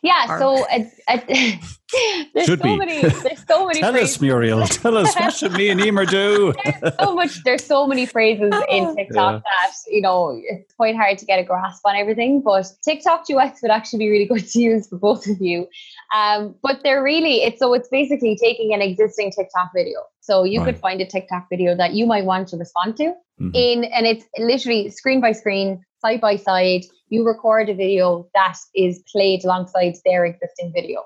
Yeah, 0.02 0.38
so 0.38 0.64
it's, 0.70 0.94
it's, 1.08 1.78
there's 2.34 2.46
Should 2.46 2.60
so 2.60 2.64
be. 2.64 2.76
many 2.76 3.00
there's 3.00 3.44
so 3.48 3.66
many 3.66 3.80
Tell 3.80 3.92
phrases. 3.92 4.16
us, 4.16 4.20
Muriel. 4.20 4.66
Tell 4.66 4.96
us 4.96 5.14
what 5.16 5.32
should 5.34 5.52
me 5.52 5.70
and 5.70 5.80
Emer 5.80 6.06
do? 6.06 6.54
there's 6.64 6.94
so 7.00 7.14
much 7.14 7.42
there's 7.44 7.64
so 7.64 7.86
many 7.86 8.06
phrases 8.06 8.54
in 8.68 8.84
oh. 8.84 8.94
TikTok 8.94 9.42
that 9.42 9.72
you 9.88 10.00
know 10.00 10.40
it's 10.40 10.72
quite 10.74 10.94
hard 10.94 11.18
to 11.18 11.24
get 11.24 11.40
a 11.40 11.42
grasp 11.42 11.82
on 11.84 11.96
everything. 11.96 12.42
But 12.42 12.66
TikTok 12.84 13.26
duets 13.26 13.60
would 13.62 13.70
actually 13.72 13.98
be 14.00 14.08
really 14.10 14.26
good 14.32 14.46
to 14.48 14.60
use 14.60 14.86
for 14.88 14.98
both 14.98 15.26
of 15.26 15.40
you. 15.40 15.66
Um, 16.14 16.54
but 16.62 16.80
they're 16.82 17.02
really 17.02 17.42
it's 17.42 17.58
so 17.58 17.74
it's 17.74 17.88
basically 17.88 18.36
taking 18.36 18.72
an 18.72 18.80
existing 18.80 19.30
TikTok 19.30 19.70
video. 19.74 19.98
So 20.20 20.44
you 20.44 20.60
could 20.64 20.78
find 20.78 21.00
a 21.00 21.06
TikTok 21.06 21.46
video 21.50 21.76
that 21.76 21.94
you 21.94 22.06
might 22.06 22.24
want 22.24 22.48
to 22.48 22.56
respond 22.56 22.96
to 22.96 23.12
Mhm. 23.40 23.50
in 23.54 23.84
and 23.84 24.06
it's 24.06 24.24
literally 24.38 24.90
screen 24.90 25.20
by 25.20 25.32
screen, 25.32 25.84
side 26.00 26.20
by 26.20 26.36
side. 26.36 26.82
You 27.08 27.24
record 27.26 27.68
a 27.68 27.74
video 27.74 28.28
that 28.34 28.56
is 28.74 29.02
played 29.12 29.44
alongside 29.44 29.94
their 30.04 30.24
existing 30.24 30.72
video. 30.74 31.02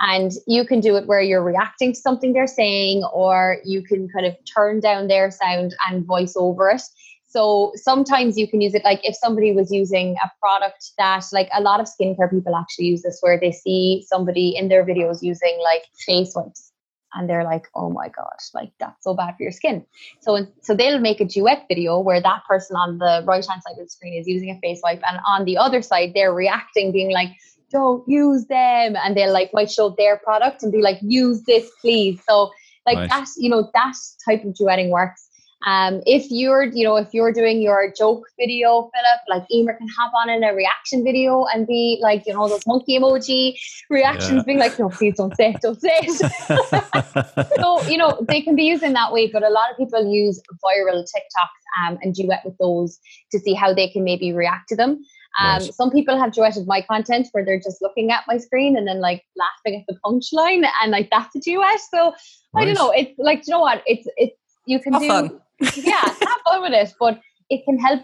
And 0.00 0.30
you 0.46 0.64
can 0.64 0.80
do 0.80 0.96
it 0.96 1.06
where 1.06 1.20
you're 1.20 1.42
reacting 1.42 1.92
to 1.92 1.98
something 1.98 2.32
they're 2.32 2.46
saying, 2.46 3.02
or 3.12 3.58
you 3.64 3.82
can 3.82 4.08
kind 4.08 4.26
of 4.26 4.34
turn 4.54 4.80
down 4.80 5.08
their 5.08 5.30
sound 5.30 5.74
and 5.88 6.06
voice 6.06 6.34
over 6.36 6.70
it. 6.70 6.82
So 7.28 7.72
sometimes 7.74 8.38
you 8.38 8.48
can 8.48 8.60
use 8.60 8.74
it 8.74 8.84
like 8.84 9.00
if 9.04 9.14
somebody 9.14 9.52
was 9.52 9.70
using 9.70 10.16
a 10.24 10.30
product 10.40 10.92
that, 10.96 11.24
like 11.32 11.48
a 11.52 11.60
lot 11.60 11.78
of 11.78 11.86
skincare 11.86 12.30
people 12.30 12.56
actually 12.56 12.86
use 12.86 13.02
this, 13.02 13.18
where 13.20 13.38
they 13.38 13.52
see 13.52 14.04
somebody 14.08 14.56
in 14.56 14.68
their 14.68 14.84
videos 14.84 15.18
using 15.22 15.58
like 15.62 15.82
face 16.06 16.32
wipes 16.34 16.72
and 17.14 17.28
they're 17.28 17.44
like, 17.44 17.66
oh 17.74 17.90
my 17.90 18.08
gosh, 18.08 18.48
like 18.54 18.70
that's 18.80 19.04
so 19.04 19.14
bad 19.14 19.36
for 19.36 19.42
your 19.42 19.52
skin. 19.52 19.84
So, 20.20 20.46
so 20.62 20.74
they'll 20.74 20.98
make 21.00 21.20
a 21.20 21.24
duet 21.24 21.66
video 21.68 21.98
where 22.00 22.20
that 22.20 22.42
person 22.48 22.76
on 22.76 22.98
the 22.98 23.22
right 23.26 23.44
hand 23.46 23.62
side 23.62 23.72
of 23.78 23.84
the 23.84 23.88
screen 23.90 24.14
is 24.14 24.26
using 24.26 24.50
a 24.50 24.58
face 24.60 24.80
wipe, 24.82 25.02
and 25.08 25.18
on 25.26 25.44
the 25.44 25.56
other 25.58 25.82
side 25.82 26.12
they're 26.14 26.32
reacting, 26.34 26.92
being 26.92 27.10
like, 27.12 27.30
"Don't 27.70 28.06
use 28.08 28.46
them," 28.46 28.96
and 28.96 29.16
they'll 29.16 29.32
like 29.32 29.52
might 29.52 29.70
show 29.70 29.90
their 29.98 30.18
product 30.18 30.62
and 30.62 30.72
be 30.72 30.82
like, 30.82 30.98
"Use 31.02 31.42
this, 31.42 31.70
please." 31.80 32.20
So, 32.28 32.50
like 32.86 32.96
Right. 32.98 33.10
that, 33.10 33.28
you 33.36 33.50
know, 33.50 33.70
that 33.74 33.94
type 34.24 34.44
of 34.44 34.54
duetting 34.54 34.90
works. 34.90 35.27
Um, 35.66 36.02
if 36.06 36.30
you're, 36.30 36.64
you 36.64 36.84
know, 36.84 36.96
if 36.96 37.08
you're 37.12 37.32
doing 37.32 37.60
your 37.60 37.92
joke 37.96 38.24
video, 38.38 38.90
Philip, 38.94 39.20
like 39.28 39.44
Emer 39.52 39.74
can 39.74 39.88
hop 39.98 40.12
on 40.14 40.30
in 40.30 40.44
a 40.44 40.54
reaction 40.54 41.02
video 41.02 41.46
and 41.52 41.66
be 41.66 41.98
like, 42.00 42.24
you 42.26 42.34
know, 42.34 42.48
those 42.48 42.66
monkey 42.66 42.98
emoji 42.98 43.58
reactions, 43.90 44.38
Yeah. 44.38 44.42
being 44.46 44.58
like, 44.58 44.78
"No, 44.78 44.88
please 44.90 45.16
don't 45.16 45.34
say 45.34 45.50
it, 45.54 45.60
don't 45.60 45.80
say 45.80 45.98
it." 46.02 46.32
so 47.58 47.82
you 47.88 47.96
know 47.96 48.18
they 48.28 48.40
can 48.40 48.54
be 48.54 48.64
used 48.64 48.82
in 48.82 48.92
that 48.92 49.12
way 49.12 49.28
but 49.32 49.42
a 49.42 49.48
lot 49.48 49.70
of 49.70 49.76
people 49.76 50.04
use 50.12 50.40
viral 50.64 51.02
tiktoks 51.02 51.86
um, 51.86 51.98
and 52.02 52.14
duet 52.14 52.42
with 52.44 52.56
those 52.58 52.98
to 53.30 53.38
see 53.38 53.54
how 53.54 53.72
they 53.72 53.88
can 53.88 54.04
maybe 54.04 54.32
react 54.32 54.68
to 54.68 54.76
them 54.76 54.98
um, 55.40 55.62
Right. 55.62 55.74
some 55.74 55.90
people 55.90 56.18
have 56.18 56.32
duetted 56.32 56.66
my 56.66 56.82
content 56.82 57.28
where 57.32 57.44
they're 57.44 57.60
just 57.60 57.80
looking 57.82 58.10
at 58.10 58.24
my 58.26 58.38
screen 58.38 58.76
and 58.76 58.88
then 58.88 59.00
like 59.00 59.22
laughing 59.36 59.80
at 59.80 59.86
the 59.86 59.98
punchline 60.04 60.66
and 60.82 60.90
like 60.90 61.08
that's 61.10 61.34
a 61.36 61.40
duet 61.40 61.80
so 61.92 62.14
i 62.56 62.64
don't 62.64 62.74
know 62.74 62.90
it's 62.90 63.12
like 63.18 63.46
you 63.46 63.52
know 63.52 63.60
what 63.60 63.82
it's 63.86 64.08
it's 64.16 64.34
you 64.68 64.78
can 64.78 64.92
Have 64.92 65.02
do 65.02 65.08
fun. 65.08 65.40
yeah 65.76 66.04
have 66.30 66.40
fun 66.46 66.62
with 66.62 66.72
it 66.82 66.92
but 67.00 67.20
it 67.50 67.64
can 67.64 67.78
help 67.78 68.02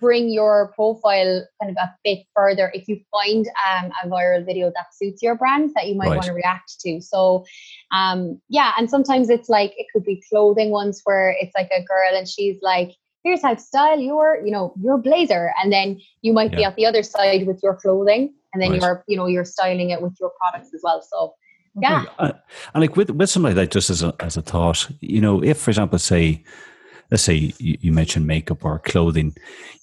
bring 0.00 0.30
your 0.30 0.72
profile 0.74 1.46
kind 1.60 1.70
of 1.70 1.76
a 1.76 1.88
bit 2.02 2.20
further 2.34 2.72
if 2.74 2.88
you 2.88 2.98
find 3.12 3.46
um, 3.70 3.92
a 4.02 4.08
viral 4.08 4.44
video 4.44 4.66
that 4.74 4.86
suits 4.92 5.22
your 5.22 5.36
brand 5.36 5.70
that 5.76 5.86
you 5.86 5.94
might 5.94 6.08
Right. 6.08 6.16
want 6.16 6.26
to 6.26 6.32
react 6.32 6.80
to. 6.80 7.00
So, 7.00 7.44
um, 7.92 8.40
yeah, 8.48 8.72
and 8.76 8.90
sometimes 8.90 9.30
it's 9.30 9.48
like 9.48 9.72
it 9.76 9.86
could 9.92 10.04
be 10.04 10.20
clothing 10.28 10.70
ones 10.70 11.02
where 11.04 11.36
it's 11.40 11.54
like 11.54 11.70
a 11.70 11.82
girl 11.84 12.12
and 12.18 12.26
she's 12.26 12.56
like, 12.62 12.90
"Here's 13.22 13.42
how 13.42 13.54
to 13.54 13.60
style 13.60 14.00
your, 14.00 14.40
you 14.44 14.50
know, 14.50 14.74
your 14.82 14.98
blazer," 14.98 15.52
and 15.62 15.72
then 15.72 16.00
you 16.22 16.32
might 16.32 16.50
be 16.56 16.64
at 16.64 16.74
the 16.74 16.86
other 16.86 17.04
side 17.04 17.46
with 17.46 17.60
your 17.62 17.76
clothing, 17.76 18.34
and 18.52 18.60
then 18.62 18.72
Right. 18.72 18.80
you're, 18.80 19.04
you 19.06 19.16
know, 19.16 19.26
you're 19.26 19.44
styling 19.44 19.90
it 19.90 20.02
with 20.02 20.16
your 20.20 20.32
products 20.40 20.74
as 20.74 20.80
well. 20.82 21.00
So, 21.12 21.34
yeah, 21.80 22.04
Uh, 22.18 22.32
and 22.74 22.80
like 22.82 22.96
with 22.96 23.10
with 23.10 23.28
something 23.30 23.48
like 23.54 23.56
that, 23.56 23.70
just 23.70 23.90
as 23.90 24.02
a 24.02 24.14
as 24.20 24.36
a 24.36 24.42
thought, 24.42 24.88
you 25.00 25.20
know, 25.20 25.42
if 25.42 25.58
for 25.58 25.70
example, 25.70 25.98
say, 25.98 26.42
let's 27.10 27.22
say 27.22 27.52
you, 27.58 27.76
you 27.80 27.92
mentioned 27.92 28.26
makeup 28.26 28.64
or 28.64 28.78
clothing, 28.80 29.34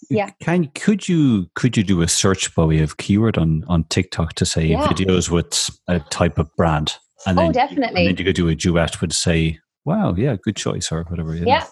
Yeah. 0.10 0.30
can 0.42 0.68
could 0.76 1.08
you 1.08 1.48
could 1.56 1.78
you 1.78 1.84
do 1.84 2.02
a 2.02 2.08
search 2.08 2.54
by 2.56 2.66
way 2.66 2.80
of 2.80 2.98
keyword 2.98 3.38
on 3.38 3.64
on 3.68 3.84
TikTok 3.86 4.34
to 4.34 4.46
say 4.46 4.66
Yeah. 4.68 4.88
videos 4.88 5.30
with 5.30 5.70
a 5.88 6.00
type 6.10 6.38
of 6.38 6.50
brand, 6.56 6.98
and 7.26 7.38
Oh, 7.38 7.44
then 7.44 7.52
definitely. 7.52 8.02
and 8.02 8.18
then 8.18 8.18
you 8.18 8.26
could 8.26 8.36
do 8.36 8.48
a 8.50 8.56
duet 8.56 9.00
with 9.02 9.14
say, 9.14 9.60
wow, 9.86 10.14
yeah, 10.18 10.36
good 10.42 10.56
choice 10.56 10.92
or 10.92 11.04
whatever. 11.04 11.36
know. 11.36 11.48
Yeah. 11.48 11.66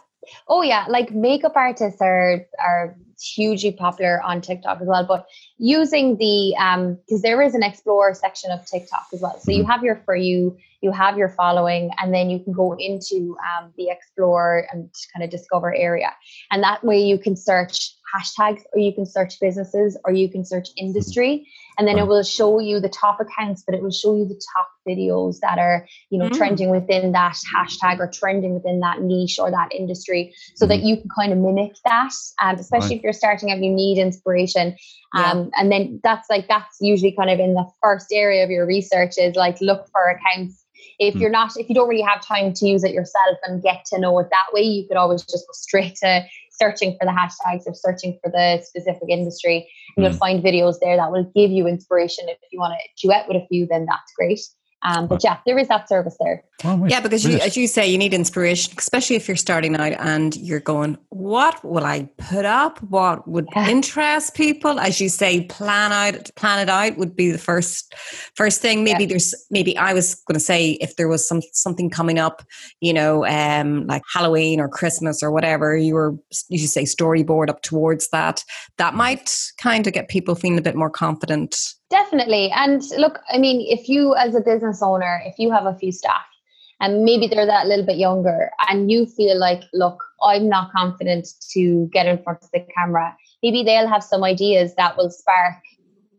Oh 0.48 0.62
yeah, 0.62 0.86
like 0.90 1.12
makeup 1.12 1.54
artists 1.56 2.02
are 2.02 2.46
are 2.60 2.96
hugely 3.22 3.72
popular 3.72 4.22
on 4.22 4.42
TikTok 4.42 4.82
as 4.82 4.88
well. 4.88 5.06
But 5.06 5.28
using 5.58 6.18
the 6.18 6.56
um 6.58 6.98
because 7.06 7.22
there 7.22 7.42
is 7.42 7.54
an 7.56 7.64
explore 7.64 8.14
section 8.14 8.52
of 8.52 8.66
TikTok 8.66 9.08
as 9.14 9.22
well. 9.22 9.40
So 9.40 9.52
you 9.52 9.66
have 9.66 9.84
your 9.84 10.02
for 10.06 10.16
you, 10.16 10.58
you 10.82 10.92
have 10.92 11.18
your 11.18 11.30
following, 11.30 11.92
and 12.00 12.14
then 12.14 12.30
you 12.30 12.40
can 12.40 12.54
go 12.54 12.76
into 12.78 13.38
um 13.58 13.72
the 13.78 13.90
explore 13.90 14.68
and 14.72 14.90
kind 15.14 15.24
of 15.24 15.30
discover 15.30 15.74
area. 15.76 16.12
And 16.52 16.64
that 16.64 16.84
way 16.84 17.02
you 17.02 17.18
can 17.18 17.36
search 17.36 17.94
hashtags 18.14 18.62
or 18.74 18.80
you 18.80 18.94
can 18.94 19.06
search 19.06 19.40
businesses 19.40 19.98
or 20.04 20.12
you 20.12 20.30
can 20.30 20.44
search 20.46 20.70
industry 20.78 21.48
and 21.82 21.88
then 21.88 21.98
it 21.98 22.06
will 22.08 22.22
show 22.22 22.60
you 22.60 22.80
the 22.80 22.88
top 22.90 23.20
accounts 23.20 23.64
but 23.66 23.74
it 23.74 23.82
will 23.82 23.90
show 23.92 24.16
you 24.16 24.26
the 24.28 24.40
top 24.56 24.68
videos 24.88 25.40
that 25.42 25.58
are 25.58 25.88
you 26.12 26.20
know 26.20 26.30
Mm. 26.30 26.38
trending 26.38 26.70
within 26.70 27.12
that 27.14 27.36
hashtag 27.56 27.98
or 28.00 28.08
trending 28.08 28.54
within 28.54 28.80
that 28.82 29.02
niche 29.02 29.40
or 29.40 29.50
that 29.50 29.74
industry 29.74 30.32
so 30.56 30.68
that 30.68 30.84
you 30.84 30.98
can 30.98 31.10
kind 31.10 31.32
of 31.34 31.40
mimic 31.40 31.72
that 31.86 32.12
um, 32.42 32.56
especially 32.56 32.90
Right. 32.90 32.98
if 32.98 33.04
you're 33.04 33.14
starting 33.14 33.50
out 33.52 33.58
you 33.58 33.72
need 33.72 33.98
inspiration 33.98 34.76
Yeah. 35.16 35.32
um, 35.32 35.50
and 35.58 35.72
then 35.72 36.00
that's 36.04 36.30
like 36.30 36.48
that's 36.48 36.78
usually 36.80 37.14
kind 37.14 37.32
of 37.32 37.40
in 37.40 37.56
the 37.56 37.66
first 37.82 38.08
area 38.14 38.44
of 38.44 38.52
your 38.52 38.66
research 38.68 39.14
is 39.18 39.36
like 39.36 39.60
look 39.62 39.88
for 39.92 40.04
accounts 40.12 40.66
if 41.00 41.16
Mm. 41.16 41.22
you're 41.22 41.30
not 41.32 41.52
if 41.58 41.68
you 41.70 41.76
don't 41.76 41.90
really 41.90 42.02
have 42.14 42.22
time 42.26 42.54
to 42.54 42.68
use 42.68 42.84
it 42.84 42.94
yourself 42.94 43.38
and 43.46 43.64
get 43.64 43.86
to 43.86 44.00
know 44.00 44.18
it 44.20 44.28
that 44.32 44.48
way 44.54 44.62
you 44.62 44.88
could 44.88 44.98
always 44.98 45.22
just 45.24 45.48
go 45.48 45.54
straight 45.54 45.96
to 46.04 46.24
searching 46.62 46.92
for 47.00 47.06
the 47.06 47.12
hashtags 47.20 47.64
or 47.66 47.74
searching 47.74 48.18
for 48.24 48.32
the 48.32 48.62
specific 48.64 49.10
industry 49.10 49.58
and 49.98 50.06
you'll 50.06 50.14
Mm. 50.14 50.20
find 50.26 50.44
videos 50.44 50.76
there 50.82 50.96
that 50.98 51.12
will 51.12 51.28
give 51.36 51.52
you 51.52 51.68
inspiration 51.68 52.26
if 52.30 52.38
you 52.52 52.60
want 52.60 52.74
to 52.74 53.08
duet 53.08 53.28
with 53.28 53.38
a 53.42 53.46
few 53.48 53.66
then 53.72 53.86
that's 53.90 54.12
great 54.18 54.40
um, 54.84 55.08
but 55.08 55.24
yeah 55.24 55.38
there 55.46 55.58
is 55.58 55.68
that 55.68 55.88
service 55.88 56.16
there 56.20 56.44
Oh. 56.64 56.86
Yeah, 56.86 57.00
because 57.00 57.26
you, 57.26 57.38
as 57.40 57.58
you 57.58 57.68
say, 57.68 57.88
you 57.88 57.98
need 57.98 58.14
inspiration, 58.14 58.74
especially 58.78 59.16
if 59.16 59.28
you're 59.28 59.36
starting 59.36 59.76
out 59.76 59.94
and 59.94 60.36
you're 60.36 60.60
going, 60.60 60.96
"What 61.10 61.64
will 61.66 61.86
I 61.86 62.08
put 62.20 62.46
up? 62.46 62.78
What 62.84 63.28
would 63.28 63.48
Yeah. 63.56 63.68
interest 63.70 64.36
people?" 64.36 64.80
As 64.80 65.02
you 65.02 65.10
say, 65.10 65.42
plan 65.46 65.92
out, 65.92 66.30
plan 66.36 66.60
it 66.60 66.70
out 66.70 66.98
would 66.98 67.16
be 67.16 67.32
the 67.32 67.40
first 67.40 67.96
first 68.36 68.62
thing. 68.62 68.84
Maybe 68.84 69.06
Yeah. 69.06 69.10
there's 69.10 69.34
maybe 69.50 69.76
I 69.76 69.94
was 69.94 70.14
going 70.28 70.36
to 70.36 70.40
say 70.40 70.72
if 70.82 70.98
there 70.98 71.08
was 71.08 71.28
some 71.28 71.42
something 71.52 71.90
coming 71.90 72.20
up, 72.20 72.44
you 72.80 72.94
know, 72.94 73.26
um, 73.26 73.88
like 73.88 74.04
Halloween 74.14 74.60
or 74.60 74.68
Christmas 74.70 75.24
or 75.24 75.32
whatever, 75.32 75.76
you 75.76 75.96
were 75.96 76.14
you 76.50 76.60
should 76.60 76.70
say 76.70 76.84
storyboard 76.84 77.50
up 77.50 77.64
towards 77.64 78.10
that. 78.10 78.44
That 78.78 78.94
might 78.94 79.36
kind 79.58 79.88
of 79.88 79.94
get 79.94 80.10
people 80.10 80.36
feeling 80.36 80.60
a 80.60 80.62
bit 80.62 80.76
more 80.76 80.92
confident. 80.92 81.58
Definitely. 81.92 82.50
And 82.52 82.82
look, 82.98 83.20
I 83.30 83.38
mean, 83.38 83.68
if 83.70 83.90
you 83.90 84.16
as 84.16 84.34
a 84.34 84.40
business 84.40 84.82
owner, 84.82 85.22
if 85.26 85.38
you 85.38 85.52
have 85.52 85.66
a 85.66 85.78
few 85.78 85.92
staff 85.92 86.26
and 86.80 87.04
maybe 87.04 87.28
they're 87.28 87.46
that 87.46 87.68
little 87.68 87.86
bit 87.86 87.98
younger 87.98 88.50
and 88.70 88.90
you 88.90 89.06
feel 89.06 89.38
like, 89.38 89.62
look, 89.74 90.02
I'm 90.24 90.48
not 90.48 90.72
confident 90.72 91.28
to 91.52 91.90
get 91.92 92.06
in 92.06 92.24
front 92.24 92.40
of 92.42 92.50
the 92.54 92.66
camera, 92.76 93.16
maybe 93.44 93.64
they'll 93.64 93.90
have 93.90 94.06
some 94.06 94.24
ideas 94.24 94.74
that 94.76 94.96
will 94.98 95.12
spark 95.12 95.56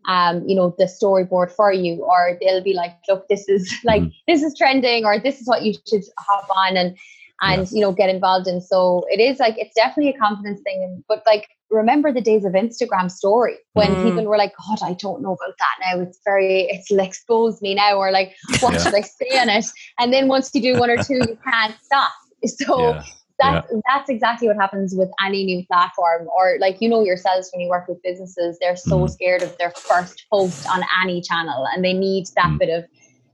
um, 0.08 0.46
you 0.48 0.56
know, 0.56 0.74
the 0.78 0.84
storyboard 0.84 1.52
for 1.52 1.72
you, 1.72 2.02
or 2.02 2.36
they'll 2.40 2.62
be 2.62 2.74
like, 2.74 2.92
look, 3.08 3.28
this 3.28 3.48
is 3.48 3.72
like 3.84 4.02
this 4.26 4.42
is 4.42 4.56
trending, 4.56 5.04
or 5.04 5.18
this 5.18 5.40
is 5.40 5.46
what 5.46 5.62
you 5.62 5.74
should 5.88 6.02
hop 6.18 6.48
on 6.54 6.76
and 6.76 6.96
and 7.42 7.68
you 7.70 7.80
know 7.80 7.92
get 7.92 8.08
involved 8.08 8.46
in. 8.48 8.60
So 8.60 9.04
it 9.10 9.20
is 9.20 9.38
like 9.38 9.56
it's 9.58 9.74
definitely 9.74 10.14
a 10.14 10.18
confidence 10.18 10.60
thing. 10.62 11.04
But 11.08 11.22
like 11.26 11.48
remember 11.70 12.12
the 12.12 12.20
days 12.20 12.44
of 12.44 12.52
Instagram 12.52 13.10
story 13.10 13.56
when 13.74 13.96
Mm. 13.96 14.02
people 14.02 14.24
were 14.26 14.36
like, 14.38 14.52
God, 14.68 14.78
I 14.82 14.92
don't 14.94 15.22
know 15.22 15.32
about 15.32 15.54
that 15.58 15.76
now. 15.86 16.00
It's 16.02 16.20
very 16.24 16.68
it'll 16.70 17.04
expose 17.04 17.60
me 17.62 17.74
now, 17.74 17.96
or 17.96 18.10
like 18.12 18.34
what 18.60 18.74
Yeah. 18.74 18.80
should 18.80 18.94
I 18.94 19.02
say 19.02 19.38
on 19.38 19.48
it? 19.48 19.66
And 19.98 20.12
then 20.12 20.28
once 20.28 20.50
you 20.54 20.62
do 20.62 20.78
one 20.78 20.90
or 20.90 20.98
two, 20.98 21.14
you 21.16 21.38
can't 21.44 21.74
stop. 21.82 22.12
So 22.46 22.94
yeah. 22.96 23.02
that's 23.38 23.72
that's 23.88 24.10
exactly 24.10 24.48
what 24.48 24.56
happens 24.56 24.94
with 24.96 25.08
any 25.24 25.44
new 25.44 25.64
platform 25.66 26.28
or 26.36 26.56
like 26.60 26.80
you 26.80 26.88
know 26.88 27.04
yourselves 27.04 27.50
when 27.52 27.60
you 27.60 27.68
work 27.68 27.86
with 27.88 28.02
businesses 28.02 28.58
they're 28.60 28.76
so 28.76 28.98
Mhm. 29.00 29.10
scared 29.10 29.42
of 29.42 29.56
their 29.58 29.70
first 29.70 30.26
post 30.32 30.66
on 30.68 30.82
any 31.04 31.20
channel 31.22 31.66
and 31.72 31.84
they 31.84 31.92
need 31.92 32.24
that 32.36 32.46
Mm. 32.50 32.58
bit 32.58 32.68
of 32.70 32.84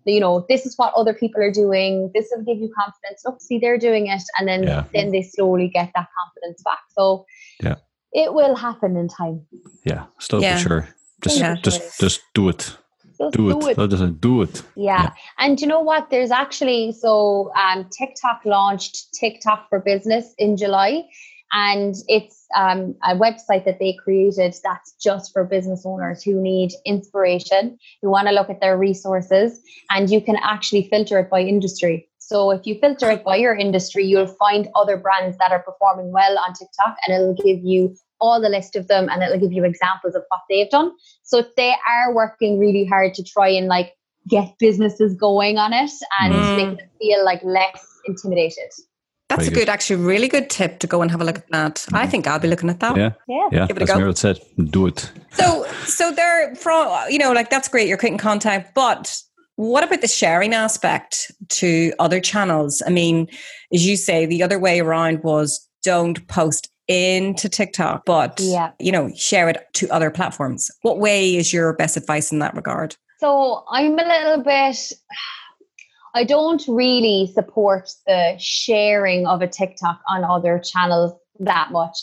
you 0.08 0.20
know 0.20 0.44
this 0.48 0.66
is 0.66 0.76
what 0.76 0.92
other 0.94 1.14
people 1.14 1.42
are 1.42 1.52
doing 1.52 2.10
this 2.14 2.26
will 2.34 2.44
give 2.44 2.58
you 2.58 2.70
confidence 2.78 3.22
look 3.24 3.40
see 3.40 3.58
they're 3.58 3.78
doing 3.78 4.06
it 4.06 4.22
and 4.38 4.48
then 4.48 4.62
Yeah. 4.62 4.84
then 4.94 5.10
they 5.12 5.22
slowly 5.22 5.68
get 5.68 5.90
that 5.94 6.08
confidence 6.18 6.62
back 6.62 6.80
so 6.96 7.24
Yeah. 7.62 7.76
it 8.12 8.32
will 8.34 8.54
happen 8.54 8.96
in 8.96 9.08
time 9.08 9.46
Yeah, 9.84 10.04
still 10.18 10.42
Yeah. 10.42 10.54
but 10.54 10.60
sure. 10.68 10.88
Just, 11.24 11.40
Yeah. 11.40 11.54
just, 11.62 12.00
just 12.00 12.20
do 12.34 12.48
it. 12.48 12.76
Just 13.18 13.34
Do 13.34 13.50
it. 13.68 13.76
That 13.76 13.90
doesn't 13.90 14.20
do 14.20 14.42
it. 14.42 14.62
Yeah. 14.76 15.02
Yeah. 15.02 15.10
And 15.38 15.60
you 15.60 15.66
know 15.66 15.80
what? 15.80 16.10
There's 16.10 16.30
actually 16.30 16.92
so 16.92 17.50
um, 17.62 17.88
TikTok 17.90 18.42
launched 18.44 19.12
TikTok 19.20 19.68
for 19.68 19.80
Business 19.80 20.32
in 20.38 20.56
July. 20.56 21.02
And 21.52 21.94
it's 22.08 22.46
um, 22.56 22.94
a 23.04 23.14
website 23.14 23.64
that 23.64 23.78
they 23.78 23.96
created 24.02 24.54
that's 24.62 24.94
just 25.00 25.32
for 25.32 25.44
business 25.44 25.82
owners 25.84 26.22
who 26.22 26.40
need 26.40 26.72
inspiration, 26.84 27.78
who 28.02 28.10
want 28.10 28.28
to 28.28 28.34
look 28.34 28.50
at 28.50 28.60
their 28.60 28.76
resources, 28.76 29.60
and 29.90 30.10
you 30.10 30.20
can 30.20 30.36
actually 30.36 30.88
filter 30.88 31.18
it 31.18 31.30
by 31.30 31.40
industry. 31.40 32.08
So 32.18 32.50
if 32.50 32.66
you 32.66 32.78
filter 32.78 33.10
it 33.10 33.24
by 33.24 33.36
your 33.36 33.54
industry, 33.54 34.04
you'll 34.04 34.26
find 34.26 34.68
other 34.74 34.98
brands 34.98 35.38
that 35.38 35.50
are 35.50 35.62
performing 35.62 36.12
well 36.12 36.38
on 36.38 36.52
TikTok, 36.52 36.96
and 37.06 37.14
it'll 37.14 37.34
give 37.34 37.64
you 37.64 37.96
all 38.20 38.40
the 38.40 38.50
list 38.50 38.76
of 38.76 38.88
them, 38.88 39.08
and 39.08 39.22
it'll 39.22 39.38
give 39.38 39.52
you 39.52 39.64
examples 39.64 40.14
of 40.14 40.22
what 40.28 40.40
they've 40.50 40.70
done. 40.70 40.92
So 41.22 41.44
they 41.56 41.74
are 41.88 42.14
working 42.14 42.58
really 42.58 42.84
hard 42.84 43.14
to 43.14 43.22
try 43.22 43.48
and 43.48 43.66
like 43.68 43.94
get 44.28 44.58
businesses 44.58 45.14
going 45.14 45.56
on 45.56 45.72
it 45.72 45.90
and 46.20 46.34
mm. 46.34 46.56
make 46.56 46.78
them 46.78 46.88
feel 47.00 47.24
like 47.24 47.42
less 47.42 47.86
intimidated. 48.06 48.70
That's 49.28 49.44
Very 49.44 49.48
a 49.48 49.50
good, 49.50 49.60
good, 49.60 49.68
actually, 49.68 49.96
really 49.96 50.28
good 50.28 50.48
tip 50.48 50.78
to 50.78 50.86
go 50.86 51.02
and 51.02 51.10
have 51.10 51.20
a 51.20 51.24
look 51.24 51.36
at 51.36 51.50
that. 51.50 51.74
Mm. 51.90 51.98
I 51.98 52.06
think 52.06 52.26
I'll 52.26 52.38
be 52.38 52.48
looking 52.48 52.70
at 52.70 52.80
that. 52.80 52.96
Yeah, 52.96 53.12
yeah, 53.28 53.48
yeah. 53.52 53.66
Give 53.66 53.76
it 53.76 53.82
a 53.82 53.86
go. 53.86 54.12
said, 54.12 54.40
do 54.70 54.86
it. 54.86 55.10
So, 55.32 55.66
so 55.84 56.10
they're 56.12 56.54
from 56.54 56.88
you 57.10 57.18
know, 57.18 57.32
like 57.32 57.50
that's 57.50 57.68
great. 57.68 57.88
You're 57.88 57.98
creating 57.98 58.18
content, 58.18 58.66
but 58.74 59.20
what 59.56 59.84
about 59.84 60.00
the 60.00 60.08
sharing 60.08 60.54
aspect 60.54 61.30
to 61.48 61.92
other 61.98 62.20
channels? 62.20 62.82
I 62.86 62.90
mean, 62.90 63.28
as 63.74 63.84
you 63.84 63.96
say, 63.96 64.24
the 64.24 64.42
other 64.42 64.58
way 64.58 64.80
around 64.80 65.22
was 65.22 65.68
don't 65.82 66.26
post 66.28 66.70
into 66.86 67.48
TikTok, 67.48 68.06
but 68.06 68.40
yeah. 68.40 68.70
you 68.78 68.92
know, 68.92 69.12
share 69.14 69.48
it 69.48 69.66
to 69.74 69.88
other 69.90 70.10
platforms. 70.10 70.70
What 70.82 70.98
way 70.98 71.36
is 71.36 71.52
your 71.52 71.74
best 71.74 71.96
advice 71.96 72.32
in 72.32 72.38
that 72.38 72.54
regard? 72.54 72.96
So 73.18 73.64
I'm 73.70 73.98
a 73.98 74.04
little 74.04 74.42
bit 74.42 74.92
I 76.18 76.24
don't 76.24 76.64
really 76.66 77.30
support 77.32 77.90
the 78.04 78.34
sharing 78.40 79.24
of 79.28 79.40
a 79.40 79.46
TikTok 79.46 80.00
on 80.08 80.24
other 80.24 80.58
channels 80.58 81.12
that 81.38 81.70
much 81.70 81.96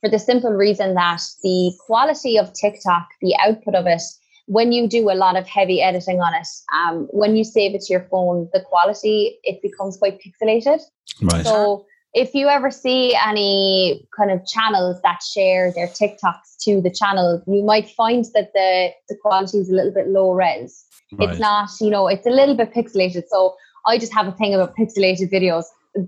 for 0.00 0.08
the 0.08 0.20
simple 0.20 0.52
reason 0.52 0.94
that 0.94 1.20
the 1.42 1.72
quality 1.84 2.38
of 2.38 2.52
TikTok, 2.52 3.08
the 3.20 3.34
output 3.44 3.74
of 3.74 3.88
it, 3.88 4.02
when 4.46 4.70
you 4.70 4.86
do 4.86 5.10
a 5.10 5.18
lot 5.18 5.34
of 5.36 5.48
heavy 5.48 5.82
editing 5.82 6.20
on 6.20 6.32
it, 6.32 6.46
um, 6.72 7.08
when 7.10 7.34
you 7.34 7.42
save 7.42 7.74
it 7.74 7.80
to 7.80 7.92
your 7.92 8.06
phone, 8.08 8.48
the 8.52 8.60
quality 8.60 9.40
it 9.42 9.60
becomes 9.62 9.96
quite 9.96 10.20
pixelated. 10.20 10.80
Right. 11.20 11.44
So 11.44 11.86
if 12.16 12.34
you 12.34 12.48
ever 12.48 12.70
see 12.70 13.14
any 13.14 14.08
kind 14.16 14.30
of 14.30 14.44
channels 14.46 14.96
that 15.02 15.22
share 15.22 15.70
their 15.72 15.86
TikToks 15.86 16.56
to 16.62 16.80
the 16.80 16.90
channel, 16.90 17.42
you 17.46 17.62
might 17.62 17.90
find 17.90 18.24
that 18.32 18.54
the 18.54 18.90
the 19.10 19.16
quality 19.20 19.58
is 19.58 19.68
a 19.70 19.74
little 19.74 19.92
bit 19.92 20.08
low 20.08 20.32
res. 20.32 20.86
Right. 21.12 21.28
It's 21.28 21.38
not, 21.38 21.68
you 21.78 21.90
know, 21.90 22.08
it's 22.08 22.26
a 22.26 22.30
little 22.30 22.56
bit 22.56 22.72
pixelated. 22.72 23.24
So 23.28 23.54
I 23.86 23.98
just 23.98 24.14
have 24.14 24.26
a 24.26 24.32
thing 24.32 24.54
about 24.54 24.74
pixelated 24.74 25.30
videos. 25.30 25.64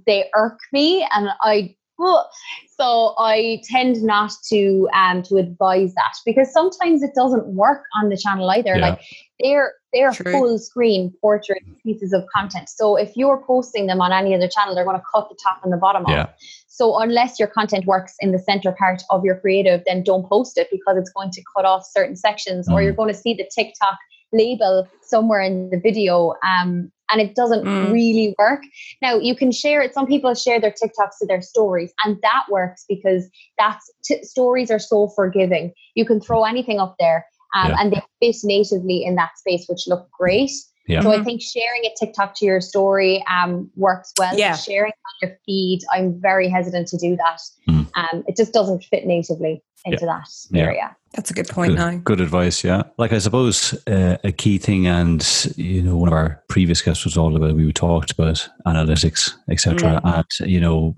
They 0.06 0.30
irk 0.34 0.58
me 0.72 1.06
and 1.14 1.28
I 1.42 1.76
so 1.98 3.14
I 3.18 3.60
tend 3.64 4.02
not 4.02 4.32
to 4.50 4.88
um 4.94 5.22
to 5.24 5.36
advise 5.36 5.94
that 5.94 6.14
because 6.24 6.52
sometimes 6.52 7.02
it 7.02 7.10
doesn't 7.14 7.46
work 7.48 7.82
on 8.00 8.08
the 8.08 8.16
channel 8.16 8.48
either. 8.50 8.76
Yeah. 8.76 8.90
Like 8.90 9.00
they're 9.40 9.72
they're 9.92 10.12
True. 10.12 10.32
full 10.32 10.58
screen 10.58 11.12
portrait 11.20 11.62
pieces 11.82 12.12
of 12.12 12.24
content. 12.34 12.68
So 12.68 12.96
if 12.96 13.16
you're 13.16 13.42
posting 13.46 13.86
them 13.86 14.00
on 14.00 14.12
any 14.12 14.34
other 14.34 14.48
channel, 14.48 14.74
they're 14.74 14.84
going 14.84 14.98
to 14.98 15.04
cut 15.14 15.28
the 15.28 15.36
top 15.42 15.60
and 15.64 15.72
the 15.72 15.78
bottom 15.78 16.04
yeah. 16.06 16.24
off. 16.24 16.34
So 16.66 17.00
unless 17.00 17.38
your 17.38 17.48
content 17.48 17.86
works 17.86 18.14
in 18.20 18.30
the 18.30 18.38
center 18.38 18.72
part 18.72 19.02
of 19.10 19.24
your 19.24 19.40
creative, 19.40 19.82
then 19.86 20.04
don't 20.04 20.28
post 20.28 20.58
it 20.58 20.68
because 20.70 20.96
it's 20.96 21.10
going 21.10 21.30
to 21.32 21.42
cut 21.56 21.64
off 21.64 21.84
certain 21.90 22.16
sections, 22.16 22.68
mm. 22.68 22.74
or 22.74 22.82
you're 22.82 22.92
going 22.92 23.12
to 23.12 23.18
see 23.18 23.34
the 23.34 23.48
TikTok 23.52 23.96
label 24.32 24.88
somewhere 25.02 25.40
in 25.40 25.70
the 25.70 25.80
video 25.80 26.34
um, 26.44 26.90
and 27.10 27.20
it 27.20 27.34
doesn't 27.34 27.64
mm. 27.64 27.92
really 27.92 28.34
work. 28.38 28.62
Now 29.00 29.18
you 29.18 29.34
can 29.34 29.52
share 29.52 29.80
it. 29.80 29.94
Some 29.94 30.06
people 30.06 30.34
share 30.34 30.60
their 30.60 30.72
TikToks 30.72 31.18
to 31.20 31.26
their 31.26 31.42
stories, 31.42 31.92
and 32.04 32.18
that 32.22 32.44
works 32.50 32.84
because 32.88 33.28
that's 33.58 33.90
t- 34.04 34.22
stories 34.24 34.70
are 34.70 34.78
so 34.78 35.08
forgiving. 35.08 35.72
You 35.94 36.04
can 36.04 36.20
throw 36.20 36.44
anything 36.44 36.78
up 36.78 36.96
there, 36.98 37.26
um, 37.54 37.70
yeah. 37.70 37.76
and 37.80 37.92
they 37.92 38.02
fit 38.20 38.36
natively 38.44 39.04
in 39.04 39.14
that 39.16 39.38
space, 39.38 39.66
which 39.68 39.86
look 39.86 40.08
great. 40.10 40.50
Yeah. 40.86 41.02
So 41.02 41.12
I 41.12 41.22
think 41.22 41.42
sharing 41.42 41.84
a 41.84 41.90
TikTok 41.98 42.34
to 42.36 42.46
your 42.46 42.62
story 42.62 43.22
um, 43.30 43.70
works 43.76 44.12
well. 44.18 44.36
Yeah. 44.36 44.56
Sharing 44.56 44.92
on 44.92 45.28
your 45.28 45.38
feed, 45.44 45.80
I'm 45.92 46.18
very 46.18 46.48
hesitant 46.48 46.88
to 46.88 46.96
do 46.96 47.14
that. 47.16 47.40
Mm. 47.68 47.90
Um, 47.94 48.24
it 48.26 48.36
just 48.36 48.54
doesn't 48.54 48.84
fit 48.84 49.06
natively 49.06 49.62
into 49.84 50.06
yeah. 50.06 50.06
that 50.06 50.28
yeah. 50.50 50.62
area. 50.62 50.96
That's 51.14 51.30
a 51.30 51.34
good 51.34 51.48
point. 51.48 51.70
Good, 51.70 51.78
now, 51.78 51.96
good 52.04 52.20
advice. 52.20 52.62
Yeah, 52.62 52.82
like 52.98 53.12
I 53.12 53.18
suppose 53.18 53.74
uh, 53.86 54.18
a 54.24 54.32
key 54.32 54.58
thing, 54.58 54.86
and 54.86 55.26
you 55.56 55.82
know, 55.82 55.96
one 55.96 56.08
of 56.08 56.14
our 56.14 56.42
previous 56.48 56.82
guests 56.82 57.04
was 57.04 57.16
all 57.16 57.34
about. 57.34 57.54
We 57.54 57.72
talked 57.72 58.12
about 58.12 58.48
analytics, 58.66 59.32
etc. 59.50 60.00
Mm. 60.04 60.24
And 60.40 60.50
you 60.50 60.60
know, 60.60 60.96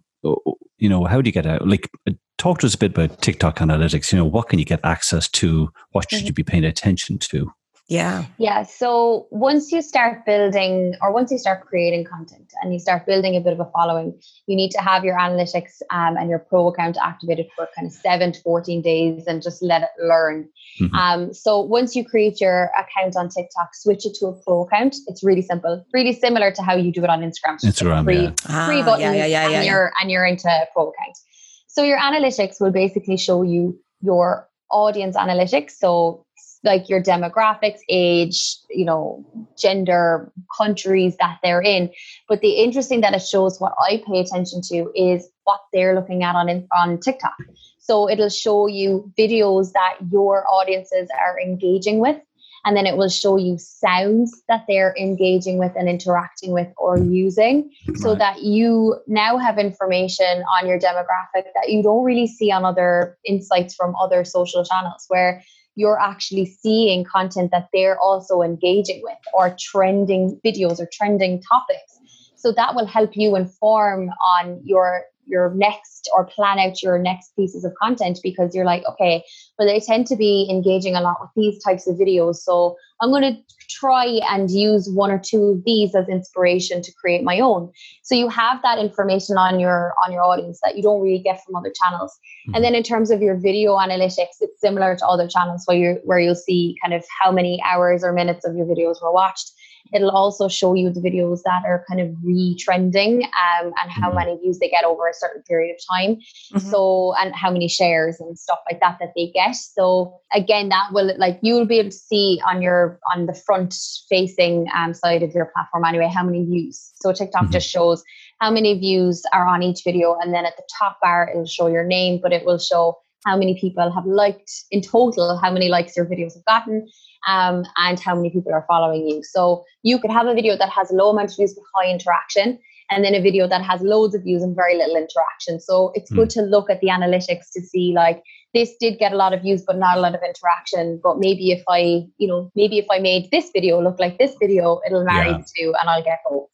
you 0.79 0.89
know, 0.89 1.05
how 1.05 1.21
do 1.21 1.29
you 1.29 1.33
get 1.33 1.47
out? 1.47 1.67
Like, 1.67 1.89
uh, 2.09 2.13
talk 2.39 2.59
to 2.61 2.67
us 2.67 2.75
a 2.75 2.79
bit 2.79 2.91
about 2.97 3.23
TikTok 3.23 3.59
analytics. 3.59 4.13
You 4.13 4.19
know, 4.19 4.25
what 4.25 4.49
can 4.49 4.59
you 4.59 4.65
get 4.65 4.81
access 4.83 5.29
to? 5.29 5.71
What 5.93 6.11
should 6.11 6.21
mm-hmm. 6.21 6.27
you 6.27 6.33
be 6.33 6.43
paying 6.43 6.65
attention 6.65 7.19
to? 7.19 7.53
Yeah. 7.91 8.27
Yeah. 8.39 8.63
So 8.63 9.27
once 9.33 9.73
you 9.73 9.83
start 9.83 10.25
building 10.25 10.95
or 11.03 11.13
once 11.13 11.33
you 11.33 11.39
start 11.39 11.67
creating 11.67 12.05
content 12.05 12.53
and 12.63 12.73
you 12.73 12.79
start 12.79 13.05
building 13.05 13.35
a 13.35 13.41
bit 13.41 13.53
of 13.53 13.59
a 13.59 13.69
following, 13.73 14.17
you 14.47 14.55
need 14.55 14.71
to 14.71 14.81
have 14.81 15.05
your 15.05 15.19
analytics 15.19 15.83
um, 15.91 16.17
and 16.17 16.31
your 16.31 16.39
pro 16.39 16.69
account 16.69 16.97
activated 17.03 17.49
for 17.57 17.69
kind 17.75 17.89
of 17.89 17.93
seven 17.93 18.31
to 18.31 18.41
14 18.43 18.81
days 18.81 19.27
and 19.27 19.43
just 19.43 19.61
let 19.61 19.83
it 19.83 19.89
learn. 20.01 20.49
Mm-hmm. 20.81 20.95
Um, 20.95 21.35
so 21.35 21.61
once 21.61 21.97
you 21.97 22.05
create 22.05 22.41
your 22.41 22.71
account 22.79 23.17
on 23.17 23.29
TikTok, 23.29 23.75
switch 23.75 24.07
it 24.07 24.15
to 24.21 24.27
a 24.27 24.33
pro 24.45 24.63
account. 24.63 24.95
It's 25.09 25.25
really 25.25 25.43
simple, 25.43 25.85
really 25.93 26.13
similar 26.13 26.53
to 26.53 26.63
how 26.63 26.77
you 26.77 26.93
do 26.93 27.03
it 27.03 27.11
on 27.11 27.23
Instagram. 27.23 27.59
Instagram, 27.65 28.05
free, 28.05 28.23
yeah. 28.23 28.67
free 28.69 28.83
ah, 28.83 28.85
buttons 28.85 29.03
yeah, 29.03 29.13
yeah, 29.15 29.27
yeah, 29.27 29.43
and, 29.43 29.53
yeah, 29.53 29.63
you're, 29.65 29.93
and 30.01 30.11
you're 30.13 30.25
into 30.25 30.49
pro 30.73 30.91
account. 30.91 31.19
So 31.67 31.83
your 31.83 31.99
analytics 31.99 32.61
will 32.61 32.71
basically 32.71 33.17
show 33.17 33.43
you 33.43 33.77
your 34.01 34.49
audience 34.71 35.17
analytics. 35.17 35.73
So 35.73 36.25
like 36.63 36.89
your 36.89 37.03
demographics, 37.03 37.79
age, 37.89 38.57
you 38.69 38.85
know, 38.85 39.25
gender, 39.59 40.31
countries 40.57 41.17
that 41.19 41.39
they're 41.43 41.63
in. 41.63 41.91
But 42.29 42.41
the 42.41 42.51
interesting 42.51 43.01
that 43.01 43.15
it 43.15 43.23
shows 43.23 43.61
what 43.61 43.73
I 43.81 44.03
pay 44.07 44.21
attention 44.21 44.61
to 44.69 44.91
is 44.95 45.29
what 45.45 45.61
they're 45.73 45.95
looking 45.95 46.23
at 46.23 46.35
on 46.35 46.69
on 46.77 47.01
TikTok. 47.01 47.37
So 47.79 48.09
it'll 48.09 48.29
show 48.29 48.67
you 48.67 49.13
videos 49.19 49.73
that 49.73 49.97
your 50.13 50.45
audiences 50.49 51.09
are 51.19 51.41
engaging 51.41 51.99
with. 51.99 52.21
And 52.65 52.77
then 52.77 52.87
it 52.87 52.99
will 52.99 53.09
show 53.09 53.39
you 53.39 53.57
sounds 53.59 54.43
that 54.49 54.65
they're 54.69 54.95
engaging 54.99 55.57
with 55.57 55.73
and 55.77 55.89
interacting 55.89 56.53
with 56.53 56.69
or 56.77 56.99
using 56.99 57.73
so 57.97 58.15
that 58.15 58.43
you 58.43 59.01
now 59.07 59.39
have 59.39 59.59
information 59.59 60.45
on 60.55 60.69
your 60.69 60.79
demographic 60.79 61.45
that 61.55 61.71
you 61.71 61.83
don't 61.83 62.05
really 62.05 62.27
see 62.27 62.53
on 62.53 62.67
other 62.67 63.17
insights 63.25 63.75
from 63.75 63.95
other 63.97 64.25
social 64.25 64.63
channels 64.63 65.07
where 65.09 65.43
you're 65.81 65.99
actually 65.99 66.45
seeing 66.45 67.05
content 67.05 67.51
that 67.51 67.69
they're 67.73 67.99
also 67.99 68.43
engaging 68.43 69.01
with 69.03 69.19
or 69.33 69.57
trending 69.59 70.39
videos 70.45 70.79
or 70.79 70.87
trending 70.93 71.43
topics. 71.43 71.99
So 72.37 72.53
that 72.53 72.75
will 72.75 72.87
help 72.87 73.13
you 73.15 73.35
inform 73.35 74.11
on 74.37 74.61
your 74.65 75.05
your 75.31 75.53
next 75.55 76.11
or 76.15 76.27
plan 76.27 76.59
out 76.59 76.83
your 76.83 76.99
next 76.99 77.35
pieces 77.37 77.65
of 77.65 77.73
content 77.81 78.19
because 78.23 78.55
you're 78.55 78.65
like, 78.65 78.83
okay, 78.89 79.25
well, 79.59 79.69
they 79.69 79.81
tend 79.81 80.07
to 80.09 80.17
be 80.17 80.49
engaging 80.51 80.95
a 80.95 81.01
lot 81.01 81.17
with 81.21 81.31
these 81.37 81.63
types 81.63 81.87
of 81.87 81.97
videos. 81.97 82.37
So 82.37 82.77
I'm 83.01 83.11
going 83.11 83.23
to 83.23 83.41
try 83.71 84.21
and 84.29 84.51
use 84.51 84.89
one 84.93 85.11
or 85.11 85.19
two 85.19 85.45
of 85.45 85.65
these 85.65 85.95
as 85.95 86.09
inspiration 86.09 86.83
to 86.83 86.93
create 87.01 87.23
my 87.23 87.41
own. 87.41 87.71
So 88.03 88.15
you 88.15 88.29
have 88.29 88.61
that 88.63 88.79
information 88.79 89.39
on 89.39 89.61
your 89.61 89.95
on 90.05 90.13
your 90.13 90.23
audience 90.23 90.61
that 90.65 90.77
you 90.77 90.83
don't 90.83 91.01
really 91.01 91.23
get 91.23 91.43
from 91.45 91.57
other 91.57 91.73
channels. 91.83 92.13
Mm-hmm. 92.13 92.55
And 92.57 92.65
then 92.65 92.75
in 92.75 92.83
terms 92.83 93.11
of 93.11 93.23
your 93.23 93.37
video 93.39 93.77
analytics, 93.77 94.41
it's 94.41 94.61
similar 94.61 94.97
to 94.97 95.07
other 95.07 95.29
channels 95.29 95.63
where 95.67 95.77
you 95.77 96.01
where 96.05 96.19
you'll 96.19 96.35
see 96.35 96.77
kind 96.83 96.95
of 96.95 97.05
how 97.23 97.31
many 97.31 97.63
hours 97.65 98.05
or 98.05 98.13
minutes 98.13 98.45
of 98.45 98.57
your 98.57 98.67
videos 98.67 99.03
were 99.03 99.13
watched 99.13 99.53
It'll 99.93 100.11
also 100.11 100.49
show 100.49 100.75
you 100.75 100.91
the 100.91 101.01
videos 101.01 101.41
that 101.45 101.63
are 101.67 101.85
kind 101.89 102.01
of 102.01 102.09
retrending 102.25 103.25
um, 103.25 103.73
and 103.83 103.91
how 103.91 104.09
mm-hmm. 104.09 104.17
many 104.17 104.37
views 104.39 104.59
they 104.59 104.69
get 104.69 104.85
over 104.85 105.09
a 105.09 105.15
certain 105.15 105.43
period 105.43 105.75
of 105.75 105.97
time. 105.97 106.17
Mm-hmm. 106.17 106.71
So, 106.71 107.15
and 107.21 107.35
how 107.35 107.51
many 107.51 107.69
shares 107.69 108.21
and 108.21 108.39
stuff 108.39 108.59
like 108.71 108.81
that 108.81 108.99
that 109.01 109.13
they 109.17 109.31
get. 109.35 109.57
So, 109.57 110.21
again, 110.33 110.69
that 110.69 110.93
will 110.93 111.13
like 111.19 111.39
you'll 111.43 111.67
be 111.67 111.79
able 111.79 111.91
to 111.91 111.97
see 111.97 112.41
on 112.47 112.63
your 112.63 112.99
on 113.15 113.27
the 113.27 113.35
front 113.35 113.75
facing 114.09 114.67
um, 114.75 114.95
side 114.95 115.23
of 115.23 115.33
your 115.33 115.47
platform 115.47 115.85
anyway 115.85 116.11
how 116.13 116.25
many 116.25 116.45
views. 116.45 116.93
So, 116.95 117.13
TikTok 117.13 117.45
mm-hmm. 117.45 117.53
just 117.53 117.69
shows 117.69 118.03
how 118.41 118.51
many 118.51 118.79
views 118.79 119.23
are 119.33 119.47
on 119.47 119.63
each 119.63 119.83
video, 119.85 120.17
and 120.21 120.33
then 120.33 120.47
at 120.47 120.57
the 120.57 120.63
top 120.79 120.99
bar 121.03 121.29
it'll 121.31 121.47
show 121.47 121.67
your 121.67 121.85
name, 121.85 122.21
but 122.23 122.33
it 122.33 122.45
will 122.45 122.59
show 122.59 122.97
how 123.25 123.37
many 123.37 123.59
people 123.61 123.91
have 123.91 124.07
liked 124.07 124.51
in 124.71 124.81
total, 124.81 125.39
how 125.39 125.53
many 125.53 125.69
likes 125.69 125.97
your 125.97 126.07
videos 126.07 126.35
have 126.35 126.45
gotten, 126.47 126.89
um, 127.27 127.65
and 127.77 128.01
how 128.01 128.15
many 128.15 128.31
people 128.31 128.53
are 128.53 128.65
following 128.67 129.07
you. 129.07 129.23
So 129.23 129.65
you 129.83 129.99
could 129.99 130.11
have 130.11 130.27
a 130.27 130.35
video 130.35 130.57
that 130.57 130.71
has 130.71 130.91
a 130.91 130.95
low 130.95 131.11
amount 131.11 131.31
of 131.31 131.37
views 131.37 131.55
but 131.55 131.65
high 131.75 131.91
interaction, 131.91 132.59
and 132.91 133.05
then 133.05 133.15
a 133.15 133.21
video 133.21 133.47
that 133.47 133.63
has 133.63 133.81
loads 133.83 134.15
of 134.15 134.25
views 134.25 134.43
and 134.43 134.55
very 134.55 134.77
little 134.77 134.97
interaction. 134.97 135.61
So 135.61 135.93
it's 135.95 136.11
mm. 136.11 136.17
good 136.17 136.31
to 136.31 136.43
look 136.43 136.71
at 136.71 136.81
the 136.81 136.89
analytics 136.89 137.53
to 137.55 137.61
see 137.61 137.93
like 137.95 138.23
this 138.53 138.75
did 138.81 138.99
get 138.99 139.13
a 139.13 139.17
lot 139.17 139.33
of 139.33 139.43
views 139.43 139.63
but 139.65 139.79
not 139.79 139.97
a 139.97 140.01
lot 140.01 140.15
of 140.15 140.21
interaction. 140.23 141.01
But 141.03 141.19
maybe 141.19 141.53
if 141.53 141.63
I, 141.69 142.07
you 142.19 142.27
know, 142.27 142.51
maybe 142.57 142.79
if 142.79 142.87
I 142.91 142.99
made 142.99 143.31
this 143.31 143.51
video 143.53 143.81
look 143.81 144.01
like 144.01 144.19
this 144.19 144.35
video, 144.41 144.81
it'll 144.87 145.05
marry 145.05 145.31
yeah. 145.31 145.39
the 145.39 145.49
two 145.57 145.75
and 145.81 145.89
I'll 145.89 146.03
get 146.03 146.19
both. 146.29 146.49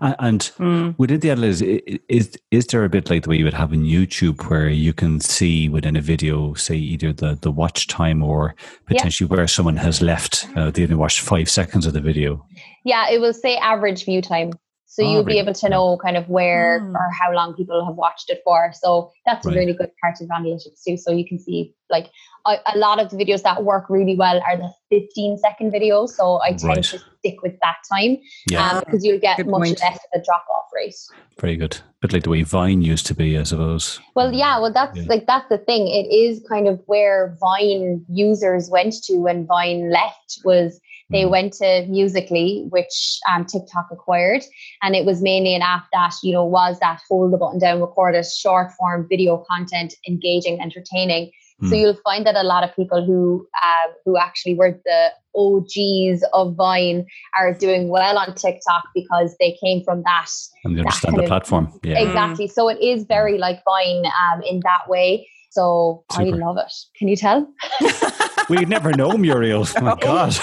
And 0.00 0.40
mm. 0.58 0.94
within 0.98 1.20
the 1.20 1.28
analytics, 1.28 2.00
is 2.08 2.38
is 2.50 2.66
there 2.66 2.84
a 2.84 2.88
bit 2.88 3.10
like 3.10 3.22
the 3.22 3.30
way 3.30 3.36
you 3.36 3.44
would 3.44 3.54
have 3.54 3.72
in 3.72 3.82
YouTube, 3.82 4.48
where 4.48 4.68
you 4.68 4.92
can 4.92 5.20
see 5.20 5.68
within 5.68 5.96
a 5.96 6.00
video, 6.00 6.54
say 6.54 6.76
either 6.76 7.12
the 7.12 7.38
the 7.40 7.50
watch 7.50 7.86
time 7.86 8.22
or 8.22 8.54
potentially 8.86 9.28
yeah. 9.28 9.36
where 9.36 9.46
someone 9.46 9.76
has 9.76 10.02
left, 10.02 10.48
uh, 10.56 10.70
they 10.70 10.82
only 10.82 10.94
watched 10.94 11.20
five 11.20 11.48
seconds 11.48 11.86
of 11.86 11.92
the 11.92 12.00
video. 12.00 12.46
Yeah, 12.84 13.10
it 13.10 13.20
will 13.20 13.34
say 13.34 13.56
average 13.56 14.04
view 14.04 14.22
time. 14.22 14.52
So 14.96 15.04
oh, 15.04 15.12
you'll 15.12 15.24
be 15.24 15.38
able 15.38 15.52
to 15.52 15.68
know 15.68 15.98
kind 15.98 16.16
of 16.16 16.26
where 16.30 16.80
mm. 16.80 16.94
or 16.94 17.10
how 17.10 17.30
long 17.30 17.52
people 17.52 17.84
have 17.84 17.96
watched 17.96 18.30
it 18.30 18.40
for. 18.44 18.72
So 18.72 19.12
that's 19.26 19.44
right. 19.44 19.54
a 19.54 19.58
really 19.58 19.74
good 19.74 19.90
part 20.02 20.14
of 20.22 20.28
analytics 20.28 20.82
too. 20.88 20.96
So 20.96 21.12
you 21.12 21.28
can 21.28 21.38
see 21.38 21.74
like 21.90 22.08
a, 22.46 22.56
a, 22.74 22.78
lot 22.78 22.98
of 22.98 23.10
the 23.10 23.16
videos 23.18 23.42
that 23.42 23.62
work 23.62 23.90
really 23.90 24.16
well 24.16 24.40
are 24.48 24.56
the 24.56 24.72
15 24.88 25.36
second 25.36 25.70
videos. 25.70 26.10
So 26.10 26.40
I 26.40 26.52
tend 26.52 26.64
right. 26.64 26.82
to 26.82 26.98
stick 27.18 27.42
with 27.42 27.58
that 27.60 27.76
time 27.92 28.16
yeah. 28.48 28.70
um, 28.70 28.84
because 28.86 29.04
you'll 29.04 29.20
get 29.20 29.36
good 29.36 29.48
much 29.48 29.64
point. 29.64 29.80
less 29.82 29.98
of 29.98 30.22
a 30.22 30.24
drop 30.24 30.46
off 30.48 30.70
rate. 30.74 30.94
Very 31.38 31.56
good. 31.58 31.76
Bit 32.00 32.14
like 32.14 32.22
the 32.22 32.30
way 32.30 32.42
Vine 32.42 32.80
used 32.80 33.06
to 33.08 33.14
be, 33.14 33.36
I 33.36 33.42
suppose. 33.42 34.00
Well, 34.14 34.32
yeah, 34.32 34.58
well 34.58 34.72
that's 34.72 34.96
yeah. 34.96 35.04
like 35.08 35.26
that's 35.26 35.48
the 35.50 35.58
thing. 35.58 35.88
It 35.88 36.10
is 36.10 36.42
kind 36.48 36.68
of 36.68 36.80
where 36.86 37.36
Vine 37.38 38.02
users 38.08 38.70
went 38.70 38.94
to 39.04 39.16
when 39.16 39.46
Vine 39.46 39.90
left 39.90 40.40
was 40.42 40.80
they 41.10 41.24
mm. 41.24 41.30
went 41.30 41.52
to 41.54 41.86
Musical.ly, 41.88 42.64
which 42.68 43.18
um, 43.30 43.44
TikTok 43.44 43.88
acquired, 43.90 44.42
and 44.82 44.96
it 44.96 45.04
was 45.04 45.22
mainly 45.22 45.54
an 45.54 45.62
app 45.62 45.86
that 45.92 46.14
you 46.22 46.32
know 46.32 46.44
was 46.44 46.78
that 46.80 47.00
hold 47.08 47.32
the 47.32 47.38
button 47.38 47.58
down, 47.58 47.80
record 47.80 48.14
a 48.14 48.24
short 48.24 48.72
form 48.72 49.06
video 49.08 49.44
content, 49.50 49.94
engaging, 50.08 50.60
entertaining. 50.60 51.30
Mm. 51.62 51.70
So 51.70 51.74
you'll 51.76 52.00
find 52.04 52.26
that 52.26 52.36
a 52.36 52.42
lot 52.42 52.64
of 52.64 52.74
people 52.74 53.04
who 53.04 53.46
uh, 53.62 53.92
who 54.04 54.18
actually 54.18 54.54
were 54.54 54.78
the 54.84 55.10
OGs 55.36 56.24
of 56.32 56.54
Vine 56.56 57.06
are 57.38 57.52
doing 57.54 57.88
well 57.88 58.18
on 58.18 58.34
TikTok 58.34 58.84
because 58.94 59.36
they 59.38 59.56
came 59.62 59.82
from 59.84 60.02
that. 60.02 60.28
And 60.64 60.76
they 60.76 60.80
understand 60.80 61.16
the 61.16 61.22
of, 61.22 61.28
platform. 61.28 61.72
Yeah. 61.82 62.00
Exactly. 62.00 62.48
So 62.48 62.68
it 62.68 62.80
is 62.80 63.04
very 63.04 63.38
like 63.38 63.62
Vine 63.64 64.04
um, 64.06 64.42
in 64.42 64.60
that 64.64 64.88
way. 64.88 65.28
So 65.50 66.04
Super. 66.12 66.22
I 66.22 66.24
love 66.30 66.56
it. 66.58 66.72
Can 66.98 67.08
you 67.08 67.16
tell? 67.16 67.46
we 68.48 68.64
never 68.64 68.92
know, 68.92 69.12
Muriel. 69.12 69.66
Oh 69.76 69.80
my 69.80 69.94
God. 70.00 70.36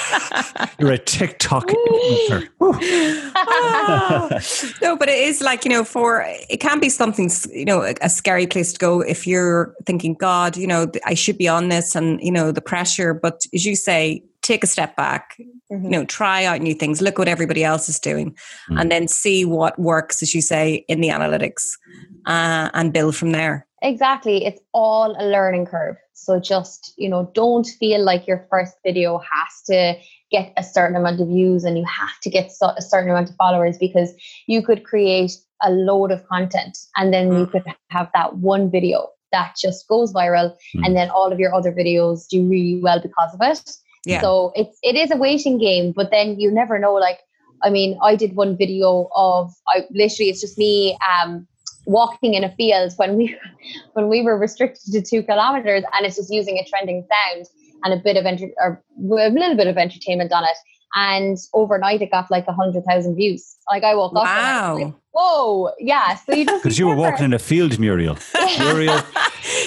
You're 0.79 0.91
a 0.91 0.97
TikTok 0.97 1.67
influencer. 1.67 2.49
no, 4.81 4.97
but 4.97 5.09
it 5.09 5.17
is 5.17 5.41
like, 5.41 5.65
you 5.65 5.71
know, 5.71 5.83
for 5.83 6.23
it 6.27 6.59
can 6.59 6.79
be 6.79 6.89
something, 6.89 7.29
you 7.51 7.65
know, 7.65 7.83
a, 7.83 7.95
a 8.01 8.09
scary 8.09 8.47
place 8.47 8.73
to 8.73 8.79
go 8.79 9.01
if 9.01 9.27
you're 9.27 9.73
thinking, 9.85 10.13
God, 10.13 10.57
you 10.57 10.67
know, 10.67 10.91
I 11.05 11.13
should 11.13 11.37
be 11.37 11.47
on 11.47 11.69
this 11.69 11.95
and, 11.95 12.19
you 12.21 12.31
know, 12.31 12.51
the 12.51 12.61
pressure. 12.61 13.13
But 13.13 13.41
as 13.53 13.65
you 13.65 13.75
say, 13.75 14.23
take 14.43 14.63
a 14.63 14.67
step 14.67 14.95
back, 14.95 15.37
mm-hmm. 15.71 15.85
you 15.85 15.89
know, 15.89 16.05
try 16.05 16.45
out 16.45 16.61
new 16.61 16.73
things, 16.73 17.01
look 17.01 17.17
what 17.17 17.27
everybody 17.27 17.63
else 17.63 17.89
is 17.89 17.99
doing, 17.99 18.35
mm. 18.69 18.79
and 18.79 18.91
then 18.91 19.07
see 19.07 19.45
what 19.45 19.79
works, 19.79 20.21
as 20.21 20.35
you 20.35 20.41
say, 20.41 20.85
in 20.87 21.01
the 21.01 21.07
analytics 21.07 21.77
uh, 22.25 22.69
and 22.73 22.93
build 22.93 23.15
from 23.15 23.31
there. 23.31 23.65
Exactly. 23.83 24.45
It's 24.45 24.61
all 24.73 25.13
a 25.19 25.27
learning 25.27 25.65
curve. 25.65 25.97
So 26.13 26.39
just, 26.39 26.93
you 26.97 27.09
know, 27.09 27.29
don't 27.33 27.67
feel 27.67 28.03
like 28.03 28.25
your 28.25 28.47
first 28.49 28.75
video 28.83 29.17
has 29.19 29.61
to 29.65 29.95
get 30.31 30.53
a 30.55 30.63
certain 30.63 30.95
amount 30.95 31.19
of 31.19 31.27
views 31.27 31.65
and 31.65 31.77
you 31.77 31.83
have 31.85 32.17
to 32.21 32.29
get 32.29 32.49
a 32.61 32.81
certain 32.81 33.09
amount 33.09 33.29
of 33.29 33.35
followers 33.35 33.77
because 33.77 34.13
you 34.47 34.61
could 34.63 34.85
create 34.85 35.33
a 35.61 35.69
load 35.69 36.11
of 36.11 36.25
content 36.27 36.77
and 36.95 37.13
then 37.13 37.29
mm. 37.29 37.39
you 37.39 37.45
could 37.45 37.63
have 37.89 38.09
that 38.13 38.37
one 38.37 38.71
video 38.71 39.09
that 39.33 39.55
just 39.61 39.85
goes 39.89 40.13
viral 40.13 40.55
mm. 40.75 40.85
and 40.85 40.95
then 40.95 41.09
all 41.09 41.31
of 41.31 41.39
your 41.39 41.53
other 41.53 41.73
videos 41.73 42.27
do 42.29 42.47
really 42.47 42.79
well 42.81 43.01
because 43.01 43.33
of 43.33 43.41
it. 43.41 43.69
Yeah. 44.05 44.21
So 44.21 44.53
it's 44.55 44.77
it 44.81 44.95
is 44.95 45.11
a 45.11 45.17
waiting 45.17 45.57
game, 45.57 45.91
but 45.91 46.09
then 46.09 46.39
you 46.39 46.51
never 46.51 46.79
know 46.79 46.93
like 46.93 47.19
I 47.63 47.69
mean, 47.69 47.97
I 48.01 48.15
did 48.15 48.35
one 48.35 48.57
video 48.57 49.09
of 49.15 49.53
I 49.67 49.83
literally 49.91 50.29
it's 50.29 50.41
just 50.41 50.57
me 50.57 50.97
um 51.21 51.47
walking 51.85 52.33
in 52.33 52.43
a 52.43 52.53
field 52.55 52.93
when 52.97 53.17
we 53.17 53.35
when 53.93 54.07
we 54.07 54.21
were 54.21 54.37
restricted 54.37 54.93
to 54.93 55.01
two 55.01 55.23
kilometers 55.23 55.83
and 55.93 56.05
it's 56.05 56.15
just 56.15 56.31
using 56.31 56.57
a 56.57 56.65
trending 56.69 57.05
sound 57.07 57.45
and 57.83 57.93
a 57.93 57.97
bit 57.97 58.17
of 58.17 58.25
enter- 58.25 58.53
or 58.59 58.83
a 58.97 59.29
little 59.29 59.55
bit 59.55 59.67
of 59.67 59.77
entertainment 59.77 60.31
on 60.31 60.43
it 60.43 60.57
and 60.95 61.37
overnight 61.53 62.01
it 62.01 62.11
got 62.11 62.29
like 62.29 62.47
a 62.47 62.53
hundred 62.53 62.83
thousand 62.85 63.15
views 63.15 63.57
like 63.71 63.83
i 63.83 63.95
woke 63.95 64.13
wow. 64.13 64.21
up 64.21 64.79
wow 64.79 64.95
whoa 65.11 65.71
yeah 65.79 66.15
so 66.15 66.33
you 66.33 66.45
because 66.45 66.79
you 66.79 66.87
were 66.87 66.95
walking 66.95 67.25
in 67.25 67.33
a 67.33 67.39
field 67.39 67.79
muriel 67.79 68.17
muriel 68.59 68.99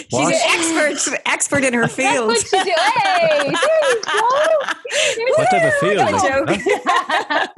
She's 0.08 0.28
an 0.28 0.34
expert, 0.34 1.20
expert 1.26 1.64
in 1.64 1.74
her 1.74 1.88
field. 1.88 2.30
That's 2.30 2.52
what 2.52 2.66
you 2.66 2.74
do. 2.74 2.80
Hey, 2.80 3.52
what 5.36 5.50
type 5.50 5.64
of 5.64 5.74
field? 5.74 5.96
Like, 5.98 6.62
huh? 6.64 7.48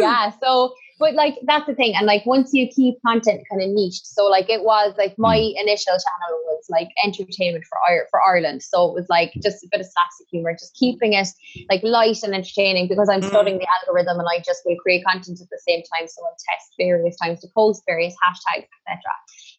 yeah. 0.00 0.32
So 0.42 0.74
but 1.04 1.14
like 1.14 1.34
that's 1.44 1.66
the 1.66 1.74
thing 1.74 1.92
and 1.94 2.06
like 2.06 2.24
once 2.24 2.54
you 2.54 2.66
keep 2.74 2.94
content 3.06 3.42
kind 3.50 3.62
of 3.62 3.68
niche 3.68 4.00
so 4.04 4.24
like 4.24 4.48
it 4.48 4.64
was 4.64 4.94
like 4.96 5.14
my 5.18 5.36
mm. 5.36 5.52
initial 5.60 5.92
channel 5.92 6.32
was 6.46 6.64
like 6.70 6.88
entertainment 7.04 7.62
for 7.68 7.78
for 8.10 8.20
Ireland 8.26 8.62
so 8.62 8.88
it 8.88 8.94
was 8.94 9.06
like 9.10 9.32
just 9.42 9.62
a 9.62 9.68
bit 9.70 9.80
of 9.80 9.86
slapstick 9.86 10.28
humor 10.30 10.52
just 10.58 10.74
keeping 10.74 11.12
it 11.12 11.28
like 11.68 11.82
light 11.82 12.22
and 12.22 12.34
entertaining 12.34 12.88
because 12.88 13.10
I'm 13.10 13.20
mm. 13.20 13.28
studying 13.28 13.58
the 13.58 13.68
algorithm 13.76 14.18
and 14.18 14.28
I 14.34 14.38
just 14.38 14.62
will 14.64 14.76
create 14.76 15.04
content 15.04 15.40
at 15.42 15.50
the 15.50 15.60
same 15.68 15.82
time 15.92 16.08
so 16.08 16.24
I'll 16.24 16.36
test 16.48 16.72
various 16.78 17.16
times 17.18 17.40
to 17.40 17.48
post 17.54 17.82
various 17.86 18.14
hashtags 18.24 18.64
etc 18.88 19.00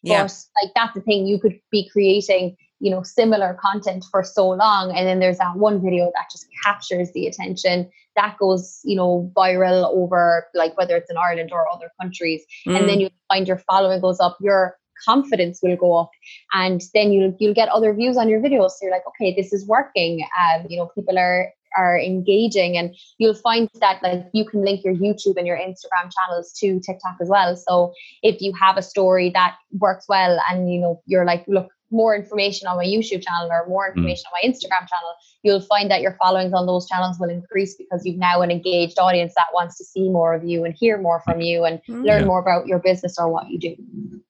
yeah. 0.02 0.22
but 0.24 0.34
like 0.60 0.72
that's 0.74 0.94
the 0.94 1.00
thing 1.02 1.26
you 1.26 1.38
could 1.38 1.60
be 1.70 1.88
creating 1.92 2.56
you 2.80 2.90
know 2.90 3.02
similar 3.02 3.56
content 3.60 4.04
for 4.10 4.22
so 4.22 4.48
long 4.48 4.94
and 4.94 5.06
then 5.06 5.18
there's 5.18 5.38
that 5.38 5.56
one 5.56 5.82
video 5.82 6.10
that 6.14 6.26
just 6.30 6.46
captures 6.64 7.10
the 7.12 7.26
attention 7.26 7.88
that 8.14 8.36
goes 8.38 8.80
you 8.84 8.96
know 8.96 9.30
viral 9.36 9.84
over 9.94 10.46
like 10.54 10.76
whether 10.76 10.96
it's 10.96 11.10
in 11.10 11.16
ireland 11.16 11.50
or 11.52 11.66
other 11.72 11.90
countries 12.00 12.42
mm. 12.66 12.76
and 12.76 12.88
then 12.88 12.98
mm. 12.98 13.02
you 13.02 13.10
find 13.28 13.48
your 13.48 13.58
following 13.58 14.00
goes 14.00 14.20
up 14.20 14.36
your 14.40 14.76
confidence 15.04 15.60
will 15.62 15.76
go 15.76 15.96
up 15.96 16.10
and 16.54 16.82
then 16.94 17.12
you'll 17.12 17.34
you'll 17.38 17.54
get 17.54 17.68
other 17.68 17.92
views 17.92 18.16
on 18.16 18.28
your 18.28 18.40
videos 18.40 18.70
so 18.70 18.78
you're 18.82 18.90
like 18.90 19.06
okay 19.06 19.34
this 19.34 19.52
is 19.52 19.66
working 19.66 20.26
um 20.40 20.66
you 20.68 20.76
know 20.76 20.86
people 20.94 21.18
are 21.18 21.52
are 21.76 21.98
engaging 21.98 22.76
and 22.76 22.96
you'll 23.18 23.34
find 23.34 23.68
that 23.80 24.02
like 24.02 24.24
you 24.32 24.44
can 24.44 24.64
link 24.64 24.82
your 24.84 24.94
YouTube 24.94 25.36
and 25.36 25.46
your 25.46 25.58
Instagram 25.58 26.10
channels 26.10 26.52
to 26.58 26.80
TikTok 26.80 27.16
as 27.20 27.28
well. 27.28 27.54
So 27.54 27.92
if 28.22 28.40
you 28.40 28.52
have 28.54 28.76
a 28.76 28.82
story 28.82 29.30
that 29.34 29.56
works 29.72 30.06
well 30.08 30.40
and 30.48 30.72
you 30.72 30.80
know 30.80 31.02
you're 31.06 31.24
like, 31.26 31.44
look, 31.46 31.68
more 31.90 32.16
information 32.16 32.66
on 32.66 32.76
my 32.76 32.84
YouTube 32.84 33.22
channel 33.22 33.48
or 33.50 33.66
more 33.68 33.86
hmm. 33.86 33.98
information 33.98 34.24
mm. 34.24 34.32
on 34.32 34.32
my 34.42 34.48
Instagram 34.48 34.88
channel, 34.88 35.14
you'll 35.42 35.60
find 35.60 35.90
that 35.90 36.00
your 36.00 36.16
followings 36.20 36.52
on 36.52 36.66
those 36.66 36.88
channels 36.88 37.18
will 37.18 37.30
increase 37.30 37.76
because 37.76 38.04
you've 38.04 38.18
now 38.18 38.42
an 38.42 38.50
engaged 38.50 38.98
audience 38.98 39.34
that 39.36 39.46
wants 39.54 39.78
to 39.78 39.84
see 39.84 40.08
more 40.08 40.34
of 40.34 40.44
you 40.44 40.64
and 40.64 40.74
hear 40.74 40.98
more 40.98 41.20
from 41.20 41.40
you 41.40 41.64
and 41.64 41.80
mm. 41.88 42.04
learn 42.04 42.22
yeah. 42.22 42.26
more 42.26 42.40
about 42.40 42.66
your 42.66 42.78
business 42.78 43.16
or 43.18 43.28
what 43.28 43.48
you 43.48 43.58
do. 43.58 43.76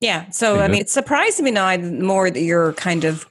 Yeah. 0.00 0.28
So, 0.30 0.60
I 0.60 0.68
mean, 0.68 0.80
it's 0.80 0.92
surprising 0.92 1.44
me 1.44 1.50
now 1.50 1.76
more 1.76 2.30
that 2.30 2.42
you're 2.42 2.74
kind 2.74 3.04
of 3.04 3.26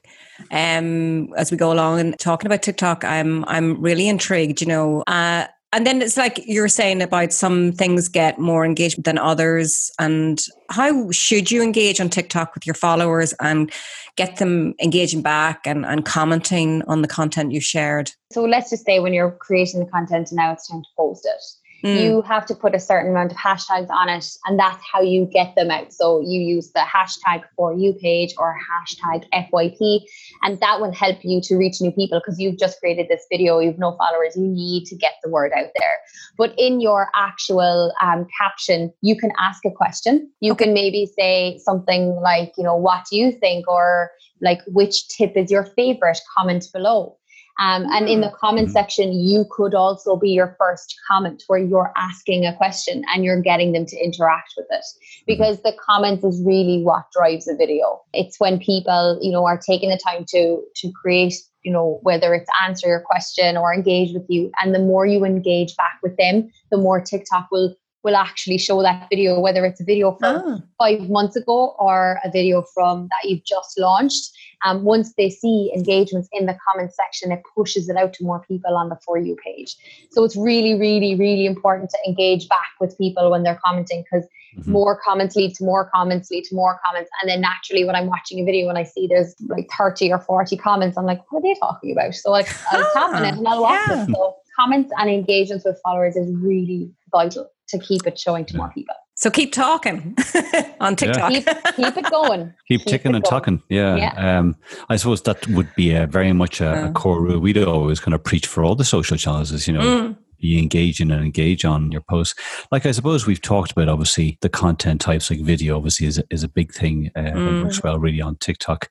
um, 0.51 1.33
as 1.35 1.51
we 1.51 1.57
go 1.57 1.71
along 1.71 1.99
and 1.99 2.19
talking 2.19 2.45
about 2.45 2.61
TikTok, 2.61 3.03
I'm 3.03 3.45
I'm 3.45 3.81
really 3.81 4.07
intrigued. 4.07 4.61
You 4.61 4.67
know, 4.67 5.03
uh, 5.07 5.47
and 5.75 5.85
then 5.85 6.01
it's 6.01 6.15
like 6.15 6.41
you're 6.45 6.69
saying 6.69 7.01
about 7.01 7.33
some 7.33 7.73
things 7.73 8.07
get 8.07 8.39
more 8.39 8.63
engagement 8.63 9.03
than 9.03 9.17
others, 9.17 9.91
and 9.99 10.41
how 10.69 11.11
should 11.11 11.51
you 11.51 11.61
engage 11.61 11.99
on 11.99 12.09
TikTok 12.09 12.55
with 12.55 12.65
your 12.65 12.75
followers 12.75 13.33
and 13.41 13.69
get 14.15 14.37
them 14.37 14.73
engaging 14.81 15.21
back 15.21 15.67
and, 15.67 15.85
and 15.85 16.05
commenting 16.05 16.81
on 16.83 17.01
the 17.01 17.09
content 17.09 17.51
you 17.51 17.59
shared? 17.59 18.09
So 18.31 18.45
let's 18.45 18.69
just 18.69 18.85
say 18.85 18.99
when 18.99 19.13
you're 19.13 19.31
creating 19.31 19.81
the 19.81 19.85
content, 19.87 20.31
and 20.31 20.37
now 20.37 20.53
it's 20.53 20.69
time 20.69 20.81
to 20.81 20.87
post 20.95 21.25
it 21.25 21.64
Mm. 21.85 22.01
You 22.01 22.21
have 22.23 22.47
to 22.47 22.55
put 22.55 22.73
a 22.73 22.79
certain 22.79 23.11
amount 23.11 23.31
of 23.31 23.37
hashtags 23.37 23.91
on 23.91 24.09
it, 24.09 24.25
and 24.45 24.57
that's 24.57 24.83
how 24.91 25.01
you 25.01 25.25
get 25.31 25.53
them 25.55 25.69
out. 25.69 25.93
So 25.93 26.19
you 26.19 26.39
use 26.41 26.71
the 26.71 26.79
hashtag 26.79 27.43
for 27.55 27.75
you 27.75 27.93
page 27.93 28.33
or 28.39 28.57
hashtag 28.57 29.25
FYP, 29.31 30.01
and 30.41 30.59
that 30.61 30.81
will 30.81 30.91
help 30.91 31.19
you 31.23 31.41
to 31.41 31.55
reach 31.55 31.81
new 31.81 31.91
people 31.91 32.19
because 32.19 32.39
you've 32.39 32.57
just 32.57 32.79
created 32.79 33.07
this 33.07 33.27
video, 33.31 33.59
you've 33.59 33.77
no 33.77 33.95
followers, 33.97 34.35
you 34.35 34.47
need 34.47 34.85
to 34.85 34.95
get 34.95 35.13
the 35.23 35.29
word 35.29 35.51
out 35.55 35.69
there. 35.77 35.97
But 36.39 36.55
in 36.57 36.81
your 36.81 37.09
actual 37.13 37.93
um, 38.01 38.25
caption, 38.41 38.91
you 39.01 39.15
can 39.15 39.31
ask 39.39 39.63
a 39.63 39.71
question. 39.71 40.31
You 40.39 40.53
okay. 40.53 40.65
can 40.65 40.73
maybe 40.73 41.05
say 41.17 41.59
something 41.63 42.15
like, 42.15 42.53
you 42.57 42.63
know, 42.63 42.75
what 42.75 43.05
do 43.11 43.15
you 43.15 43.31
think? 43.31 43.67
Or 43.67 44.09
like, 44.41 44.61
which 44.67 45.07
tip 45.09 45.37
is 45.37 45.51
your 45.51 45.65
favorite? 45.65 46.19
Comment 46.35 46.65
below. 46.73 47.17
Um, 47.57 47.85
and 47.91 48.09
in 48.09 48.21
the 48.21 48.27
mm. 48.27 48.37
comment 48.37 48.67
mm-hmm. 48.67 48.73
section, 48.73 49.13
you 49.13 49.45
could 49.49 49.73
also 49.73 50.17
be 50.17 50.29
your 50.29 50.55
first 50.59 50.95
comment 51.07 51.43
where 51.47 51.59
you're 51.59 51.93
asking 51.95 52.45
a 52.45 52.55
question 52.55 53.03
and 53.13 53.23
you're 53.23 53.41
getting 53.41 53.71
them 53.71 53.85
to 53.85 53.97
interact 53.97 54.53
with 54.57 54.67
it 54.69 54.83
mm-hmm. 54.83 55.23
because 55.25 55.61
the 55.61 55.73
comments 55.79 56.23
is 56.23 56.41
really 56.45 56.83
what 56.83 57.05
drives 57.11 57.47
a 57.47 57.55
video. 57.55 58.01
It's 58.13 58.39
when 58.39 58.59
people, 58.59 59.19
you 59.21 59.31
know, 59.31 59.45
are 59.45 59.57
taking 59.57 59.89
the 59.89 59.99
time 60.05 60.25
to 60.29 60.61
to 60.75 60.91
create, 60.91 61.35
you 61.63 61.71
know, 61.71 61.99
whether 62.03 62.33
it's 62.33 62.49
answer 62.63 62.87
your 62.87 63.01
question 63.01 63.55
or 63.55 63.73
engage 63.73 64.13
with 64.13 64.25
you. 64.27 64.51
And 64.61 64.75
the 64.75 64.79
more 64.79 65.05
you 65.05 65.23
engage 65.23 65.75
back 65.77 65.99
with 66.03 66.17
them, 66.17 66.49
the 66.71 66.77
more 66.77 66.99
TikTok 66.99 67.47
will 67.51 67.75
will 68.05 68.15
actually 68.15 68.59
show 68.59 68.83
that 68.83 69.07
video, 69.09 69.39
whether 69.39 69.65
it's 69.65 69.81
a 69.81 69.83
video 69.83 70.15
from 70.19 70.35
oh. 70.45 70.61
five 70.77 71.09
months 71.09 71.35
ago 71.35 71.75
or 71.79 72.19
a 72.23 72.29
video 72.29 72.63
from 72.73 73.07
that 73.09 73.27
you've 73.27 73.43
just 73.43 73.79
launched 73.79 74.31
um, 74.65 74.83
once 74.83 75.13
they 75.13 75.29
see 75.29 75.71
engagements 75.75 76.27
in 76.31 76.47
the 76.47 76.57
comment 76.67 76.91
section, 76.93 77.31
it 77.31 77.43
pushes 77.55 77.87
it 77.87 77.95
out 77.95 78.13
to 78.13 78.23
more 78.23 78.39
people 78.47 78.75
on 78.75 78.89
the 78.89 78.97
For 79.05 79.17
You 79.17 79.37
page. 79.43 79.75
So 80.11 80.23
it's 80.23 80.35
really, 80.35 80.73
really, 80.73 81.15
really 81.15 81.45
important 81.45 81.91
to 81.91 81.97
engage 82.07 82.49
back 82.49 82.71
with 82.79 82.97
people 82.97 83.29
when 83.29 83.43
they're 83.43 83.59
commenting 83.63 84.03
because 84.03 84.27
mm-hmm. 84.57 84.71
more 84.71 84.99
comments 85.05 85.35
lead 85.35 85.53
to 85.55 85.63
more 85.63 85.89
comments, 85.93 86.31
lead 86.31 86.45
to 86.45 86.55
more 86.55 86.79
comments. 86.83 87.11
And 87.21 87.29
then 87.29 87.41
naturally, 87.41 87.85
when 87.85 87.95
I'm 87.95 88.07
watching 88.07 88.39
a 88.39 88.43
video 88.43 88.67
and 88.67 88.77
I 88.77 88.83
see 88.83 89.05
there's 89.07 89.35
like 89.47 89.69
30 89.77 90.11
or 90.11 90.19
40 90.19 90.57
comments, 90.57 90.97
I'm 90.97 91.05
like, 91.05 91.21
what 91.31 91.39
are 91.39 91.43
they 91.43 91.55
talking 91.59 91.91
about? 91.91 92.15
So 92.15 92.31
like, 92.31 92.47
I'll 92.71 92.91
tap 92.93 93.13
on 93.13 93.23
it 93.23 93.35
and 93.35 93.47
I'll 93.47 93.61
watch 93.61 93.87
yeah. 93.87 94.03
it. 94.03 94.09
So 94.09 94.35
comments 94.55 94.91
and 94.97 95.09
engagements 95.09 95.63
with 95.63 95.79
followers 95.83 96.15
is 96.15 96.33
really 96.33 96.89
vital 97.11 97.49
to 97.69 97.79
keep 97.79 98.05
it 98.05 98.19
showing 98.19 98.45
to 98.45 98.53
yeah. 98.53 98.57
more 98.57 98.69
people. 98.69 98.95
So 99.15 99.31
keep 99.31 99.53
talking 99.53 100.15
on 100.81 100.97
TikTok. 100.97 101.31
Yeah. 101.31 101.39
Keep, 101.39 101.75
keep, 101.75 101.97
it 101.97 102.11
going. 102.11 102.53
Keep, 102.67 102.81
keep 102.81 102.87
ticking 102.87 103.15
and 103.15 103.23
going. 103.23 103.29
talking. 103.29 103.63
Yeah. 103.69 103.95
yeah. 103.95 104.39
Um, 104.39 104.57
I 104.89 104.97
suppose 104.97 105.21
that 105.23 105.47
would 105.47 105.73
be 105.75 105.93
a, 105.93 106.05
very 106.05 106.33
much 106.33 106.59
a, 106.59 106.87
a, 106.87 106.91
core 106.91 107.21
rule. 107.21 107.39
We'd 107.39 107.57
always 107.57 108.01
kind 108.01 108.13
of 108.13 108.23
preach 108.23 108.45
for 108.45 108.63
all 108.63 108.75
the 108.75 108.83
social 108.83 109.15
challenges, 109.15 109.67
you 109.67 109.73
know. 109.73 109.79
Mm. 109.79 110.17
Be 110.41 110.59
engaging 110.59 111.11
and 111.11 111.23
engage 111.23 111.63
on 111.63 111.93
your 111.93 112.01
posts. 112.01 112.37
Like 112.69 112.85
I 112.85 112.91
suppose 112.91 113.25
we've 113.25 113.41
talked 113.41 113.71
about, 113.71 113.87
obviously 113.87 114.37
the 114.41 114.49
content 114.49 114.99
types 114.99 115.31
like 115.31 115.39
video, 115.39 115.77
obviously 115.77 116.07
is 116.07 116.17
a, 116.17 116.25
is 116.29 116.43
a 116.43 116.49
big 116.49 116.73
thing. 116.73 117.09
Uh, 117.15 117.21
mm. 117.21 117.63
works 117.63 117.81
well 117.81 117.97
really 117.97 118.21
on 118.21 118.35
TikTok 118.35 118.89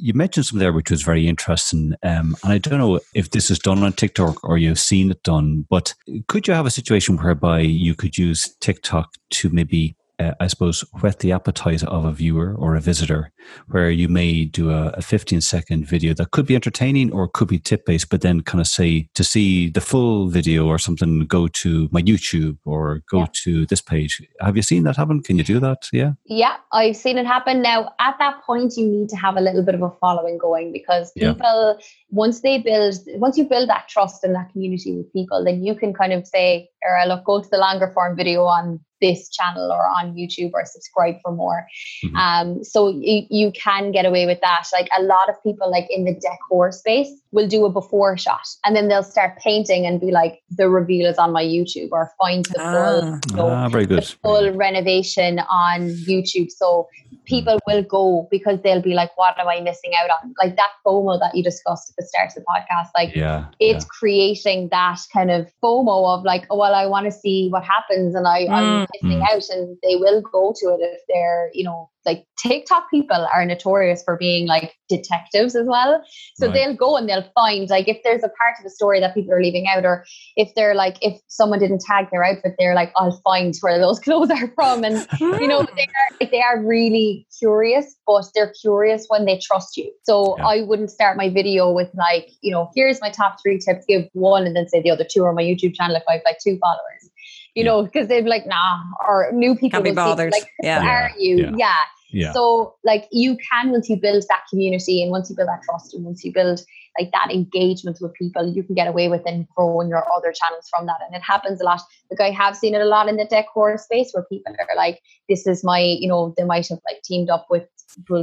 you 0.00 0.14
mentioned 0.14 0.46
something 0.46 0.60
there 0.60 0.72
which 0.72 0.90
was 0.90 1.02
very 1.02 1.28
interesting. 1.28 1.94
Um, 2.02 2.36
and 2.42 2.52
I 2.52 2.58
don't 2.58 2.78
know 2.78 3.00
if 3.14 3.30
this 3.30 3.50
is 3.50 3.58
done 3.58 3.82
on 3.82 3.92
TikTok 3.92 4.42
or 4.42 4.58
you've 4.58 4.78
seen 4.78 5.10
it 5.10 5.22
done, 5.22 5.66
but 5.68 5.94
could 6.28 6.48
you 6.48 6.54
have 6.54 6.66
a 6.66 6.70
situation 6.70 7.18
whereby 7.18 7.60
you 7.60 7.94
could 7.94 8.16
use 8.16 8.56
TikTok 8.60 9.14
to 9.30 9.50
maybe 9.50 9.96
uh, 10.20 10.34
I 10.38 10.46
suppose, 10.48 10.84
whet 11.00 11.20
the 11.20 11.32
appetite 11.32 11.82
of 11.82 12.04
a 12.04 12.12
viewer 12.12 12.54
or 12.54 12.76
a 12.76 12.80
visitor, 12.80 13.32
where 13.68 13.90
you 13.90 14.08
may 14.08 14.44
do 14.44 14.70
a, 14.70 14.88
a 14.90 15.02
15 15.02 15.40
second 15.40 15.86
video 15.86 16.12
that 16.14 16.30
could 16.30 16.46
be 16.46 16.54
entertaining 16.54 17.12
or 17.12 17.28
could 17.28 17.48
be 17.48 17.58
tip 17.58 17.86
based, 17.86 18.10
but 18.10 18.20
then 18.20 18.42
kind 18.42 18.60
of 18.60 18.66
say 18.66 19.08
to 19.14 19.24
see 19.24 19.70
the 19.70 19.80
full 19.80 20.28
video 20.28 20.66
or 20.66 20.78
something, 20.78 21.20
go 21.26 21.48
to 21.48 21.88
my 21.90 22.02
YouTube 22.02 22.58
or 22.64 23.02
go 23.10 23.20
yeah. 23.20 23.26
to 23.44 23.66
this 23.66 23.80
page. 23.80 24.20
Have 24.40 24.56
you 24.56 24.62
seen 24.62 24.84
that 24.84 24.96
happen? 24.96 25.22
Can 25.22 25.38
you 25.38 25.44
do 25.44 25.58
that? 25.60 25.88
Yeah. 25.92 26.12
Yeah, 26.26 26.56
I've 26.72 26.96
seen 26.96 27.16
it 27.16 27.26
happen. 27.26 27.62
Now, 27.62 27.92
at 27.98 28.16
that 28.18 28.42
point, 28.44 28.74
you 28.76 28.86
need 28.86 29.08
to 29.10 29.16
have 29.16 29.36
a 29.36 29.40
little 29.40 29.62
bit 29.62 29.74
of 29.74 29.82
a 29.82 29.90
following 30.00 30.36
going 30.36 30.72
because 30.72 31.12
people, 31.12 31.76
yeah. 31.78 31.86
once 32.10 32.40
they 32.42 32.58
build, 32.58 32.94
once 33.14 33.38
you 33.38 33.44
build 33.44 33.68
that 33.70 33.88
trust 33.88 34.22
in 34.24 34.34
that 34.34 34.50
community 34.52 34.96
with 34.96 35.10
people, 35.12 35.44
then 35.44 35.64
you 35.64 35.74
can 35.74 35.94
kind 35.94 36.12
of 36.12 36.26
say, 36.26 36.68
or 36.82 37.06
look, 37.06 37.24
go 37.24 37.42
to 37.42 37.48
the 37.50 37.58
longer 37.58 37.90
form 37.94 38.16
video 38.16 38.44
on 38.44 38.80
this 39.00 39.28
channel 39.30 39.72
or 39.72 39.86
on 39.86 40.14
YouTube 40.14 40.50
or 40.52 40.64
subscribe 40.64 41.16
for 41.22 41.32
more. 41.32 41.66
Mm-hmm. 42.04 42.16
Um, 42.16 42.64
so 42.64 42.88
you, 42.88 43.26
you 43.30 43.50
can 43.52 43.92
get 43.92 44.04
away 44.04 44.26
with 44.26 44.40
that. 44.42 44.66
Like 44.72 44.88
a 44.96 45.02
lot 45.02 45.28
of 45.28 45.42
people, 45.42 45.70
like 45.70 45.86
in 45.90 46.04
the 46.04 46.14
decor 46.14 46.72
space, 46.72 47.08
will 47.32 47.48
do 47.48 47.64
a 47.64 47.70
before 47.70 48.16
shot 48.16 48.46
and 48.64 48.76
then 48.76 48.88
they'll 48.88 49.02
start 49.02 49.38
painting 49.38 49.86
and 49.86 50.00
be 50.00 50.10
like, 50.10 50.40
the 50.50 50.68
reveal 50.68 51.08
is 51.08 51.18
on 51.18 51.32
my 51.32 51.42
YouTube 51.42 51.88
or 51.92 52.10
find 52.20 52.44
the 52.46 52.60
ah. 52.60 53.18
full, 53.34 53.46
ah, 53.46 53.68
very 53.68 53.86
good. 53.86 54.04
full 54.22 54.52
renovation 54.52 55.38
on 55.38 55.90
YouTube. 55.90 56.50
So 56.50 56.88
people 57.30 57.54
mm. 57.54 57.60
will 57.66 57.82
go 57.82 58.28
because 58.30 58.60
they'll 58.62 58.82
be 58.82 58.94
like, 58.94 59.16
what 59.16 59.38
am 59.38 59.48
I 59.48 59.60
missing 59.60 59.92
out 59.96 60.10
on? 60.10 60.34
Like 60.42 60.56
that 60.56 60.70
FOMO 60.84 61.18
that 61.20 61.34
you 61.34 61.42
discussed 61.42 61.90
at 61.90 61.96
the 61.96 62.06
start 62.06 62.30
of 62.30 62.34
the 62.34 62.40
podcast. 62.42 62.90
Like 62.96 63.14
yeah, 63.14 63.46
it's 63.58 63.84
yeah. 63.84 63.88
creating 63.98 64.68
that 64.70 64.98
kind 65.12 65.30
of 65.30 65.50
FOMO 65.62 66.18
of 66.18 66.24
like, 66.24 66.46
oh, 66.50 66.58
well, 66.58 66.74
I 66.74 66.86
want 66.86 67.06
to 67.06 67.12
see 67.12 67.48
what 67.48 67.64
happens 67.64 68.14
and 68.14 68.26
I, 68.26 68.44
mm. 68.44 68.50
I'm 68.50 68.86
missing 68.94 69.20
mm. 69.20 69.32
out 69.32 69.48
and 69.50 69.78
they 69.82 69.96
will 69.96 70.20
go 70.20 70.52
to 70.56 70.66
it 70.74 70.80
if 70.80 71.00
they're, 71.08 71.50
you 71.54 71.64
know, 71.64 71.88
like 72.06 72.24
TikTok 72.42 72.90
people 72.90 73.28
are 73.32 73.44
notorious 73.44 74.02
for 74.02 74.16
being 74.16 74.46
like 74.46 74.74
detectives 74.88 75.54
as 75.54 75.66
well. 75.66 76.02
So 76.36 76.46
right. 76.46 76.54
they'll 76.54 76.76
go 76.76 76.96
and 76.96 77.08
they'll 77.08 77.30
find 77.34 77.68
like 77.68 77.88
if 77.88 77.98
there's 78.04 78.24
a 78.24 78.28
part 78.28 78.54
of 78.58 78.64
the 78.64 78.70
story 78.70 79.00
that 79.00 79.14
people 79.14 79.32
are 79.32 79.42
leaving 79.42 79.66
out, 79.66 79.84
or 79.84 80.04
if 80.36 80.54
they're 80.54 80.74
like 80.74 80.96
if 81.02 81.20
someone 81.28 81.58
didn't 81.58 81.80
tag 81.80 82.06
their 82.10 82.24
outfit, 82.24 82.54
they're 82.58 82.74
like, 82.74 82.92
I'll 82.96 83.20
find 83.22 83.54
where 83.60 83.78
those 83.78 83.98
clothes 84.04 84.30
are 84.30 84.48
from. 84.54 84.84
And 84.84 85.06
you 85.20 85.46
know, 85.46 85.66
they 85.76 85.88
are 86.22 86.26
they 86.26 86.40
are 86.40 86.62
really 86.62 87.26
curious, 87.38 87.96
but 88.06 88.24
they're 88.34 88.52
curious 88.60 89.06
when 89.08 89.26
they 89.26 89.38
trust 89.38 89.76
you. 89.76 89.92
So 90.04 90.36
yeah. 90.38 90.46
I 90.46 90.62
wouldn't 90.62 90.90
start 90.90 91.16
my 91.16 91.28
video 91.28 91.70
with 91.70 91.90
like, 91.94 92.30
you 92.40 92.52
know, 92.52 92.70
here's 92.74 93.00
my 93.00 93.10
top 93.10 93.36
three 93.42 93.58
tips, 93.58 93.84
give 93.86 94.08
one 94.12 94.46
and 94.46 94.56
then 94.56 94.68
say 94.68 94.80
the 94.80 94.90
other 94.90 95.06
two 95.08 95.26
on 95.26 95.34
my 95.34 95.42
YouTube 95.42 95.74
channel 95.74 95.96
if 95.96 96.02
I've 96.08 96.22
like 96.24 96.38
two 96.42 96.58
followers 96.58 97.09
you 97.54 97.64
know, 97.64 97.82
because 97.84 98.08
they'd 98.08 98.22
be 98.22 98.30
like, 98.30 98.46
nah, 98.46 98.82
or 99.06 99.30
new 99.32 99.54
people 99.54 99.78
Can't 99.78 99.84
be 99.84 99.92
bothered. 99.92 100.32
like, 100.32 100.48
yeah. 100.62 100.86
are 100.86 101.12
you? 101.18 101.38
Yeah. 101.38 101.52
yeah. 101.56 101.74
yeah. 102.10 102.32
So 102.32 102.74
like 102.84 103.08
you 103.10 103.36
can 103.50 103.70
once 103.70 103.88
you 103.88 103.96
build 103.96 104.24
that 104.28 104.42
community 104.50 105.02
and 105.02 105.10
once 105.10 105.30
you 105.30 105.36
build 105.36 105.48
that 105.48 105.62
trust 105.62 105.94
and 105.94 106.04
once 106.04 106.24
you 106.24 106.32
build 106.32 106.60
like 106.98 107.12
that 107.12 107.30
engagement 107.32 107.98
with 108.00 108.12
people, 108.14 108.52
you 108.52 108.62
can 108.62 108.74
get 108.74 108.88
away 108.88 109.08
with 109.08 109.22
and 109.26 109.46
growing 109.56 109.88
your 109.88 110.04
other 110.12 110.32
channels 110.32 110.68
from 110.68 110.86
that. 110.86 110.96
And 111.06 111.14
it 111.14 111.22
happens 111.22 111.60
a 111.60 111.64
lot. 111.64 111.80
Like 112.10 112.20
I 112.20 112.30
have 112.30 112.56
seen 112.56 112.74
it 112.74 112.80
a 112.80 112.86
lot 112.86 113.08
in 113.08 113.16
the 113.16 113.26
decor 113.26 113.78
space 113.78 114.10
where 114.12 114.24
people 114.24 114.52
are 114.58 114.76
like, 114.76 115.00
this 115.28 115.46
is 115.46 115.62
my, 115.62 115.80
you 115.80 116.08
know, 116.08 116.34
they 116.36 116.44
might 116.44 116.66
have 116.68 116.80
like 116.86 117.02
teamed 117.02 117.30
up 117.30 117.46
with 117.48 117.68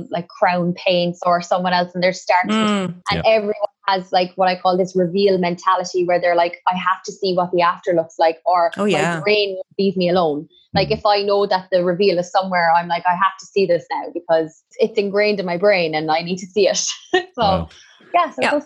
like 0.09 0.28
Crown 0.28 0.73
Paints 0.73 1.19
or 1.25 1.41
someone 1.41 1.73
else 1.73 1.93
and 1.93 2.03
they're 2.03 2.13
starting 2.13 2.51
mm, 2.51 2.86
and 2.86 3.03
yeah. 3.11 3.21
everyone 3.25 3.55
has 3.88 4.11
like 4.11 4.31
what 4.35 4.47
I 4.47 4.59
call 4.59 4.77
this 4.77 4.95
reveal 4.95 5.38
mentality 5.38 6.05
where 6.05 6.19
they're 6.19 6.35
like, 6.35 6.61
I 6.67 6.75
have 6.75 7.01
to 7.05 7.11
see 7.11 7.33
what 7.33 7.51
the 7.51 7.61
after 7.61 7.93
looks 7.93 8.19
like, 8.19 8.41
or 8.45 8.71
oh, 8.77 8.85
yeah. 8.85 9.17
my 9.17 9.23
brain 9.23 9.55
won't 9.55 9.67
leave 9.79 9.97
me 9.97 10.09
alone. 10.09 10.47
Like 10.73 10.91
if 10.91 11.05
I 11.05 11.23
know 11.23 11.45
that 11.47 11.69
the 11.71 11.83
reveal 11.83 12.19
is 12.19 12.31
somewhere, 12.31 12.71
I'm 12.73 12.88
like, 12.88 13.03
I 13.07 13.15
have 13.15 13.38
to 13.39 13.45
see 13.45 13.65
this 13.65 13.85
now 13.91 14.09
because 14.13 14.63
it's 14.77 14.97
ingrained 14.97 15.39
in 15.39 15.45
my 15.45 15.57
brain 15.57 15.95
and 15.95 16.11
I 16.11 16.21
need 16.21 16.38
to 16.38 16.45
see 16.45 16.67
it. 16.67 16.77
so 17.13 17.23
wow. 17.38 17.69
yeah, 18.13 18.29
so 18.31 18.41
yeah. 18.41 18.59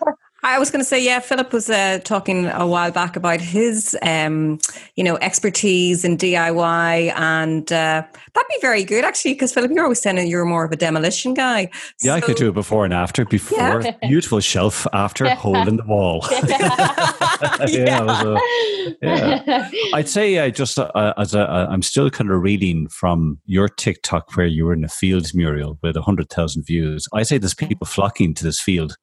I 0.44 0.58
was 0.58 0.70
going 0.70 0.80
to 0.80 0.88
say, 0.88 1.02
yeah, 1.02 1.20
Philip 1.20 1.52
was 1.52 1.70
uh, 1.70 2.00
talking 2.02 2.46
a 2.46 2.66
while 2.66 2.90
back 2.90 3.14
about 3.14 3.40
his, 3.40 3.96
um, 4.02 4.58
you 4.96 5.04
know, 5.04 5.16
expertise 5.18 6.04
in 6.04 6.16
DIY, 6.16 7.12
and 7.16 7.70
uh, 7.72 8.02
that'd 8.34 8.48
be 8.48 8.58
very 8.60 8.82
good 8.82 9.04
actually, 9.04 9.34
because 9.34 9.52
Philip, 9.54 9.70
you're 9.70 9.84
always 9.84 10.02
saying 10.02 10.26
you're 10.26 10.44
more 10.44 10.64
of 10.64 10.72
a 10.72 10.76
demolition 10.76 11.34
guy. 11.34 11.70
Yeah, 12.02 12.12
so, 12.12 12.14
I 12.14 12.20
could 12.20 12.36
do 12.36 12.48
it 12.48 12.54
before 12.54 12.84
and 12.84 12.92
after. 12.92 13.24
Before, 13.24 13.82
yeah. 13.82 13.92
beautiful 14.02 14.40
shelf. 14.40 14.86
After, 14.92 15.28
hole 15.34 15.68
in 15.68 15.76
the 15.76 15.84
wall. 15.84 16.26
yeah, 17.68 18.38
yeah. 19.00 19.70
I'd 19.94 20.08
say 20.08 20.38
I 20.40 20.48
uh, 20.48 20.50
just 20.50 20.78
uh, 20.78 21.14
as 21.16 21.34
a, 21.34 21.42
uh, 21.48 21.68
I'm 21.70 21.82
still 21.82 22.10
kind 22.10 22.30
of 22.30 22.42
reading 22.42 22.88
from 22.88 23.38
your 23.46 23.68
TikTok 23.68 24.36
where 24.36 24.46
you 24.46 24.64
were 24.64 24.72
in 24.72 24.84
a 24.84 24.88
fields 24.88 25.34
Muriel 25.34 25.78
with 25.82 25.96
hundred 25.96 26.30
thousand 26.30 26.64
views. 26.64 27.06
I 27.12 27.22
say 27.22 27.38
there's 27.38 27.54
people 27.54 27.86
flocking 27.86 28.34
to 28.34 28.44
this 28.44 28.60
field 28.60 28.96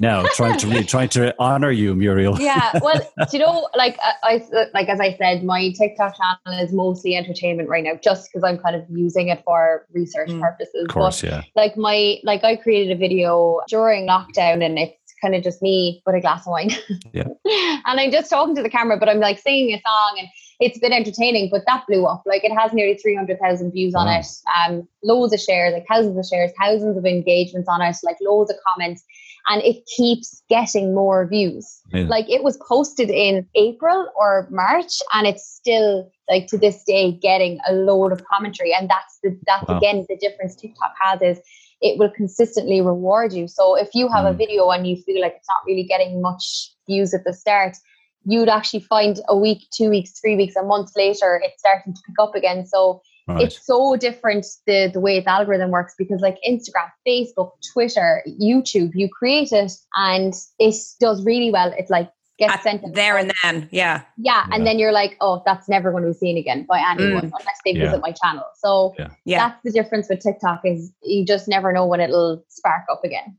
now, 0.00 0.24
trying 0.34 0.58
to 0.58 0.84
trying 0.84 1.08
to 1.10 1.34
honor 1.38 1.70
you, 1.70 1.94
Muriel. 1.94 2.36
yeah, 2.40 2.78
well, 2.82 3.00
you 3.32 3.38
know, 3.38 3.68
like 3.76 3.98
I, 4.22 4.44
like 4.74 4.88
as 4.88 5.00
I 5.00 5.16
said, 5.16 5.44
my 5.44 5.72
TikTok 5.72 6.16
channel 6.16 6.62
is 6.62 6.72
mostly 6.72 7.16
entertainment 7.16 7.68
right 7.68 7.84
now, 7.84 7.94
just 8.02 8.28
because 8.28 8.44
I'm 8.44 8.58
kind 8.58 8.76
of 8.76 8.84
using 8.88 9.28
it 9.28 9.42
for 9.44 9.86
research 9.92 10.30
mm. 10.30 10.40
purposes. 10.40 10.84
Of 10.84 10.88
course, 10.88 11.22
but, 11.22 11.30
yeah. 11.30 11.42
Like 11.54 11.76
my 11.76 12.18
like 12.22 12.44
I 12.44 12.56
created 12.56 12.96
a 12.96 12.98
video 12.98 13.60
during 13.68 14.06
lockdown, 14.06 14.64
and 14.64 14.78
it's 14.78 14.96
kind 15.20 15.34
of 15.34 15.42
just 15.42 15.62
me 15.62 16.02
with 16.06 16.14
a 16.14 16.20
glass 16.20 16.46
of 16.46 16.52
wine. 16.52 16.70
Yeah. 17.12 17.24
and 17.86 18.00
I'm 18.00 18.10
just 18.10 18.30
talking 18.30 18.54
to 18.56 18.62
the 18.62 18.70
camera, 18.70 18.98
but 18.98 19.08
I'm 19.08 19.20
like 19.20 19.38
singing 19.38 19.74
a 19.74 19.80
song 19.86 20.16
and 20.18 20.28
it's 20.60 20.78
been 20.78 20.92
entertaining, 20.92 21.48
but 21.50 21.62
that 21.66 21.84
blew 21.86 22.06
up. 22.06 22.22
Like 22.26 22.44
it 22.44 22.52
has 22.52 22.72
nearly 22.72 22.96
300,000 22.96 23.72
views 23.72 23.94
on 23.94 24.08
it, 24.08 24.26
um, 24.58 24.88
loads 25.02 25.32
of 25.34 25.40
shares, 25.40 25.74
like 25.74 25.86
thousands 25.88 26.18
of 26.18 26.24
shares, 26.26 26.50
thousands 26.60 26.96
of 26.96 27.04
engagements 27.04 27.68
on 27.68 27.82
it, 27.82 27.96
like 28.02 28.16
loads 28.20 28.50
of 28.50 28.56
comments 28.66 29.04
and 29.48 29.62
it 29.62 29.84
keeps 29.96 30.42
getting 30.48 30.94
more 30.94 31.26
views. 31.26 31.80
Yeah. 31.92 32.04
Like 32.08 32.28
it 32.28 32.42
was 32.42 32.58
posted 32.68 33.10
in 33.10 33.46
April 33.54 34.08
or 34.16 34.48
March, 34.50 34.92
and 35.12 35.26
it's 35.26 35.46
still 35.46 36.10
like 36.28 36.46
to 36.48 36.58
this 36.58 36.82
day 36.84 37.12
getting 37.12 37.58
a 37.68 37.72
load 37.72 38.12
of 38.12 38.24
commentary. 38.24 38.74
And 38.74 38.90
that's 38.90 39.18
the 39.22 39.38
that's 39.46 39.68
wow. 39.68 39.78
again 39.78 40.06
the 40.08 40.16
difference 40.16 40.56
TikTok 40.56 40.94
has 41.00 41.20
is 41.22 41.40
it 41.80 41.98
will 41.98 42.10
consistently 42.10 42.80
reward 42.80 43.32
you. 43.32 43.48
So 43.48 43.76
if 43.76 43.90
you 43.94 44.08
have 44.08 44.24
mm. 44.24 44.30
a 44.30 44.32
video 44.32 44.70
and 44.70 44.86
you 44.86 44.96
feel 45.02 45.20
like 45.20 45.34
it's 45.36 45.48
not 45.48 45.66
really 45.66 45.84
getting 45.84 46.22
much 46.22 46.72
views 46.88 47.12
at 47.12 47.24
the 47.24 47.34
start, 47.34 47.76
you'd 48.24 48.48
actually 48.48 48.80
find 48.80 49.20
a 49.28 49.36
week, 49.36 49.66
two 49.72 49.90
weeks, 49.90 50.18
three 50.18 50.36
weeks, 50.36 50.56
a 50.56 50.62
month 50.62 50.90
later, 50.96 51.40
it's 51.44 51.60
starting 51.60 51.94
to 51.94 52.00
pick 52.06 52.16
up 52.18 52.34
again. 52.34 52.66
So 52.66 53.02
Right. 53.28 53.42
It's 53.42 53.66
so 53.66 53.96
different 53.96 54.46
the 54.66 54.88
the 54.92 55.00
way 55.00 55.18
the 55.18 55.28
algorithm 55.28 55.70
works 55.70 55.94
because 55.98 56.20
like 56.20 56.38
Instagram, 56.48 56.90
Facebook, 57.06 57.50
Twitter, 57.72 58.22
YouTube, 58.40 58.92
you 58.94 59.08
create 59.08 59.50
it 59.50 59.72
and 59.96 60.32
it 60.60 60.76
does 61.00 61.24
really 61.24 61.50
well. 61.50 61.72
It's 61.76 61.90
like 61.90 62.10
gets 62.38 62.54
At 62.54 62.62
sent 62.62 62.94
there 62.94 63.16
and 63.16 63.32
then, 63.42 63.68
yeah. 63.72 64.02
yeah. 64.18 64.44
yeah. 64.46 64.54
and 64.54 64.66
then 64.66 64.78
you're 64.78 64.92
like, 64.92 65.16
oh, 65.20 65.42
that's 65.46 65.68
never 65.68 65.90
going 65.90 66.04
to 66.04 66.10
be 66.10 66.14
seen 66.14 66.36
again 66.36 66.66
by 66.68 66.78
anyone 66.78 67.22
mm. 67.22 67.32
unless 67.38 67.58
they 67.64 67.72
yeah. 67.72 67.86
visit 67.86 68.00
my 68.00 68.12
channel. 68.12 68.44
So 68.58 68.94
yeah. 68.98 69.08
yeah, 69.24 69.38
that's 69.48 69.62
the 69.64 69.72
difference 69.72 70.08
with 70.08 70.20
TikTok 70.20 70.60
is 70.64 70.92
you 71.02 71.24
just 71.24 71.48
never 71.48 71.72
know 71.72 71.86
when 71.86 72.00
it'll 72.00 72.44
spark 72.48 72.84
up 72.90 73.02
again. 73.04 73.36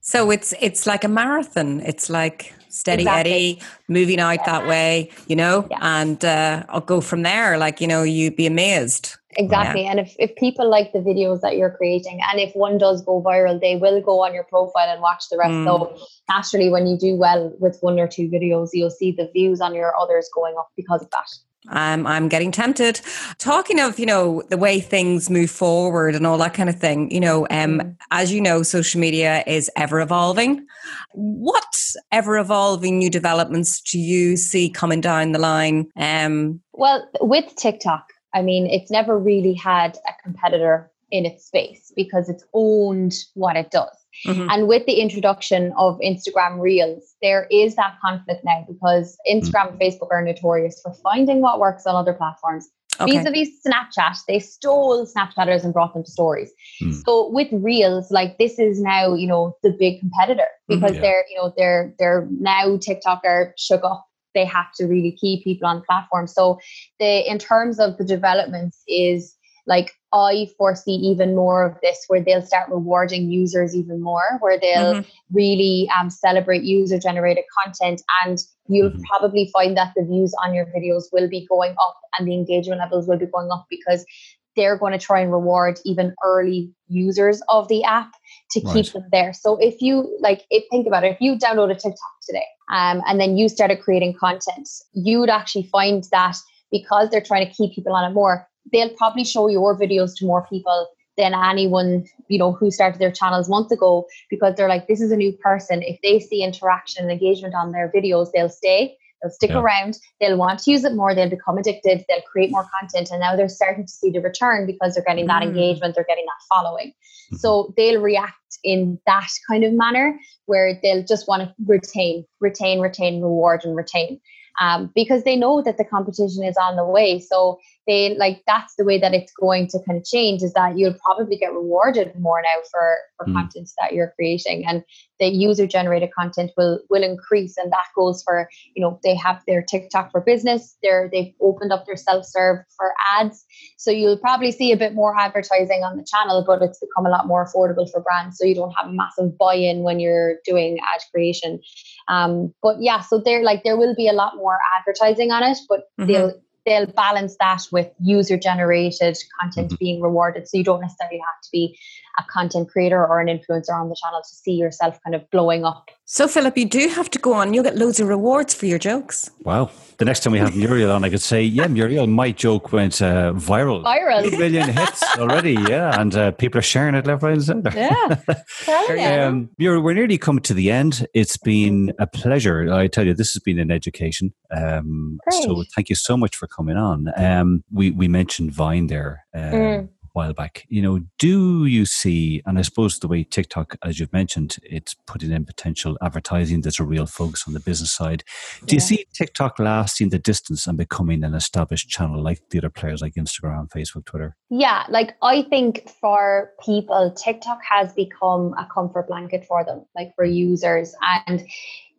So 0.00 0.30
it's 0.30 0.54
it's 0.60 0.86
like 0.86 1.02
a 1.04 1.08
marathon. 1.08 1.80
It's 1.80 2.08
like 2.08 2.54
steady 2.68 3.02
exactly. 3.02 3.32
Eddie, 3.32 3.62
moving 3.88 4.20
out 4.20 4.38
yeah. 4.38 4.44
that 4.44 4.68
way, 4.68 5.10
you 5.26 5.34
know, 5.34 5.66
yeah. 5.70 5.78
and 5.80 6.24
uh, 6.24 6.64
I'll 6.68 6.80
go 6.80 7.00
from 7.00 7.22
there. 7.22 7.58
Like 7.58 7.80
you 7.80 7.88
know, 7.88 8.04
you'd 8.04 8.36
be 8.36 8.46
amazed 8.46 9.16
Exactly. 9.36 9.82
Yeah. 9.82 9.90
And 9.90 10.00
if, 10.00 10.14
if 10.18 10.34
people 10.36 10.68
like 10.68 10.92
the 10.92 11.00
videos 11.00 11.40
that 11.42 11.56
you're 11.56 11.70
creating, 11.70 12.20
and 12.30 12.40
if 12.40 12.54
one 12.54 12.78
does 12.78 13.02
go 13.02 13.22
viral, 13.22 13.60
they 13.60 13.76
will 13.76 14.00
go 14.00 14.24
on 14.24 14.32
your 14.32 14.44
profile 14.44 14.88
and 14.88 15.00
watch 15.02 15.24
the 15.30 15.36
rest. 15.36 15.50
Mm. 15.50 15.64
So 15.64 15.98
naturally, 16.28 16.70
when 16.70 16.86
you 16.86 16.96
do 16.96 17.16
well 17.16 17.52
with 17.58 17.78
one 17.80 17.98
or 17.98 18.08
two 18.08 18.28
videos, 18.28 18.70
you'll 18.72 18.90
see 18.90 19.12
the 19.12 19.30
views 19.32 19.60
on 19.60 19.74
your 19.74 19.92
others 19.98 20.28
going 20.34 20.54
up 20.58 20.68
because 20.76 21.02
of 21.02 21.10
that. 21.10 21.28
I'm 21.68 22.06
I'm 22.06 22.28
getting 22.28 22.52
tempted. 22.52 23.00
Talking 23.38 23.80
of 23.80 23.98
you 23.98 24.06
know 24.06 24.42
the 24.50 24.56
way 24.56 24.80
things 24.80 25.28
move 25.28 25.50
forward 25.50 26.14
and 26.14 26.26
all 26.26 26.38
that 26.38 26.54
kind 26.54 26.68
of 26.68 26.78
thing. 26.78 27.10
You 27.10 27.20
know, 27.20 27.42
um, 27.50 27.80
mm. 27.80 27.96
as 28.10 28.32
you 28.32 28.40
know, 28.40 28.62
social 28.62 29.00
media 29.00 29.42
is 29.46 29.70
ever 29.76 30.00
evolving. 30.00 30.64
What 31.12 31.64
ever 32.12 32.38
evolving 32.38 32.98
new 32.98 33.10
developments 33.10 33.80
do 33.80 33.98
you 33.98 34.36
see 34.36 34.70
coming 34.70 35.00
down 35.00 35.32
the 35.32 35.38
line? 35.38 35.88
Um, 35.96 36.60
well, 36.72 37.08
with 37.20 37.54
TikTok, 37.56 38.12
I 38.36 38.42
mean, 38.42 38.66
it's 38.66 38.90
never 38.90 39.18
really 39.18 39.54
had 39.54 39.96
a 40.06 40.12
competitor 40.22 40.90
in 41.10 41.24
its 41.24 41.46
space 41.46 41.90
because 41.96 42.28
it's 42.28 42.44
owned 42.52 43.14
what 43.32 43.56
it 43.56 43.70
does. 43.70 43.96
Mm-hmm. 44.26 44.50
And 44.50 44.68
with 44.68 44.84
the 44.84 45.00
introduction 45.00 45.72
of 45.78 45.98
Instagram 46.00 46.60
Reels, 46.60 47.14
there 47.22 47.46
is 47.50 47.76
that 47.76 47.96
conflict 48.04 48.44
now 48.44 48.66
because 48.68 49.16
Instagram 49.30 49.68
mm-hmm. 49.68 49.80
and 49.80 49.80
Facebook 49.80 50.08
are 50.10 50.22
notorious 50.22 50.80
for 50.82 50.92
finding 51.02 51.40
what 51.40 51.60
works 51.60 51.86
on 51.86 51.94
other 51.94 52.12
platforms. 52.12 52.68
Okay. 53.00 53.18
Vis-a-vis 53.18 53.48
Snapchat, 53.66 54.18
they 54.28 54.38
stole 54.38 55.06
Snapchatters 55.06 55.64
and 55.64 55.72
brought 55.72 55.94
them 55.94 56.04
to 56.04 56.10
stories. 56.10 56.50
Mm. 56.82 57.02
So 57.04 57.30
with 57.30 57.48
Reels, 57.52 58.10
like 58.10 58.38
this 58.38 58.58
is 58.58 58.80
now, 58.80 59.14
you 59.14 59.26
know, 59.26 59.56
the 59.62 59.70
big 59.70 60.00
competitor 60.00 60.42
mm-hmm. 60.42 60.80
because 60.80 60.96
yeah. 60.96 61.02
they're, 61.02 61.24
you 61.30 61.36
know, 61.36 61.54
they're 61.56 61.94
they're 61.98 62.26
now 62.30 62.76
TikTok 62.78 63.20
are 63.24 63.54
shook 63.58 63.84
up 63.84 64.06
they 64.36 64.44
have 64.44 64.72
to 64.76 64.84
really 64.84 65.12
keep 65.12 65.42
people 65.42 65.66
on 65.66 65.76
the 65.76 65.82
platform. 65.82 66.26
So 66.26 66.60
the 67.00 67.28
in 67.28 67.38
terms 67.38 67.80
of 67.80 67.96
the 67.96 68.04
developments 68.04 68.82
is 68.86 69.36
like 69.66 69.92
I 70.12 70.48
foresee 70.56 70.92
even 70.92 71.34
more 71.34 71.66
of 71.66 71.76
this 71.82 72.04
where 72.06 72.22
they'll 72.22 72.42
start 72.42 72.70
rewarding 72.70 73.30
users 73.30 73.74
even 73.74 74.00
more, 74.00 74.38
where 74.40 74.58
they'll 74.58 74.94
mm-hmm. 74.94 75.36
really 75.36 75.90
um, 75.98 76.08
celebrate 76.08 76.62
user 76.62 76.98
generated 76.98 77.44
content. 77.64 78.00
And 78.24 78.38
you'll 78.68 78.90
mm-hmm. 78.90 79.02
probably 79.10 79.50
find 79.52 79.76
that 79.76 79.92
the 79.96 80.04
views 80.04 80.32
on 80.42 80.54
your 80.54 80.66
videos 80.66 81.04
will 81.12 81.28
be 81.28 81.46
going 81.46 81.72
up 81.72 81.96
and 82.18 82.28
the 82.28 82.34
engagement 82.34 82.80
levels 82.80 83.08
will 83.08 83.18
be 83.18 83.26
going 83.26 83.50
up 83.50 83.66
because 83.68 84.06
they're 84.54 84.78
going 84.78 84.92
to 84.92 84.98
try 84.98 85.20
and 85.20 85.30
reward 85.30 85.78
even 85.84 86.14
early 86.24 86.72
users 86.88 87.42
of 87.48 87.68
the 87.68 87.84
app 87.84 88.12
to 88.50 88.60
right. 88.60 88.74
keep 88.74 88.92
them 88.92 89.04
there. 89.12 89.32
So 89.32 89.56
if 89.56 89.80
you 89.80 90.16
like, 90.20 90.42
if 90.50 90.64
think 90.70 90.86
about 90.86 91.04
it, 91.04 91.12
if 91.12 91.20
you 91.20 91.36
download 91.36 91.70
a 91.70 91.74
TikTok 91.74 92.20
today 92.22 92.46
um, 92.70 93.02
and 93.06 93.20
then 93.20 93.36
you 93.36 93.48
started 93.48 93.80
creating 93.80 94.14
content, 94.14 94.68
you 94.92 95.20
would 95.20 95.30
actually 95.30 95.64
find 95.64 96.04
that 96.12 96.36
because 96.70 97.10
they're 97.10 97.20
trying 97.20 97.46
to 97.46 97.52
keep 97.52 97.74
people 97.74 97.92
on 97.92 98.10
it 98.10 98.14
more, 98.14 98.46
they'll 98.72 98.94
probably 98.96 99.24
show 99.24 99.48
your 99.48 99.78
videos 99.78 100.16
to 100.16 100.26
more 100.26 100.46
people 100.48 100.88
than 101.16 101.32
anyone 101.34 102.04
you 102.28 102.38
know 102.38 102.52
who 102.52 102.70
started 102.70 103.00
their 103.00 103.10
channels 103.10 103.48
months 103.48 103.72
ago 103.72 104.06
because 104.28 104.54
they're 104.54 104.68
like 104.68 104.86
this 104.86 105.00
is 105.00 105.10
a 105.10 105.16
new 105.16 105.32
person 105.32 105.82
if 105.82 105.98
they 106.02 106.20
see 106.20 106.42
interaction 106.42 107.02
and 107.02 107.10
engagement 107.10 107.54
on 107.54 107.72
their 107.72 107.90
videos 107.90 108.28
they'll 108.32 108.50
stay 108.50 108.94
They'll 109.22 109.30
stick 109.30 109.50
yeah. 109.50 109.60
around. 109.60 109.98
They'll 110.20 110.36
want 110.36 110.60
to 110.60 110.70
use 110.70 110.84
it 110.84 110.94
more. 110.94 111.14
They'll 111.14 111.30
become 111.30 111.58
addicted. 111.58 112.04
They'll 112.08 112.22
create 112.22 112.50
more 112.50 112.66
content. 112.80 113.10
And 113.10 113.20
now 113.20 113.36
they're 113.36 113.48
starting 113.48 113.84
to 113.84 113.92
see 113.92 114.10
the 114.10 114.20
return 114.20 114.66
because 114.66 114.94
they're 114.94 115.04
getting 115.04 115.26
that 115.26 115.42
mm. 115.42 115.48
engagement. 115.48 115.94
They're 115.94 116.04
getting 116.08 116.26
that 116.26 116.54
following. 116.54 116.88
Mm-hmm. 116.88 117.36
So 117.36 117.72
they'll 117.76 118.00
react 118.00 118.34
in 118.62 118.98
that 119.06 119.28
kind 119.48 119.64
of 119.64 119.72
manner 119.72 120.18
where 120.46 120.78
they'll 120.82 121.04
just 121.04 121.28
want 121.28 121.42
to 121.42 121.54
retain, 121.66 122.24
retain, 122.40 122.80
retain, 122.80 123.20
reward, 123.20 123.62
and 123.64 123.76
retain. 123.76 124.20
Um, 124.60 124.90
because 124.94 125.24
they 125.24 125.36
know 125.36 125.60
that 125.62 125.76
the 125.76 125.84
competition 125.84 126.42
is 126.42 126.56
on 126.56 126.76
the 126.76 126.84
way. 126.84 127.18
So 127.18 127.58
they 127.86 128.16
like 128.16 128.42
that's 128.46 128.74
the 128.76 128.84
way 128.84 128.98
that 128.98 129.14
it's 129.14 129.32
going 129.32 129.68
to 129.68 129.78
kind 129.86 129.98
of 129.98 130.04
change 130.04 130.42
is 130.42 130.52
that 130.54 130.76
you'll 130.76 130.96
probably 131.04 131.36
get 131.36 131.52
rewarded 131.52 132.12
more 132.18 132.42
now 132.42 132.60
for 132.70 132.96
for 133.16 133.26
mm. 133.26 133.34
content 133.34 133.70
that 133.80 133.92
you're 133.92 134.12
creating 134.16 134.66
and 134.66 134.82
the 135.18 135.26
user 135.26 135.66
generated 135.66 136.10
content 136.18 136.50
will 136.56 136.80
will 136.90 137.02
increase 137.02 137.56
and 137.56 137.72
that 137.72 137.86
goes 137.94 138.22
for 138.22 138.48
you 138.74 138.82
know 138.82 138.98
they 139.04 139.14
have 139.14 139.42
their 139.46 139.62
tiktok 139.62 140.10
for 140.10 140.20
business 140.20 140.76
they're 140.82 141.08
they've 141.12 141.32
opened 141.40 141.72
up 141.72 141.86
their 141.86 141.96
self-serve 141.96 142.58
for 142.76 142.92
ads 143.16 143.44
so 143.76 143.90
you'll 143.90 144.18
probably 144.18 144.50
see 144.50 144.72
a 144.72 144.76
bit 144.76 144.94
more 144.94 145.18
advertising 145.18 145.82
on 145.82 145.96
the 145.96 146.06
channel 146.10 146.44
but 146.46 146.62
it's 146.62 146.80
become 146.80 147.06
a 147.06 147.10
lot 147.10 147.26
more 147.26 147.46
affordable 147.46 147.90
for 147.90 148.00
brands 148.00 148.36
so 148.38 148.44
you 148.44 148.54
don't 148.54 148.72
have 148.72 148.88
a 148.88 148.92
massive 148.92 149.36
buy-in 149.38 149.82
when 149.82 150.00
you're 150.00 150.36
doing 150.44 150.78
ad 150.92 151.00
creation 151.12 151.60
um 152.08 152.52
but 152.62 152.76
yeah 152.80 153.00
so 153.00 153.18
there 153.18 153.42
like 153.42 153.62
there 153.62 153.76
will 153.76 153.94
be 153.94 154.08
a 154.08 154.12
lot 154.12 154.34
more 154.36 154.58
advertising 154.76 155.30
on 155.30 155.42
it 155.42 155.58
but 155.68 155.80
mm-hmm. 155.98 156.10
they'll 156.10 156.34
they'll 156.66 156.86
balance 156.86 157.36
that 157.40 157.62
with 157.72 157.88
user 158.00 158.36
generated 158.36 159.16
content 159.40 159.68
mm-hmm. 159.68 159.76
being 159.76 160.02
rewarded. 160.02 160.48
So 160.48 160.58
you 160.58 160.64
don't 160.64 160.80
necessarily 160.80 161.18
have 161.18 161.42
to 161.42 161.48
be 161.52 161.78
a 162.18 162.24
content 162.24 162.70
creator 162.70 163.06
or 163.06 163.20
an 163.20 163.28
influencer 163.28 163.74
on 163.74 163.88
the 163.88 163.96
channel 164.02 164.20
to 164.22 164.34
see 164.34 164.52
yourself 164.52 164.98
kind 165.04 165.14
of 165.14 165.28
blowing 165.30 165.64
up. 165.64 165.90
So, 166.04 166.28
Philip, 166.28 166.56
you 166.56 166.66
do 166.66 166.88
have 166.88 167.10
to 167.10 167.18
go 167.18 167.32
on. 167.32 167.52
You'll 167.52 167.64
get 167.64 167.76
loads 167.76 167.98
of 167.98 168.08
rewards 168.08 168.54
for 168.54 168.66
your 168.66 168.78
jokes. 168.78 169.28
Wow. 169.42 169.70
The 169.98 170.04
next 170.04 170.20
time 170.20 170.32
we 170.32 170.38
have 170.38 170.54
Muriel 170.54 170.92
on, 170.92 171.04
I 171.04 171.10
could 171.10 171.20
say, 171.20 171.42
yeah, 171.42 171.66
Muriel, 171.66 172.06
my 172.06 172.30
joke 172.30 172.72
went 172.72 173.02
uh, 173.02 173.32
viral. 173.32 173.82
Viral. 173.82 174.30
Two 174.30 174.38
million 174.38 174.68
hits 174.68 175.02
already, 175.18 175.54
yeah. 175.68 176.00
And 176.00 176.14
uh, 176.14 176.30
people 176.32 176.58
are 176.58 176.62
sharing 176.62 176.94
it 176.94 177.06
left, 177.06 177.22
right, 177.22 177.32
and 177.32 177.42
centre. 177.42 177.72
Yeah. 177.74 179.26
um, 179.26 179.50
Muriel, 179.58 179.82
we're 179.82 179.94
nearly 179.94 180.16
coming 180.16 180.42
to 180.42 180.54
the 180.54 180.70
end. 180.70 181.06
It's 181.12 181.36
been 181.38 181.92
a 181.98 182.06
pleasure. 182.06 182.72
I 182.72 182.86
tell 182.86 183.06
you, 183.06 183.14
this 183.14 183.32
has 183.32 183.42
been 183.42 183.58
an 183.58 183.70
education. 183.70 184.32
Um, 184.54 185.18
so, 185.30 185.64
thank 185.74 185.88
you 185.88 185.96
so 185.96 186.16
much 186.16 186.36
for 186.36 186.46
coming 186.46 186.76
on. 186.76 187.12
Um, 187.16 187.64
we, 187.72 187.90
we 187.90 188.06
mentioned 188.06 188.52
Vine 188.52 188.86
there. 188.86 189.24
Um, 189.34 189.42
mm 189.42 189.88
while 190.16 190.32
back. 190.32 190.64
You 190.68 190.80
know, 190.80 191.00
do 191.18 191.66
you 191.66 191.84
see, 191.84 192.40
and 192.46 192.58
I 192.58 192.62
suppose 192.62 192.98
the 192.98 193.06
way 193.06 193.22
TikTok, 193.22 193.76
as 193.84 194.00
you've 194.00 194.14
mentioned, 194.14 194.56
it's 194.62 194.94
putting 194.94 195.30
in 195.30 195.44
potential 195.44 195.98
advertising, 196.00 196.62
that's 196.62 196.80
a 196.80 196.84
real 196.84 197.04
focus 197.04 197.44
on 197.46 197.52
the 197.52 197.60
business 197.60 197.92
side. 197.92 198.24
Do 198.64 198.72
yeah. 198.72 198.76
you 198.76 198.80
see 198.80 199.06
TikTok 199.12 199.58
lasting 199.58 200.08
the 200.08 200.18
distance 200.18 200.66
and 200.66 200.78
becoming 200.78 201.22
an 201.22 201.34
established 201.34 201.90
channel 201.90 202.22
like 202.22 202.40
the 202.48 202.58
other 202.58 202.70
players 202.70 203.02
like 203.02 203.12
Instagram, 203.14 203.68
Facebook, 203.68 204.06
Twitter? 204.06 204.34
Yeah, 204.48 204.84
like 204.88 205.16
I 205.22 205.42
think 205.42 205.86
for 206.00 206.52
people, 206.64 207.12
TikTok 207.12 207.60
has 207.68 207.92
become 207.92 208.54
a 208.54 208.66
comfort 208.72 209.08
blanket 209.08 209.44
for 209.44 209.64
them, 209.64 209.84
like 209.94 210.14
for 210.16 210.24
users. 210.24 210.94
And 211.26 211.46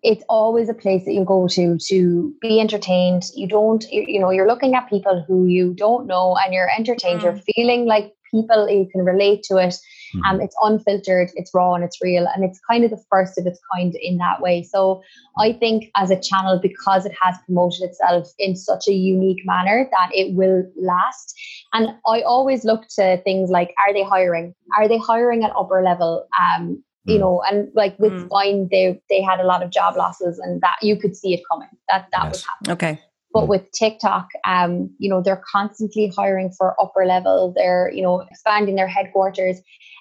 it's 0.03 0.23
always 0.29 0.69
a 0.69 0.73
place 0.73 1.05
that 1.05 1.13
you 1.13 1.25
go 1.25 1.47
to 1.47 1.77
to 1.77 2.33
be 2.41 2.59
entertained. 2.59 3.23
You 3.35 3.47
don't, 3.47 3.83
you 3.91 4.19
know, 4.19 4.29
you're 4.29 4.47
looking 4.47 4.75
at 4.75 4.89
people 4.89 5.23
who 5.27 5.47
you 5.47 5.73
don't 5.73 6.07
know 6.07 6.37
and 6.37 6.53
you're 6.53 6.69
entertained. 6.69 7.21
Mm. 7.21 7.23
You're 7.23 7.41
feeling 7.55 7.85
like 7.85 8.13
people, 8.31 8.69
you 8.69 8.87
can 8.91 9.03
relate 9.03 9.43
to 9.43 9.57
it. 9.57 9.75
Mm. 10.15 10.25
Um, 10.25 10.41
it's 10.41 10.55
unfiltered, 10.61 11.31
it's 11.35 11.51
raw 11.53 11.73
and 11.73 11.83
it's 11.83 12.01
real. 12.01 12.27
And 12.33 12.43
it's 12.43 12.59
kind 12.69 12.83
of 12.83 12.91
the 12.91 13.03
first 13.09 13.37
of 13.37 13.45
its 13.45 13.59
kind 13.73 13.95
in 14.01 14.17
that 14.17 14.41
way. 14.41 14.63
So 14.63 15.01
I 15.39 15.53
think 15.53 15.91
as 15.95 16.11
a 16.11 16.19
channel, 16.19 16.59
because 16.61 17.05
it 17.05 17.13
has 17.21 17.35
promoted 17.45 17.81
itself 17.81 18.27
in 18.37 18.55
such 18.55 18.87
a 18.87 18.93
unique 18.93 19.45
manner, 19.45 19.89
that 19.91 20.09
it 20.13 20.35
will 20.35 20.63
last. 20.79 21.33
And 21.73 21.89
I 22.05 22.21
always 22.21 22.63
look 22.63 22.87
to 22.95 23.21
things 23.23 23.49
like, 23.49 23.73
are 23.85 23.93
they 23.93 24.03
hiring? 24.03 24.53
Are 24.77 24.87
they 24.87 24.97
hiring 24.97 25.43
at 25.43 25.51
upper 25.57 25.81
level? 25.81 26.27
Um, 26.39 26.83
you 27.07 27.15
mm. 27.15 27.19
know, 27.21 27.41
and 27.49 27.69
like 27.73 27.97
with 27.97 28.11
mm. 28.11 28.27
Vine, 28.27 28.67
they 28.69 29.01
they 29.09 29.21
had 29.21 29.39
a 29.39 29.45
lot 29.45 29.63
of 29.63 29.71
job 29.71 29.95
losses, 29.95 30.37
and 30.39 30.61
that 30.61 30.75
you 30.81 30.97
could 30.97 31.15
see 31.15 31.33
it 31.33 31.41
coming. 31.49 31.69
That 31.89 32.07
that 32.11 32.25
yes. 32.25 32.31
was 32.31 32.45
happening. 32.45 32.73
Okay. 32.73 33.01
But 33.33 33.45
mm. 33.45 33.47
with 33.47 33.71
TikTok, 33.71 34.27
um, 34.45 34.93
you 34.99 35.09
know, 35.09 35.21
they're 35.21 35.41
constantly 35.51 36.11
hiring 36.15 36.51
for 36.51 36.79
upper 36.81 37.05
level. 37.05 37.53
They're 37.55 37.91
you 37.93 38.03
know 38.03 38.21
expanding 38.21 38.75
their 38.75 38.87
headquarters, 38.87 39.57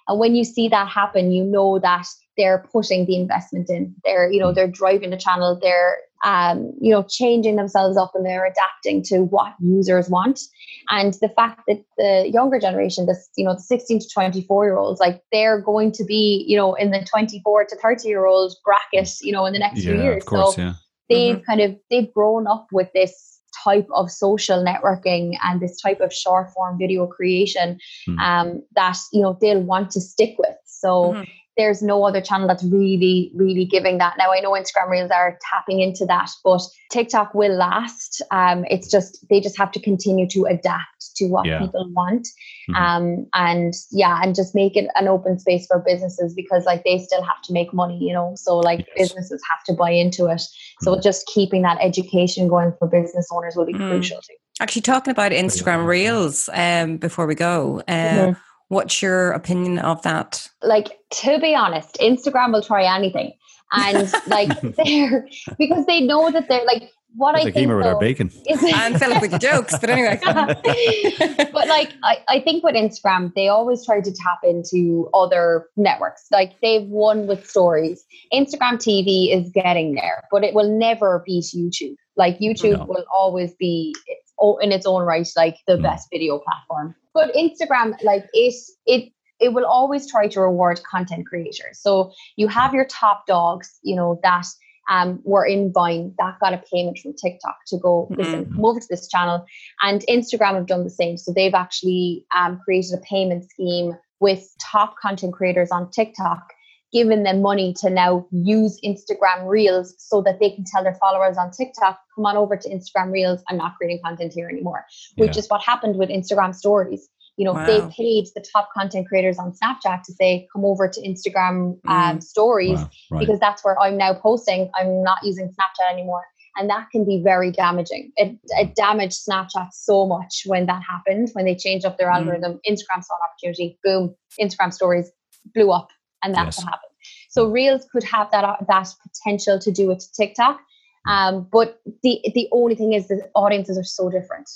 and 0.09 0.19
when 0.19 0.35
you 0.35 0.45
see 0.45 0.69
that 0.69 0.89
happen, 0.89 1.33
you 1.33 1.45
know 1.45 1.79
that 1.79 2.07
they're 2.37 2.67
putting 2.73 3.07
the 3.07 3.17
investment 3.17 3.71
in. 3.71 3.95
They're 4.05 4.31
you 4.31 4.41
know 4.41 4.53
mm. 4.53 4.55
they're 4.55 4.71
driving 4.71 5.11
the 5.11 5.17
channel. 5.17 5.59
They're 5.61 5.99
um, 6.25 6.73
you 6.81 6.91
know, 6.91 7.05
changing 7.09 7.57
themselves 7.57 7.97
up 7.97 8.13
and 8.15 8.25
they're 8.25 8.47
adapting 8.47 9.03
to 9.05 9.21
what 9.21 9.55
users 9.61 10.09
want. 10.09 10.41
And 10.89 11.15
the 11.15 11.29
fact 11.29 11.63
that 11.69 11.85
the 11.99 12.31
younger 12.33 12.59
generation, 12.59 13.07
this, 13.07 13.29
you 13.37 13.45
know, 13.45 13.55
the 13.55 13.61
16 13.61 14.01
to 14.01 14.09
24 14.09 14.65
year 14.65 14.79
olds, 14.79 15.01
like 15.01 15.23
they're 15.33 15.61
going 15.61 15.93
to 15.93 16.05
be, 16.05 16.45
you 16.47 16.57
know, 16.57 16.75
in 16.75 16.91
the 16.91 17.07
24 17.09 17.67
to 17.67 17.77
30 17.77 18.09
year 18.09 18.27
old 18.27 18.55
bracket, 18.65 19.11
you 19.23 19.33
know, 19.33 19.47
in 19.47 19.53
the 19.53 19.59
next 19.59 19.85
yeah, 19.85 19.93
few 19.93 20.03
years. 20.03 20.23
Of 20.23 20.27
Course, 20.27 20.55
so 20.57 20.63
yeah. 20.63 20.73
they've 21.09 21.37
mm-hmm. 21.37 21.45
kind 21.45 21.61
of, 21.61 21.77
they've 21.91 22.13
grown 22.13 22.47
up 22.47 22.67
with 22.73 22.89
this 22.95 23.41
type 23.63 23.89
of 23.95 24.11
social 24.11 24.65
networking 24.65 25.37
and 25.43 25.61
this 25.61 25.81
type 25.81 26.01
of 26.01 26.13
short 26.13 26.51
form 26.53 26.79
video 26.79 27.07
creation 27.07 27.79
mm. 28.09 28.19
um, 28.19 28.63
that, 28.75 28.99
you 29.13 29.23
know, 29.23 29.37
they'll 29.41 29.63
want 29.63 29.91
to 29.93 30.01
stick 30.01 30.37
with. 30.39 30.57
So, 30.65 31.13
mm-hmm 31.13 31.23
there's 31.57 31.83
no 31.83 32.05
other 32.05 32.21
channel 32.21 32.47
that's 32.47 32.65
really, 32.65 33.31
really 33.35 33.65
giving 33.65 33.99
that. 33.99 34.15
Now 34.19 34.33
I 34.33 34.41
know 34.41 34.53
Instagram 34.53 34.91
Reels 34.91 35.11
are 35.11 35.39
tapping 35.51 35.81
into 35.81 36.05
that, 36.07 36.31
but 36.45 36.61
TikTok 36.91 37.35
will 37.35 37.57
last. 37.57 38.23
Um, 38.31 38.65
it's 38.71 38.91
just 38.91 39.25
they 39.31 39.41
just 39.41 39.57
have 39.59 39.73
to 39.73 39.81
continue 39.81 40.29
to 40.29 40.45
adapt 40.45 41.17
to 41.17 41.27
what 41.27 41.47
yeah. 41.47 41.59
people 41.59 41.91
want. 41.93 42.29
Mm-hmm. 42.71 42.75
Um, 42.75 43.27
and 43.35 43.75
yeah, 43.91 44.21
and 44.23 44.35
just 44.35 44.55
make 44.55 44.77
it 44.77 44.89
an 44.97 45.09
open 45.09 45.39
space 45.39 45.67
for 45.67 45.79
businesses 45.79 46.35
because 46.35 46.65
like 46.65 46.85
they 46.85 46.99
still 46.99 47.23
have 47.23 47.41
to 47.45 47.53
make 47.53 47.73
money, 47.73 47.99
you 48.01 48.13
know. 48.13 48.35
So 48.37 48.59
like 48.59 48.81
yes. 48.81 49.09
businesses 49.09 49.43
have 49.51 49.65
to 49.65 49.73
buy 49.73 49.91
into 49.91 50.27
it. 50.27 50.43
So 50.83 50.93
mm-hmm. 50.93 51.03
just 51.03 51.27
keeping 51.27 51.63
that 51.63 51.79
education 51.81 52.49
going 52.49 52.73
for 52.79 52.87
business 52.87 53.29
owners 53.33 53.57
will 53.57 53.67
be 53.67 53.73
mm-hmm. 53.73 53.89
crucial 53.89 54.19
too. 54.19 54.35
Actually, 54.61 54.83
talking 54.83 55.11
about 55.11 55.33
Instagram 55.33 55.87
Reels 55.87 56.49
um, 56.53 56.97
before 56.97 57.27
we 57.27 57.35
go, 57.35 57.83
uh, 57.89 57.93
mm-hmm. 57.93 58.41
What's 58.69 59.01
your 59.01 59.33
opinion 59.33 59.79
of 59.79 60.03
that? 60.03 60.49
Like, 60.63 60.99
to 61.23 61.39
be 61.39 61.55
honest, 61.55 61.97
Instagram 62.01 62.53
will 62.53 62.63
try 62.63 62.83
anything. 62.83 63.33
And 63.73 64.13
like, 64.27 64.61
they're 64.85 65.29
because 65.59 65.87
they 65.87 66.01
know 66.01 66.31
that 66.31 66.49
they're 66.49 66.65
like, 66.65 66.91
what 67.17 67.35
I 67.35 67.51
think 67.51 67.69
with 67.73 67.87
our 67.87 67.99
bacon 67.99 68.31
is 68.47 68.63
and 68.63 68.99
Philip 68.99 69.23
with 69.23 69.41
jokes. 69.41 69.79
But 69.79 69.91
anyway, 69.91 70.21
but 70.25 71.69
like 71.69 71.93
I, 72.05 72.19
I 72.29 72.41
think 72.41 72.63
with 72.63 72.75
Instagram, 72.75 73.33
they 73.35 73.49
always 73.49 73.85
try 73.85 74.01
to 74.01 74.13
tap 74.13 74.39
into 74.43 75.09
other 75.15 75.67
networks. 75.77 76.27
Like 76.31 76.61
they've 76.61 76.87
won 76.87 77.27
with 77.27 77.49
stories. 77.49 78.05
Instagram 78.33 78.75
TV 78.75 79.35
is 79.35 79.51
getting 79.51 79.95
there, 79.95 80.25
but 80.31 80.45
it 80.45 80.55
will 80.55 80.71
never 80.79 81.23
beat 81.27 81.45
YouTube. 81.45 81.95
Like 82.17 82.39
YouTube 82.39 82.79
no. 82.79 82.85
will 82.85 83.05
always 83.13 83.55
be 83.55 83.95
its, 84.07 84.26
in 84.61 84.73
its 84.73 84.87
own 84.87 85.03
right, 85.03 85.29
like 85.37 85.59
the 85.67 85.77
mm. 85.77 85.83
best 85.83 86.09
video 86.13 86.39
platform. 86.39 86.95
But 87.15 87.33
Instagram, 87.35 87.95
like 88.03 88.27
it, 88.33 88.55
it 88.87 89.13
it 89.39 89.53
will 89.53 89.67
always 89.67 90.11
try 90.11 90.29
to 90.29 90.41
reward 90.41 90.81
content 90.91 91.27
creators. 91.27 91.79
So 91.81 92.13
you 92.37 92.49
have 92.49 92.73
your 92.73 92.87
top 92.87 93.27
dogs, 93.27 93.79
you 93.83 93.95
know, 93.95 94.19
that 94.23 94.47
um, 94.89 95.21
were 95.25 95.45
in 95.45 95.73
Vine 95.73 96.15
that 96.19 96.39
got 96.41 96.55
a 96.55 96.63
payment 96.73 96.99
from 96.99 97.13
TikTok 97.15 97.57
to 97.69 97.79
go 97.79 98.09
mm-hmm. 98.11 98.21
listen, 98.21 98.53
come 98.53 98.65
over 98.65 98.81
to 98.81 98.87
this 98.89 99.09
channel. 99.09 99.45
And 99.83 100.05
Instagram 100.09 100.55
have 100.55 100.67
done 100.67 100.85
the 100.85 100.91
same. 100.91 101.17
So 101.17 101.33
they've 101.33 101.55
actually 101.55 102.25
um, 102.35 102.61
created 102.65 102.95
a 102.95 103.01
payment 103.03 103.51
scheme 103.51 103.97
with 104.21 104.49
top 104.61 104.97
content 105.01 105.35
creators 105.35 105.71
on 105.71 105.91
TikTok, 105.91 106.49
giving 106.93 107.23
them 107.25 107.43
money 107.43 107.75
to 107.81 107.91
now 107.91 108.27
use 108.31 108.81
Instagram 108.85 109.47
Reels 109.49 109.95
so 109.99 110.23
that 110.23 110.39
they 110.41 110.51
can 110.51 110.65
tell 110.65 110.83
their 110.83 110.95
followers 110.95 111.37
on 111.37 111.51
TikTok, 111.51 111.99
come 112.15 112.27
on 112.27 112.37
over 112.37 112.57
to 112.57 112.69
Instagram 112.69 113.13
Reels. 113.13 113.43
I'm 113.49 113.57
not 113.57 113.77
creating 113.77 114.01
content 114.05 114.33
here 114.33 114.49
anymore, 114.49 114.85
which 115.17 115.35
yeah. 115.35 115.41
is 115.41 115.47
what 115.49 115.63
happened 115.63 115.97
with 115.97 116.09
Instagram 116.09 116.55
stories 116.55 117.09
you 117.37 117.45
know 117.45 117.53
wow. 117.53 117.67
they 117.67 117.81
paid 117.95 118.27
the 118.35 118.45
top 118.53 118.71
content 118.75 119.07
creators 119.09 119.39
on 119.39 119.53
snapchat 119.53 120.03
to 120.03 120.13
say 120.13 120.47
come 120.53 120.65
over 120.65 120.89
to 120.89 121.01
instagram 121.03 121.79
um, 121.87 122.19
mm. 122.19 122.23
stories 122.23 122.79
wow. 122.79 122.91
right. 123.13 123.21
because 123.21 123.39
that's 123.39 123.65
where 123.65 123.79
i'm 123.81 123.97
now 123.97 124.15
posting 124.15 124.71
i'm 124.75 125.03
not 125.03 125.19
using 125.23 125.47
snapchat 125.49 125.93
anymore 125.93 126.25
and 126.59 126.71
that 126.71 126.89
can 126.91 127.05
be 127.05 127.21
very 127.23 127.51
damaging 127.51 128.11
it, 128.17 128.37
it 128.49 128.75
damaged 128.75 129.21
snapchat 129.29 129.69
so 129.73 130.07
much 130.07 130.43
when 130.47 130.67
that 130.67 130.83
happened 130.83 131.29
when 131.35 131.45
they 131.45 131.55
changed 131.55 131.85
up 131.85 131.99
their 131.99 132.11
mm. 132.11 132.17
algorithm 132.17 132.59
instagram 132.69 133.03
saw 133.03 133.15
an 133.15 133.29
opportunity 133.31 133.79
boom 133.85 134.15
instagram 134.41 134.73
stories 134.73 135.11
blew 135.55 135.71
up 135.71 135.89
and 136.27 136.35
that's 136.35 136.59
yes. 136.59 136.65
what 136.65 136.73
happened 136.73 136.93
so 137.31 137.49
reels 137.49 137.87
could 137.93 138.05
have 138.05 138.31
that 138.31 138.45
uh, 138.45 138.57
that 138.69 138.89
potential 139.03 139.59
to 139.59 139.71
do 139.71 139.91
it 139.91 140.01
to 140.01 140.13
tiktok 140.13 140.61
um, 141.09 141.47
but 141.53 141.81
the 142.03 142.21
the 142.35 142.49
only 142.53 142.75
thing 142.75 142.93
is 142.93 143.09
the 143.09 143.23
audiences 143.35 143.79
are 143.79 143.85
so 143.85 144.11
different 144.11 144.49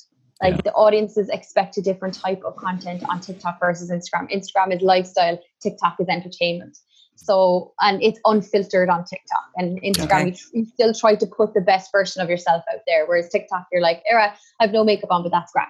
like 0.43 0.57
yeah. 0.57 0.61
the 0.64 0.73
audiences 0.73 1.29
expect 1.29 1.77
a 1.77 1.83
different 1.83 2.14
type 2.14 2.43
of 2.45 2.57
content 2.57 3.03
on 3.09 3.21
TikTok 3.21 3.61
versus 3.61 3.91
Instagram. 3.91 4.31
Instagram 4.33 4.75
is 4.75 4.81
lifestyle, 4.81 5.39
TikTok 5.61 5.97
is 6.01 6.09
entertainment. 6.09 6.79
So, 7.16 7.75
and 7.81 8.03
it's 8.03 8.18
unfiltered 8.25 8.89
on 8.89 9.05
TikTok 9.05 9.51
and 9.57 9.81
Instagram. 9.83 10.29
Okay. 10.29 10.37
You, 10.55 10.61
you, 10.61 10.66
still 10.66 10.95
try 10.95 11.14
to 11.16 11.27
put 11.27 11.53
the 11.53 11.61
best 11.61 11.93
version 11.93 12.23
of 12.23 12.31
yourself 12.31 12.64
out 12.73 12.81
there. 12.87 13.05
Whereas 13.07 13.29
TikTok, 13.29 13.66
you're 13.71 13.83
like, 13.83 14.03
Era, 14.11 14.35
I 14.59 14.64
have 14.64 14.73
no 14.73 14.85
makeup 14.85 15.11
on, 15.11 15.23
but 15.23 15.31
that's 15.31 15.53
great. 15.53 15.66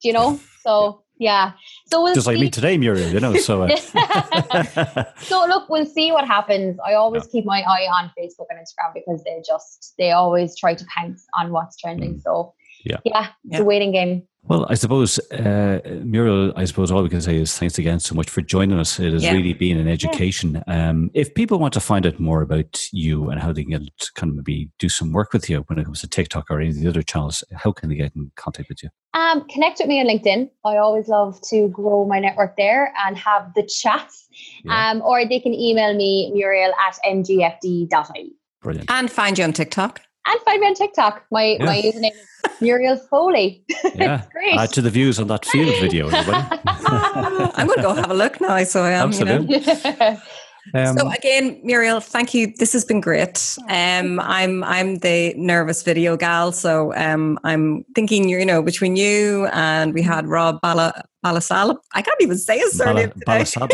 Do 0.00 0.08
you 0.08 0.14
know? 0.14 0.38
So, 0.60 1.02
yeah. 1.22 1.52
So 1.86 2.02
we'll 2.02 2.14
just 2.14 2.26
see. 2.26 2.32
like 2.32 2.40
me 2.40 2.50
today, 2.50 2.76
Muriel. 2.76 3.10
You 3.10 3.20
know. 3.20 3.36
So. 3.36 3.62
Uh. 3.62 3.76
so 5.18 5.44
look, 5.46 5.68
we'll 5.68 5.86
see 5.86 6.12
what 6.12 6.26
happens. 6.26 6.78
I 6.84 6.94
always 6.94 7.24
yeah. 7.24 7.32
keep 7.32 7.44
my 7.44 7.62
eye 7.62 7.86
on 7.86 8.10
Facebook 8.18 8.46
and 8.50 8.58
Instagram 8.58 8.92
because 8.94 9.22
they 9.24 9.42
just 9.46 9.94
they 9.98 10.10
always 10.10 10.56
try 10.56 10.74
to 10.74 10.84
pounce 10.86 11.26
on 11.38 11.52
what's 11.52 11.76
trending. 11.76 12.16
Mm. 12.16 12.22
So 12.22 12.54
yeah, 12.84 12.98
yeah, 13.04 13.28
it's 13.44 13.54
yeah. 13.54 13.60
a 13.60 13.64
waiting 13.64 13.92
game. 13.92 14.26
Well, 14.44 14.66
I 14.68 14.74
suppose, 14.74 15.20
uh, 15.30 15.78
Muriel, 16.02 16.52
I 16.56 16.64
suppose 16.64 16.90
all 16.90 17.02
we 17.04 17.08
can 17.08 17.20
say 17.20 17.36
is 17.36 17.56
thanks 17.56 17.78
again 17.78 18.00
so 18.00 18.12
much 18.16 18.28
for 18.28 18.40
joining 18.40 18.76
us. 18.76 18.98
It 18.98 19.12
has 19.12 19.22
yeah. 19.22 19.34
really 19.34 19.52
been 19.52 19.78
an 19.78 19.86
education. 19.86 20.64
Um, 20.66 21.12
if 21.14 21.32
people 21.34 21.60
want 21.60 21.74
to 21.74 21.80
find 21.80 22.04
out 22.06 22.18
more 22.18 22.42
about 22.42 22.88
you 22.92 23.30
and 23.30 23.40
how 23.40 23.52
they 23.52 23.62
can 23.62 23.70
get, 23.70 24.10
kind 24.16 24.30
of 24.30 24.36
maybe 24.36 24.68
do 24.80 24.88
some 24.88 25.12
work 25.12 25.32
with 25.32 25.48
you 25.48 25.62
when 25.68 25.78
it 25.78 25.84
comes 25.84 26.00
to 26.00 26.08
TikTok 26.08 26.50
or 26.50 26.60
any 26.60 26.70
of 26.70 26.74
the 26.74 26.88
other 26.88 27.02
channels, 27.02 27.44
how 27.54 27.70
can 27.70 27.88
they 27.88 27.94
get 27.94 28.16
in 28.16 28.32
contact 28.34 28.68
with 28.68 28.82
you? 28.82 28.88
Um, 29.14 29.46
connect 29.48 29.78
with 29.78 29.86
me 29.88 30.00
on 30.00 30.06
LinkedIn. 30.06 30.50
I 30.64 30.76
always 30.76 31.06
love 31.06 31.40
to 31.50 31.68
grow 31.68 32.04
my 32.04 32.18
network 32.18 32.56
there 32.56 32.92
and 33.06 33.16
have 33.16 33.54
the 33.54 33.62
chats. 33.62 34.26
Yeah. 34.64 34.90
Um, 34.90 35.02
or 35.02 35.24
they 35.24 35.38
can 35.38 35.54
email 35.54 35.94
me, 35.94 36.32
Muriel 36.34 36.72
at 36.84 36.98
mgfd.ie. 37.06 38.36
Brilliant. 38.60 38.90
And 38.90 39.10
find 39.10 39.38
you 39.38 39.44
on 39.44 39.52
TikTok. 39.52 40.00
And 40.26 40.40
find 40.42 40.60
me 40.60 40.68
on 40.68 40.74
TikTok. 40.74 41.24
My, 41.30 41.56
yeah. 41.58 41.64
my 41.64 41.80
username 41.80 42.12
is 42.12 42.60
Muriel 42.60 42.96
Foley. 42.96 43.64
Yeah, 43.94 44.24
great. 44.32 44.58
Add 44.58 44.72
to 44.74 44.82
the 44.82 44.90
views 44.90 45.20
on 45.20 45.26
that 45.28 45.44
field 45.44 45.74
video, 45.80 46.08
I'm 46.08 47.66
going 47.66 47.76
to 47.76 47.82
go 47.82 47.94
have 47.94 48.10
a 48.10 48.14
look 48.14 48.40
now. 48.40 48.62
So 48.64 48.82
I 48.82 48.92
am. 48.92 49.08
Absolutely. 49.08 49.58
You 49.58 49.60
know? 50.00 50.20
Um, 50.74 50.96
so 50.96 51.10
again, 51.10 51.60
Muriel, 51.64 52.00
thank 52.00 52.34
you. 52.34 52.52
This 52.58 52.72
has 52.72 52.84
been 52.84 53.00
great. 53.00 53.56
Um, 53.68 54.20
I'm 54.20 54.62
I'm 54.62 54.98
the 54.98 55.34
nervous 55.36 55.82
video 55.82 56.16
gal, 56.16 56.52
so 56.52 56.94
um, 56.94 57.38
I'm 57.42 57.84
thinking 57.94 58.28
you 58.28 58.44
know 58.46 58.62
between 58.62 58.96
you 58.96 59.48
and 59.52 59.92
we 59.92 60.02
had 60.02 60.26
Rob 60.28 60.60
Bala 60.60 61.02
Balasala. 61.24 61.76
I 61.94 62.02
can't 62.02 62.20
even 62.20 62.38
say 62.38 62.58
his 62.58 62.78
surname 62.78 63.12
Bala, 63.26 63.44
today. 63.44 63.64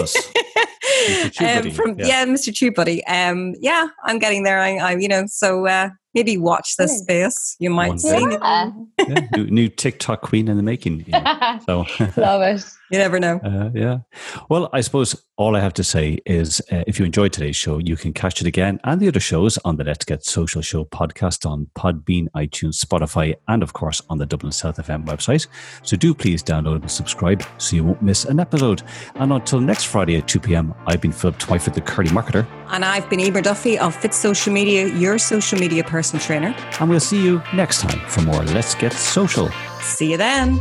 um, 1.47 1.71
from 1.73 1.99
yeah. 1.99 2.07
yeah, 2.07 2.25
Mr. 2.25 2.55
Chew 2.55 2.73
Buddy. 2.73 3.05
Um, 3.07 3.55
yeah, 3.61 3.89
I'm 4.05 4.19
getting 4.19 4.45
there. 4.45 4.61
I, 4.61 4.77
I 4.77 4.97
you 4.97 5.09
know, 5.09 5.25
so 5.27 5.67
uh, 5.67 5.91
maybe 6.19 6.37
watch 6.37 6.77
this 6.77 6.99
space. 6.99 7.57
You 7.59 7.71
might 7.71 8.01
see 8.01 8.09
yeah. 8.09 8.71
yeah. 8.99 9.29
New, 9.37 9.47
new, 9.47 9.69
TikTok 9.69 10.23
queen 10.23 10.49
in 10.49 10.57
the 10.57 10.63
making. 10.63 11.05
You 11.07 11.13
know. 11.13 11.61
so 11.65 11.79
love 12.21 12.43
it. 12.43 12.65
You 12.91 12.99
never 12.99 13.21
know. 13.21 13.39
Uh, 13.39 13.71
yeah. 13.75 13.99
Well, 14.49 14.71
I 14.73 14.81
suppose 14.81 15.15
all 15.37 15.55
I 15.55 15.61
have 15.61 15.75
to 15.75 15.85
say 15.85 16.19
is 16.25 16.61
uh, 16.73 16.85
if 16.87 16.99
you 16.99 17.05
enjoyed 17.05 17.33
today's 17.33 17.57
show, 17.57 17.79
you 17.79 17.97
can 17.97 18.13
catch 18.13 18.41
it 18.41 18.47
again 18.47 18.81
and 18.85 19.01
the 19.01 19.09
other 19.09 19.21
shows 19.21 19.59
on 19.59 19.77
the 19.77 19.85
Let's 19.85 20.05
Get 20.05 20.25
Social 20.25 20.63
Show 20.63 20.85
podcast 20.87 21.49
on 21.49 21.69
Podbean, 21.77 22.29
iTunes, 22.35 22.83
Spotify, 22.83 23.35
and 23.47 23.63
of 23.63 23.73
course 23.75 24.01
on 24.09 24.19
the 24.19 24.27
Dublin 24.27 24.53
South 24.53 24.79
FM 24.79 25.05
website. 25.05 25.47
So 25.83 25.97
do 25.97 26.15
please 26.15 26.43
download 26.43 26.81
and 26.81 26.91
subscribe 26.91 27.45
so 27.59 27.77
you 27.77 27.85
won't 27.85 28.03
miss 28.03 28.25
an 28.25 28.41
episode. 28.41 28.83
And 29.17 29.33
until 29.33 29.61
next 29.61 29.85
Friday 29.85 30.17
at 30.17 30.27
2 30.27 30.41
p.m., 30.41 30.75
I've 30.87 31.01
been 31.01 31.13
Philip 31.13 31.39
Twyford, 31.39 31.75
the 31.75 31.83
Curly 31.83 32.11
Marketer. 32.11 32.47
And 32.71 32.85
I've 32.85 33.09
been 33.09 33.21
Emer 33.21 33.43
Duffy 33.43 33.79
of 33.79 33.95
Fit 33.95 34.15
Social 34.15 34.53
Media, 34.53 34.89
your 34.95 35.19
social 35.19 35.59
media 35.59 35.85
personal 35.85 36.25
trainer. 36.25 36.55
And 36.81 36.89
we'll 36.89 37.01
see 37.01 37.23
you 37.23 37.43
next 37.55 37.81
time 37.81 38.01
for 38.09 38.23
more 38.23 38.43
Let's 38.45 38.75
Get 38.75 38.93
Social. 38.93 39.49
See 39.81 40.11
you 40.11 40.17
then. 40.17 40.59